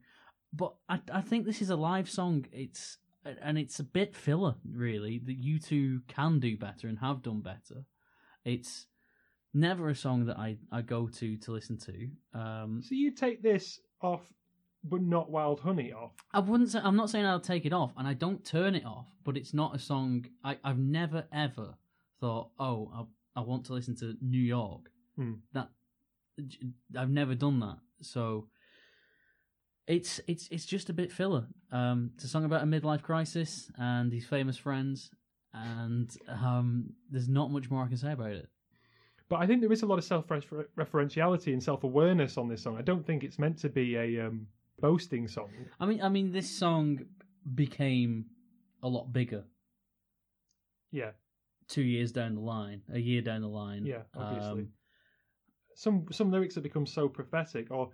[0.53, 2.47] But I I think this is a live song.
[2.53, 5.19] It's and it's a bit filler, really.
[5.19, 7.85] That U2 can do better and have done better.
[8.45, 8.87] It's
[9.53, 12.09] never a song that I, I go to to listen to.
[12.39, 14.23] Um, So you take this off,
[14.85, 16.13] but not Wild Honey off.
[16.33, 18.87] I wouldn't say I'm not saying I'll take it off, and I don't turn it
[18.87, 19.07] off.
[19.25, 21.75] But it's not a song I, I've never ever
[22.21, 22.51] thought.
[22.59, 22.91] Oh,
[23.37, 24.91] I, I want to listen to New York.
[25.17, 25.35] Hmm.
[25.53, 25.69] That
[26.97, 27.79] I've never done that.
[28.03, 28.49] So
[29.87, 31.47] it's it's it's just a bit filler.
[31.73, 35.11] Um, it's a song about a midlife crisis and his famous friends,
[35.53, 38.49] and um, there's not much more I can say about it.
[39.29, 42.77] But I think there is a lot of self-referentiality and self-awareness on this song.
[42.77, 44.49] I don't think it's meant to be a um,
[44.81, 45.51] boasting song.
[45.79, 46.99] I mean, I mean, this song
[47.55, 48.25] became
[48.83, 49.45] a lot bigger
[50.91, 51.13] Yeah,
[51.69, 53.87] two years down the line, a year down the line.
[53.87, 54.63] yeah, obviously.
[54.63, 54.69] Um,
[55.75, 57.91] some some lyrics that become so prophetic or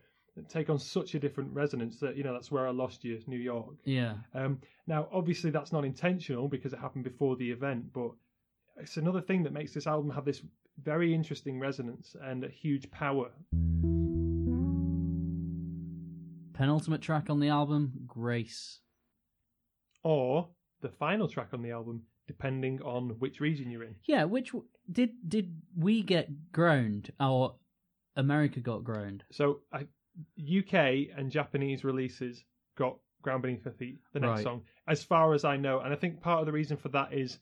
[0.49, 3.39] take on such a different resonance that you know that's where I lost you, New
[3.39, 3.77] York.
[3.85, 8.11] yeah, Um, now, obviously, that's not intentional because it happened before the event, but
[8.77, 10.43] it's another thing that makes this album have this
[10.83, 13.31] very interesting resonance and a huge power.
[16.53, 18.81] penultimate track on the album, Grace.
[20.03, 20.49] Or
[20.81, 23.95] the final track on the album, depending on which region you're in.
[24.07, 27.57] Yeah, which w- did did we get ground or
[28.17, 29.25] America got ground?
[29.31, 29.87] So, I,
[30.41, 32.45] UK and Japanese releases
[32.77, 34.45] got Ground Beneath Her Feet, the next Right.
[34.45, 35.81] song, as far as I know.
[35.81, 37.39] And I think part of the reason for that is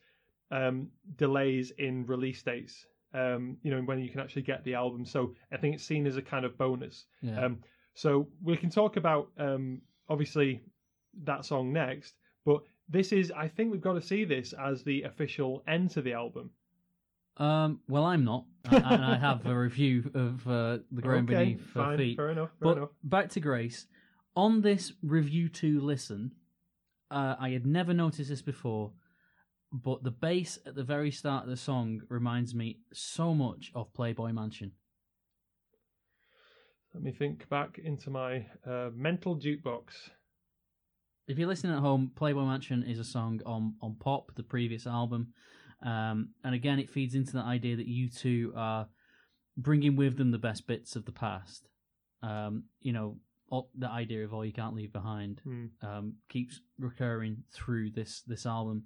[0.50, 2.86] um, delays in release dates.
[3.12, 5.04] Um, you know, when you can actually get the album.
[5.04, 7.04] So I think it's seen as a kind of bonus.
[7.22, 7.44] Yeah.
[7.44, 7.60] Um,
[7.94, 10.62] so we can talk about um, obviously
[11.22, 12.14] that song next,
[12.44, 16.02] but this is I think we've got to see this as the official end to
[16.02, 16.50] the album.
[17.36, 21.66] Um, well, I'm not, and I have a review of uh, the ground okay, beneath
[21.70, 22.16] fine, feet.
[22.16, 22.90] fair enough, fair But enough.
[23.02, 23.86] back to Grace.
[24.36, 26.32] On this review to listen,
[27.10, 28.92] uh, I had never noticed this before,
[29.72, 33.92] but the bass at the very start of the song reminds me so much of
[33.94, 34.72] Playboy Mansion.
[36.94, 39.82] Let me think back into my uh, mental jukebox.
[41.26, 44.86] If you're listening at home, Playboy Mansion is a song on, on Pop, the previous
[44.86, 45.32] album.
[45.84, 48.88] Um, and again, it feeds into the idea that U2 are
[49.56, 51.68] bringing with them the best bits of the past.
[52.22, 53.18] Um, you know,
[53.50, 55.66] all, the idea of all you can't leave behind Hmm.
[55.82, 58.84] um, keeps recurring through this this album.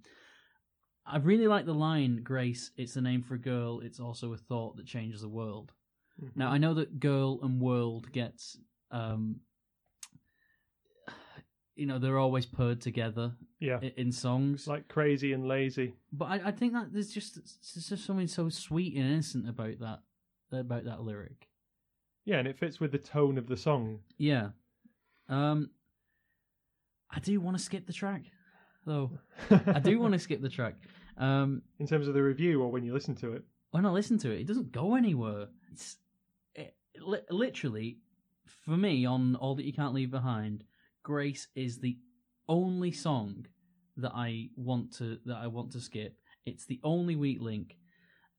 [1.06, 3.80] I really like the line, "Grace, it's the name for a girl.
[3.80, 5.72] It's also a thought that changes the world."
[6.20, 6.36] Mhm.
[6.36, 8.58] Now I know that "girl" and "world" gets,
[8.90, 9.40] um,
[11.78, 14.66] you know, they're always paired together yeah, i- in songs.
[14.66, 15.94] like crazy and lazy.
[16.12, 19.78] but I, I think that there's just there's just something so sweet and innocent about
[19.80, 20.00] that
[20.52, 21.48] about that lyric.
[22.24, 24.00] Yeah, and it fits with the tone of the song.
[24.18, 24.48] Yeah.
[25.28, 25.70] Um,
[27.10, 28.22] I do want to skip the track,
[28.84, 29.10] though.
[29.50, 30.74] I do want to skip the track.
[31.16, 33.42] Um, in terms of the review or when you listen to it.
[33.70, 35.46] when I listen to it, it doesn't go anywhere.
[35.72, 35.96] It's
[36.54, 37.98] it, li- literally
[38.64, 40.64] for me on all that you can't leave behind.
[41.08, 41.96] Grace is the
[42.50, 43.46] only song
[43.96, 46.18] that I want to that I want to skip.
[46.44, 47.78] It's the only weak link,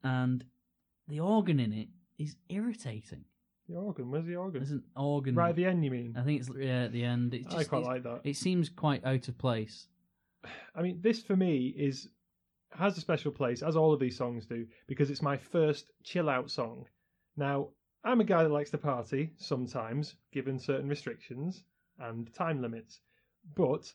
[0.03, 0.45] and
[1.07, 1.87] the organ in it
[2.19, 3.25] is irritating.
[3.67, 4.61] The organ, where's the organ?
[4.61, 6.13] There's an organ Right at the end, you mean?
[6.15, 7.33] I think it's yeah, at the end.
[7.33, 8.21] It's just, I quite like that.
[8.23, 9.87] It seems quite out of place.
[10.75, 12.07] I mean, this for me is
[12.73, 16.29] has a special place, as all of these songs do, because it's my first chill
[16.29, 16.85] out song.
[17.35, 17.69] Now,
[18.03, 21.63] I'm a guy that likes to party sometimes, given certain restrictions
[21.99, 22.99] and time limits.
[23.55, 23.91] But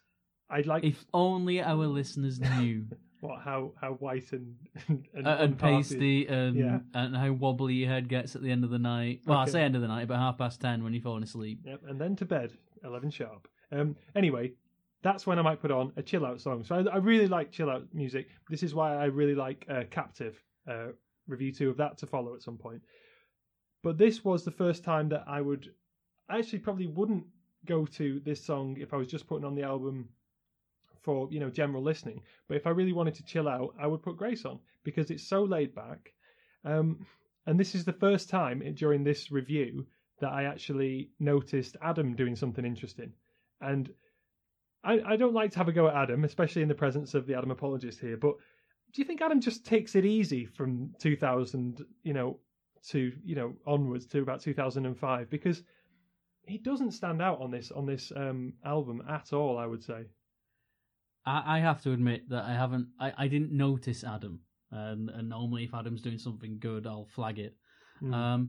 [0.51, 2.86] I'd like If only our listeners knew.
[3.20, 4.55] what how how white and
[4.89, 6.78] and, uh, and pasty and Yeah.
[6.94, 9.22] and how wobbly your head gets at the end of the night.
[9.26, 9.52] Well, I Okay.
[9.52, 11.60] say end of the night, but half past ten when you're falling asleep.
[11.64, 12.52] Yep, and then to bed,
[12.85, 13.48] eleven sharp.
[13.72, 14.52] Um, anyway,
[15.02, 16.64] that's when I might put on a chill out song.
[16.64, 18.28] So I, I really like chill out music.
[18.51, 20.43] This is why I really like uh, Captive.
[20.68, 20.89] Uh,
[21.26, 22.82] review two of that to follow at some point.
[23.82, 25.70] But this was the first time that I would,
[26.28, 27.24] I actually probably wouldn't
[27.66, 30.09] go to this song if I was just putting on the album
[31.03, 32.23] for you know general listening.
[32.49, 35.27] But if I really wanted to chill out, I would put Grace on because it's
[35.27, 36.12] so laid back.
[36.65, 37.07] Um,
[37.47, 39.86] and this is the first time during this review
[40.20, 43.12] that I actually noticed Adam doing something interesting.
[43.61, 43.93] And
[44.82, 47.27] I, I don't like to have a go at Adam, especially in the presence of
[47.27, 48.16] the Adam apologist here.
[48.16, 48.36] But
[48.93, 52.39] do you think Adam just takes it easy from 2000, you know,
[52.89, 55.62] to you know onwards to about 2005 because
[56.46, 59.58] he doesn't stand out on this on this um, album at all.
[59.58, 60.04] I would say.
[61.26, 62.88] I, I have to admit that I haven't.
[63.00, 64.40] I, I didn't notice Adam,
[64.70, 67.56] and, and normally if Adam's doing something good, I'll flag it.
[68.02, 68.14] Mm.
[68.14, 68.48] Um,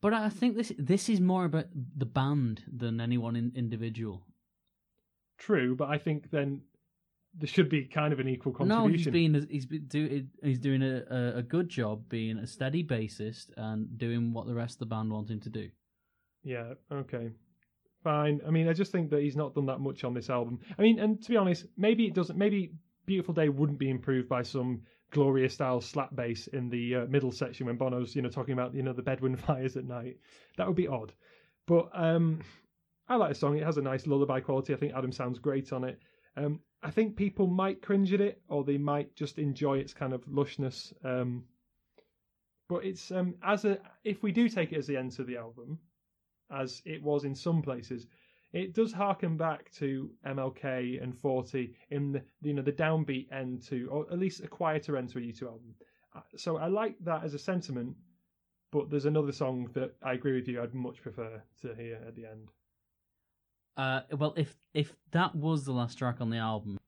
[0.00, 1.66] but I think this this is more about
[1.96, 4.26] the band than anyone in, individual.
[5.38, 6.62] True, but I think then
[7.34, 9.12] there should be kind of an equal No, he's contribution.
[9.12, 13.98] being he's been do, he's doing a, a good job being a steady bassist and
[13.98, 15.70] doing what the rest of the band want him to do.
[16.42, 17.30] Yeah, okay.
[18.02, 18.40] Fine.
[18.46, 20.60] I mean, I just think that he's not done that much on this album.
[20.78, 22.38] I mean, and to be honest, maybe it doesn't.
[22.38, 22.72] Maybe
[23.04, 27.32] Beautiful Day wouldn't be improved by some Gloria style slap bass in the uh, middle
[27.32, 30.18] section when Bono's, you know, talking about you know the Bedouin fires at night.
[30.56, 31.12] That would be odd.
[31.66, 32.40] But um,
[33.08, 33.58] I like the song.
[33.58, 34.72] It has a nice lullaby quality.
[34.72, 35.98] I think Adam sounds great on it.
[36.36, 40.14] Um, I think people might cringe at it, or they might just enjoy its kind
[40.14, 40.92] of lushness.
[41.04, 41.44] Um,
[42.68, 45.36] but it's um, as a if we do take it as the end of the
[45.36, 45.78] album,
[46.50, 48.06] as it was in some places,
[48.52, 53.62] it does harken back to MLK and Forty in the you know the downbeat end
[53.68, 55.74] to, or at least a quieter end to a U2 album.
[56.14, 57.96] Uh, So I like that as a sentiment,
[58.72, 60.62] but there's another song that I agree with you.
[60.62, 62.50] I'd much prefer to hear at the end.
[63.76, 66.78] Uh, well, if if that was the last track on the album,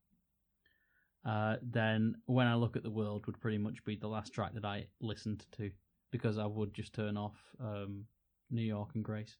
[1.24, 4.54] uh, then when I look at the world would pretty much be the last track
[4.54, 5.70] that I listened to
[6.10, 8.04] because I would just turn off um,
[8.50, 9.36] New York and Grace.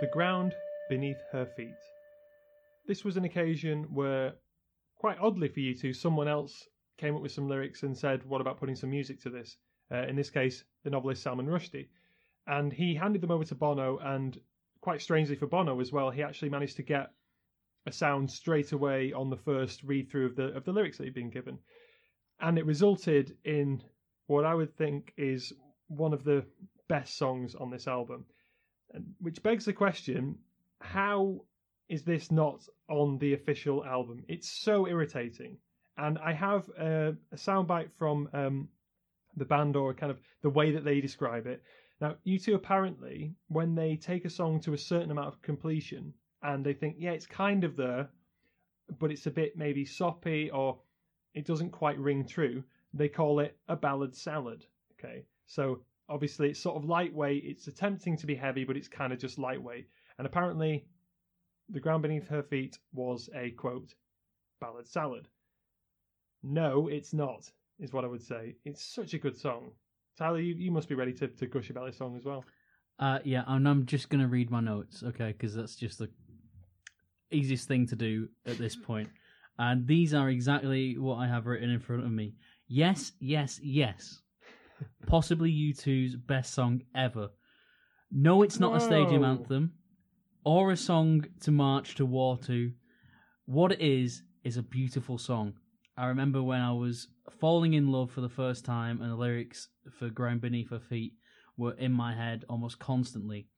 [0.00, 0.54] The ground
[0.88, 1.74] beneath her feet.
[2.86, 4.34] This was an occasion where,
[4.96, 6.68] quite oddly for U2, someone else
[6.98, 9.56] came up with some lyrics and said, What about putting some music to this?
[9.90, 11.88] Uh, in this case, the novelist Salman Rushdie.
[12.46, 14.38] And he handed them over to Bono, and
[14.80, 17.10] quite strangely for Bono as well, he actually managed to get
[17.86, 21.04] a sound straight away on the first read through of the of the lyrics that
[21.04, 21.58] he'd been given.
[22.38, 23.82] And it resulted in
[24.28, 25.52] what I would think is
[25.88, 26.44] one of the
[26.88, 28.26] best songs on this album.
[29.20, 30.38] Which begs the question
[30.80, 31.44] how
[31.88, 34.24] is this not on the official album?
[34.28, 35.58] It's so irritating.
[35.96, 38.68] And I have a, a soundbite from um,
[39.36, 41.62] the band or kind of the way that they describe it.
[42.00, 46.12] Now, U2 apparently, when they take a song to a certain amount of completion
[46.42, 48.08] and they think, yeah, it's kind of there,
[49.00, 50.78] but it's a bit maybe soppy or
[51.34, 52.62] it doesn't quite ring true,
[52.94, 54.64] they call it a ballad salad.
[54.92, 55.24] Okay.
[55.46, 59.18] So obviously it's sort of lightweight, it's attempting to be heavy, but it's kind of
[59.18, 59.88] just lightweight.
[60.18, 60.86] And apparently,
[61.68, 63.94] the ground beneath her feet was a quote,
[64.60, 65.28] ballad salad.
[66.42, 68.56] No, it's not, is what I would say.
[68.64, 69.72] It's such a good song.
[70.16, 72.44] Tyler, you, you must be ready to, to gush about this song as well.
[72.98, 75.28] Uh, yeah, and I'm just gonna read my notes, okay?
[75.28, 76.10] Because that's just the
[77.30, 79.08] easiest thing to do at this point.
[79.58, 82.34] And these are exactly what I have written in front of me.
[82.66, 84.20] Yes, yes, yes.
[85.06, 87.30] Possibly U2's best song ever.
[88.10, 89.72] No, it's not a stadium anthem
[90.44, 92.72] or a song to march to war to.
[93.44, 95.54] What it is is a beautiful song.
[95.96, 97.08] I remember when I was
[97.40, 99.68] falling in love for the first time, and the lyrics
[99.98, 101.14] for "Ground Beneath Her Feet"
[101.56, 103.48] were in my head almost constantly.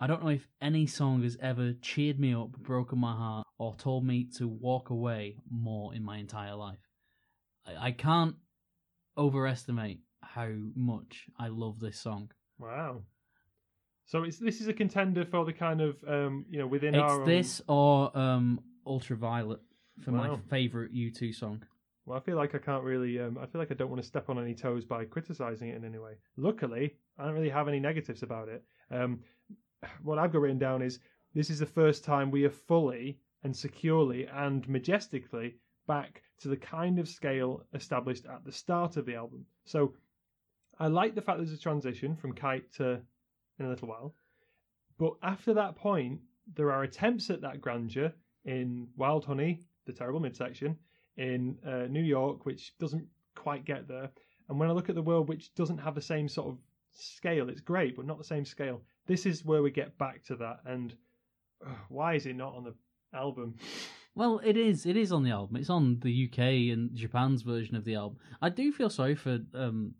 [0.00, 3.76] I don't know if any song has ever cheered me up, broken my heart, or
[3.76, 6.88] told me to walk away more in my entire life.
[7.66, 8.36] I, I can't
[9.16, 10.00] overestimate
[10.34, 12.30] how much I love this song.
[12.58, 13.02] Wow.
[14.06, 17.02] So it's this is a contender for the kind of um, you know within It's
[17.02, 19.60] our own- this or um, Ultraviolet
[20.00, 21.62] for my favourite U2 song.
[22.04, 23.18] Well, I feel like I can't really.
[23.20, 25.76] Um, I feel like I don't want to step on any toes by criticizing it
[25.76, 26.14] in any way.
[26.36, 28.62] Luckily, I don't really have any negatives about it.
[28.90, 29.20] Um,
[30.02, 30.98] what I've got written down is
[31.34, 35.54] this is the first time we are fully and securely and majestically
[35.86, 39.46] back to the kind of scale established at the start of the album.
[39.64, 39.94] So
[40.78, 43.00] I like the fact there's a transition from Kite to
[43.58, 44.14] in a little while,
[44.98, 46.20] but after that point,
[46.54, 48.12] there are attempts at that grandeur
[48.44, 50.76] in Wild Honey, the terrible midsection
[51.16, 54.10] in uh, New York, which doesn't quite get there.
[54.48, 56.58] And when I look at the world, which doesn't have the same sort of
[56.92, 58.82] scale, it's great, but not the same scale.
[59.06, 60.60] This is where we get back to that.
[60.66, 60.94] And
[61.64, 62.74] uh, why is it not on the
[63.16, 63.56] album?
[64.16, 64.86] Well, it is.
[64.86, 65.56] It is on the album.
[65.56, 66.38] It's on the UK
[66.72, 68.18] and Japan's version of the album.
[68.40, 69.94] I do feel sorry for um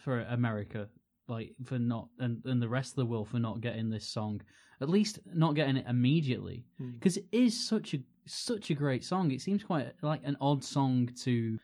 [0.00, 0.88] for America,
[1.28, 4.40] like for not and and the rest of the world for not getting this song.
[4.80, 6.92] At least not getting it immediately, Hmm.
[6.92, 9.30] because it is such a such a great song.
[9.30, 11.58] It seems quite like an odd song to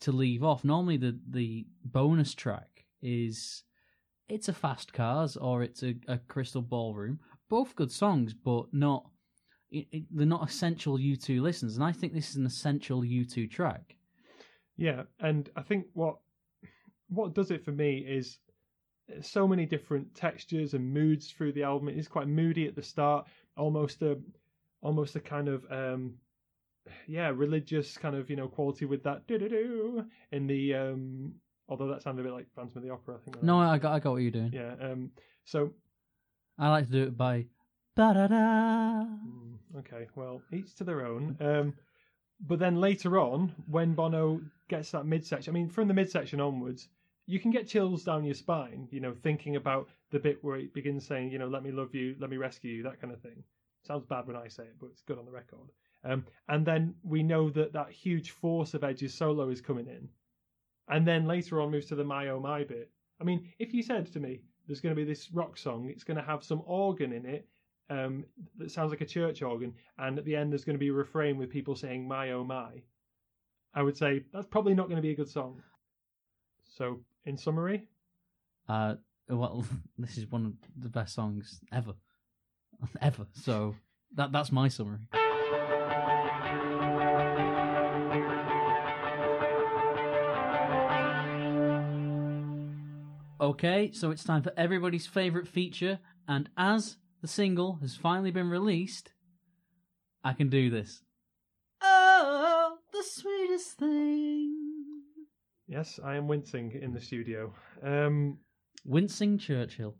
[0.00, 0.64] to leave off.
[0.64, 3.64] Normally, the the bonus track is
[4.28, 9.08] it's a fast cars or it's a, a crystal ballroom both good songs, but not
[9.70, 11.76] it, it, they're not essential U2 listens.
[11.76, 13.96] And I think this is an essential U2 track.
[14.76, 16.16] Yeah, and I think what
[17.08, 18.38] what does it for me is
[19.22, 21.88] so many different textures and moods through the album.
[21.88, 23.26] It is quite moody at the start,
[23.56, 24.18] almost a
[24.80, 26.14] almost a kind of um
[27.06, 31.34] yeah religious kind of you know quality with that do do do in the um
[31.68, 33.16] although that sounded a bit like Phantom of the Opera.
[33.16, 33.42] I think.
[33.42, 34.52] No, I got I got what you're doing.
[34.52, 34.74] Yeah.
[34.80, 35.10] Um.
[35.44, 35.72] So.
[36.60, 37.46] I like to do it by
[37.96, 39.04] da da da.
[39.78, 40.08] Okay.
[40.16, 41.36] Well, each to their own.
[41.40, 41.74] Um.
[42.40, 46.88] But then later on, when Bono gets that midsection, I mean, from the midsection onwards,
[47.28, 50.72] you can get chills down your spine, you know, thinking about the bit where it
[50.72, 53.20] begins saying, you know, let me love you, let me rescue you, that kind of
[53.20, 53.44] thing.
[53.86, 55.70] Sounds bad when I say it, but it's good on the record.
[56.04, 60.08] Um, and then we know that that huge force of Edge's solo is coming in.
[60.88, 62.90] And then later on moves to the My Oh My bit.
[63.20, 66.04] I mean, if you said to me, there's going to be this rock song, it's
[66.04, 67.46] going to have some organ in it,
[67.90, 68.24] um,
[68.56, 70.92] that sounds like a church organ, and at the end there's going to be a
[70.92, 72.82] refrain with people saying "My oh my,"
[73.74, 75.62] I would say that's probably not going to be a good song.
[76.78, 77.88] So, in summary,
[78.68, 78.94] uh,
[79.28, 79.66] well,
[79.98, 81.94] this is one of the best songs ever,
[83.02, 83.26] ever.
[83.32, 83.74] So
[84.14, 85.00] that that's my summary.
[93.40, 95.98] Okay, so it's time for everybody's favorite feature,
[96.28, 99.10] and as the single has finally been released,
[100.22, 101.02] I can do this.
[105.68, 107.52] Yes, I am wincing in the studio.
[107.82, 108.38] Um,
[108.86, 109.94] Wincing Churchill.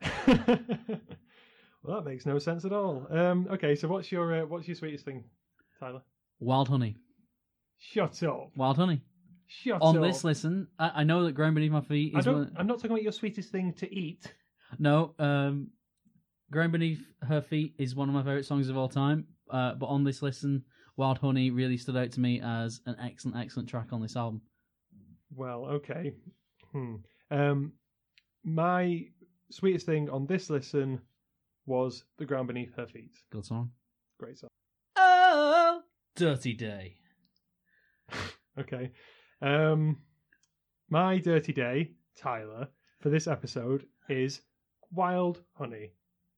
[0.28, 0.36] well,
[1.88, 3.08] that makes no sense at all.
[3.10, 5.24] Um, okay, so what's your uh, what's your sweetest thing,
[5.80, 6.02] Tyler?
[6.38, 6.96] Wild Honey.
[7.78, 8.52] Shut up.
[8.54, 9.02] Wild Honey.
[9.48, 9.82] Shut up.
[9.82, 10.04] On up.
[10.04, 12.52] this listen, I, I know that Ground Beneath My Feet I is don't, one.
[12.56, 14.32] I'm not talking about your sweetest thing to eat.
[14.78, 15.68] No, um,
[16.52, 19.26] Ground Beneath Her Feet is one of my favourite songs of all time.
[19.50, 20.62] Uh, but on this listen,
[20.96, 24.42] Wild Honey really stood out to me as an excellent, excellent track on this album.
[25.34, 26.12] Well, okay.
[26.72, 26.96] Hmm.
[27.30, 27.72] Um,
[28.44, 29.06] my
[29.50, 31.00] sweetest thing on this listen
[31.66, 33.14] was the ground beneath her feet.
[33.30, 33.70] Good song.
[34.18, 34.50] Great song.
[34.96, 35.82] Oh,
[36.16, 36.96] Dirty Day.
[38.58, 38.90] Okay.
[39.40, 39.96] Um,
[40.90, 42.68] my dirty day, Tyler,
[43.00, 44.42] for this episode is
[44.92, 45.92] Wild Honey.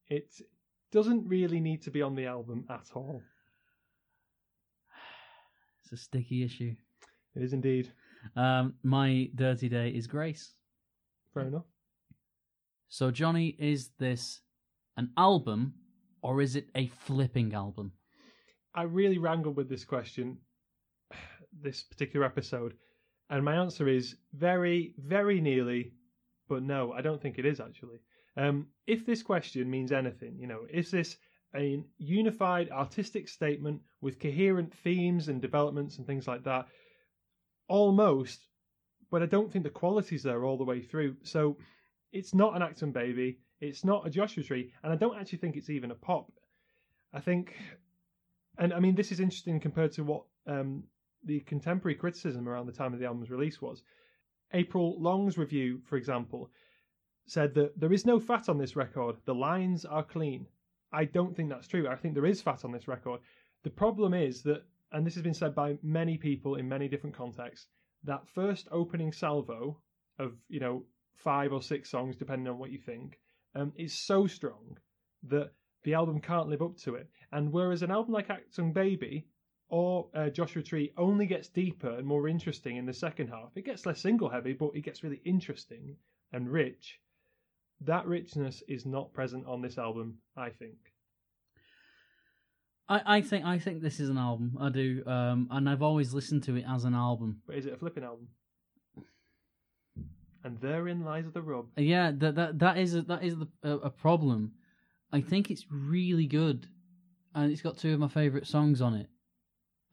[0.09, 0.33] It
[0.93, 3.21] doesn't really need to be on the album at all.
[5.83, 6.77] It's a sticky issue.
[7.35, 7.93] It is indeed.
[8.37, 10.55] Um, my Dirty Day is Grace.
[11.33, 11.65] Fair enough.
[12.89, 14.41] So, Johnny, is this
[14.97, 15.75] an album
[16.23, 17.93] or is it a flipping album?
[18.75, 20.39] I really wrangled with this question,
[21.61, 22.75] this particular episode,
[23.31, 25.93] and my answer is very, very nearly,
[26.49, 27.99] but no, I don't think it is actually.
[28.37, 31.17] Um, if this question means anything, you know, is this
[31.57, 36.67] a unified artistic statement with coherent themes and developments and things like that?
[37.69, 38.47] Almost,
[39.11, 41.17] but I don't think the quality's there all the way through.
[41.23, 41.57] So
[42.13, 45.57] it's not an Achtung Baby, it's not a Joshua Tree, and I don't actually think
[45.57, 46.31] it's even a pop.
[47.13, 47.55] I think
[48.59, 50.85] and I mean, this is interesting compared to what um,
[51.25, 53.83] the contemporary criticism around the time of the album's release was.
[54.53, 56.51] April Long's review, for example,
[57.27, 59.17] said that there is no fat on this record.
[59.25, 60.47] The lines are clean.
[60.93, 61.89] I don't think that's true.
[61.89, 63.21] I think there is fat on this record.
[63.65, 64.63] The problem is that,
[64.95, 67.67] and this has been said by many people in many different contexts,
[68.05, 69.81] that first opening salvo
[70.19, 70.85] of you know
[71.17, 73.19] five or six songs, depending on what you think,
[73.55, 74.79] um, is so strong
[75.25, 75.51] that
[75.83, 77.09] the album can't live up to it.
[77.33, 79.27] And whereas an album like Achtung Baby
[79.69, 83.65] or uh, Joshua Tree only gets deeper and more interesting in the second half, it
[83.65, 85.97] gets less single heavy, but it gets really interesting
[86.33, 87.01] and rich.
[87.81, 90.94] That richness is not present on this album, I think.
[92.89, 94.57] I, I think I think this is an album.
[94.61, 97.41] I do, um, and I've always listened to it as an album.
[97.47, 98.29] But is it a flipping album?
[100.43, 101.67] And therein lies the rub.
[101.77, 104.53] Yeah, that that that is a, that is the, a, a problem.
[105.13, 106.67] I think it's really good,
[107.35, 109.09] and it's got two of my favorite songs on it,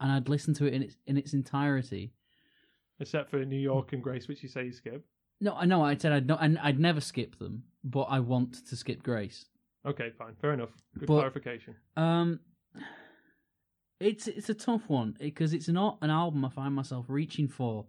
[0.02, 2.12] and I'd listen to it in its in its entirety.
[3.00, 5.06] Except for New York and Grace, which you say you skip.
[5.40, 8.68] No, I know I said I'd not, and I'd never skip them, but I want
[8.68, 9.46] to skip Grace.
[9.86, 10.70] Okay, fine, fair enough.
[11.00, 11.76] Good But- clarification.
[11.98, 12.42] Um,
[14.02, 17.86] it's it's a tough one because it's not an album I find myself reaching for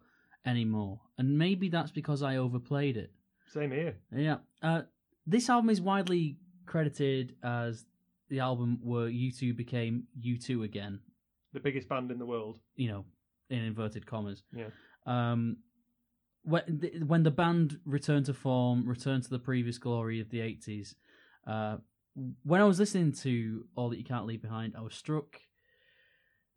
[0.46, 3.12] anymore, and maybe that's because I overplayed it.
[3.52, 3.94] Same here.
[4.14, 4.38] Yeah.
[4.62, 4.82] Uh,
[5.26, 7.84] this album is widely credited as
[8.28, 11.00] the album where U2 became U2 again,
[11.52, 12.58] The biggest band in the world.
[12.76, 13.04] you know,
[13.50, 14.42] in inverted commas.
[14.56, 14.68] Yeah.
[15.06, 15.58] Um,
[16.44, 20.38] when the, when the band returned to form, returned to the previous glory of the
[20.38, 20.94] 80s,
[21.46, 21.76] uh,
[22.42, 25.40] when I was listening to All That You Can't Leave Behind, I was struck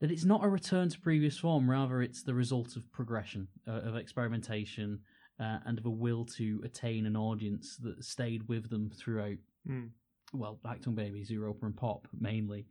[0.01, 3.71] that it's not a return to previous form, rather, it's the result of progression, uh,
[3.81, 4.99] of experimentation,
[5.39, 9.89] uh, and of a will to attain an audience that stayed with them throughout, Mm.
[10.33, 12.67] well, Achtung Babies, Zooropa, and Pop mainly.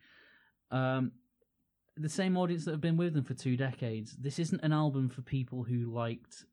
[0.70, 1.12] Um,
[1.96, 4.16] the same audience that have been with them for two decades.
[4.16, 6.44] This isn't an album for people who liked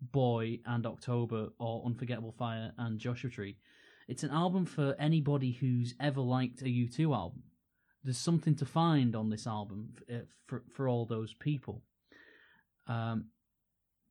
[0.00, 3.56] Boy and October or Unforgettable Fire and Joshua Tree.
[4.08, 7.42] It's an album for anybody who's ever liked a U2 album.
[8.04, 11.82] There's something to find on this album uh, for for all those people.
[12.86, 13.26] Um,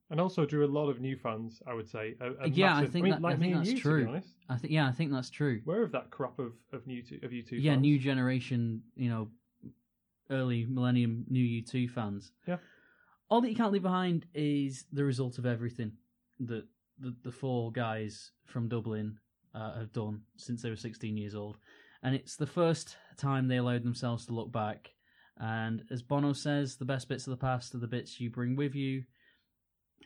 [0.10, 2.16] And also drew a lot of new fans, I would say.
[2.20, 4.00] A, a Yeah, I massive- think mean, that- like I think that's you, true.
[4.02, 5.62] To be honest, I think yeah, I think that's true.
[5.64, 7.56] where of that crop of of new two, of you two.
[7.58, 7.82] yeah, fans?
[7.82, 9.32] new generation, you know,
[10.30, 12.32] early millennium new U2 fans.
[12.48, 12.58] Yeah.
[13.30, 15.94] All that you can't leave behind is the result of everything
[16.40, 16.66] that
[17.00, 19.20] the, the four guys from Dublin
[19.56, 21.58] uh, have done since they were 16 years old.
[22.04, 24.92] And it's the first time they allowed themselves to look back.
[25.40, 28.56] And as Bono says, the best bits of the past are the bits you bring
[28.56, 29.04] with you,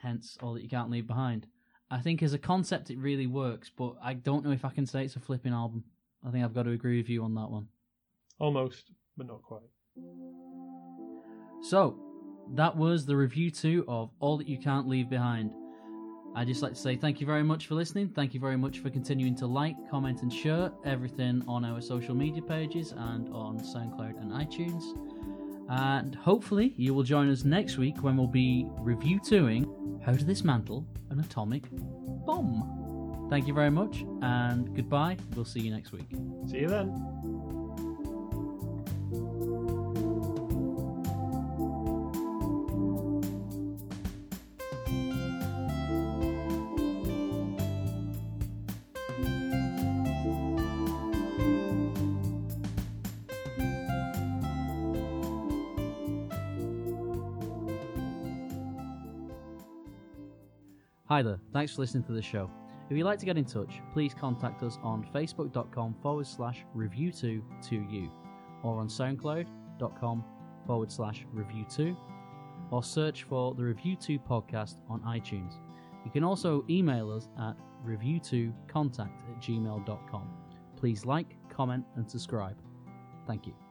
[0.00, 1.46] hence all that you can't leave behind.
[1.90, 4.86] I think as a concept it really works, but I don't know if I can
[4.86, 5.84] say it's a flipping album.
[6.26, 7.68] I think I've got to agree with you on that one.
[8.38, 9.62] almost, but not quite.
[11.62, 11.98] So,
[12.54, 15.50] that was the review two of All That You Can't Leave Behind.
[16.38, 18.10] I'd just like to say thank you very much for listening.
[18.10, 22.14] Thank you very much for continuing to like, comment, and share everything on our social
[22.14, 24.84] media pages and on SoundCloud and iTunes.
[25.68, 29.66] And hopefully, you will join us next week when we'll be review toing
[30.04, 33.26] How to Dismantle an Atomic Bomb.
[33.28, 35.16] Thank you very much, and goodbye.
[35.34, 36.06] We'll see you next week.
[36.46, 37.37] See you then.
[61.18, 62.48] Hi there, thanks for listening to the show.
[62.88, 67.42] If you'd like to get in touch, please contact us on facebook.com forward slash review2
[67.90, 68.08] you
[68.62, 70.24] or on soundcloud.com
[70.64, 71.96] forward slash review2
[72.70, 75.54] or search for the Review2 podcast on iTunes.
[76.04, 80.30] You can also email us at review2contact at gmail.com.
[80.76, 82.54] Please like, comment, and subscribe.
[83.26, 83.67] Thank you.